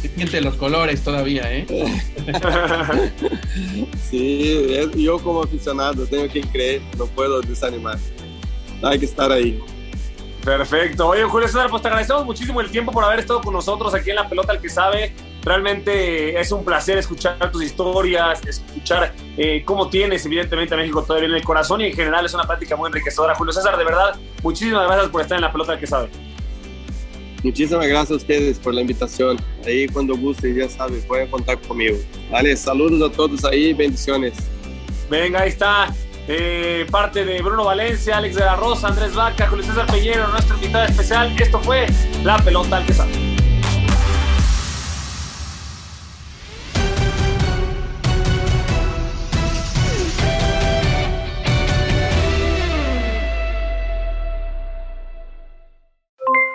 Se 0.00 0.08
siente 0.08 0.40
los 0.40 0.54
colores 0.54 1.02
todavía, 1.02 1.42
¿eh? 1.52 1.66
sí, 4.10 4.66
yo 4.96 5.18
como 5.18 5.42
aficionado 5.42 6.06
tengo 6.06 6.26
que 6.32 6.40
creer, 6.42 6.80
no 6.96 7.06
puedo 7.06 7.40
desanimar. 7.42 7.98
Hay 8.82 8.98
que 8.98 9.04
estar 9.04 9.30
ahí. 9.30 9.60
Perfecto. 10.44 11.08
Oye, 11.08 11.24
Julio 11.24 11.48
César, 11.48 11.68
pues 11.68 11.82
te 11.82 11.88
agradecemos 11.88 12.24
muchísimo 12.24 12.60
el 12.60 12.70
tiempo 12.70 12.92
por 12.92 13.04
haber 13.04 13.20
estado 13.20 13.42
con 13.42 13.52
nosotros 13.52 13.94
aquí 13.94 14.10
en 14.10 14.16
La 14.16 14.28
Pelota, 14.28 14.54
el 14.54 14.60
que 14.60 14.70
sabe. 14.70 15.12
Realmente 15.42 16.38
es 16.38 16.52
un 16.52 16.64
placer 16.64 16.98
escuchar 16.98 17.50
tus 17.50 17.62
historias, 17.62 18.40
escuchar 18.46 19.14
eh, 19.36 19.62
cómo 19.64 19.88
tienes, 19.88 20.24
evidentemente, 20.26 20.74
a 20.74 20.78
México 20.78 21.02
todavía 21.02 21.28
en 21.28 21.34
el 21.34 21.44
corazón 21.44 21.80
y 21.80 21.86
en 21.86 21.94
general 21.94 22.24
es 22.26 22.34
una 22.34 22.44
práctica 22.44 22.76
muy 22.76 22.88
enriquecedora. 22.88 23.34
Julio 23.34 23.52
César, 23.52 23.76
de 23.76 23.84
verdad, 23.84 24.16
muchísimas 24.42 24.86
gracias 24.86 25.08
por 25.08 25.20
estar 25.20 25.36
en 25.36 25.42
La 25.42 25.52
Pelota, 25.52 25.74
el 25.74 25.80
que 25.80 25.86
sabe. 25.86 26.10
Muchísimas 27.42 27.86
gracias 27.86 28.10
a 28.10 28.16
ustedes 28.16 28.58
por 28.58 28.74
la 28.74 28.82
invitación. 28.82 29.38
Ahí 29.66 29.88
cuando 29.88 30.16
guste, 30.16 30.54
ya 30.54 30.68
saben, 30.68 31.00
pueden 31.02 31.30
contar 31.30 31.60
conmigo. 31.60 31.96
Vale, 32.30 32.56
saludos 32.56 33.10
a 33.10 33.14
todos 33.14 33.44
ahí, 33.44 33.72
bendiciones. 33.72 34.34
Venga, 35.10 35.40
ahí 35.40 35.48
está. 35.48 35.94
Parte 36.90 37.24
de 37.24 37.42
Bruno 37.42 37.64
Valencia, 37.64 38.18
Alex 38.18 38.36
de 38.36 38.44
la 38.44 38.56
Rosa, 38.56 38.88
Andrés 38.88 39.14
Vaca, 39.14 39.48
Julio 39.48 39.64
César 39.64 39.86
Peñero, 39.86 40.28
nuestro 40.28 40.54
invitado 40.56 40.84
especial. 40.84 41.34
Esto 41.40 41.58
fue 41.58 41.86
La 42.22 42.38
Pelota 42.38 42.76
al 42.76 42.86
que 42.86 42.92
sabe. 42.92 43.29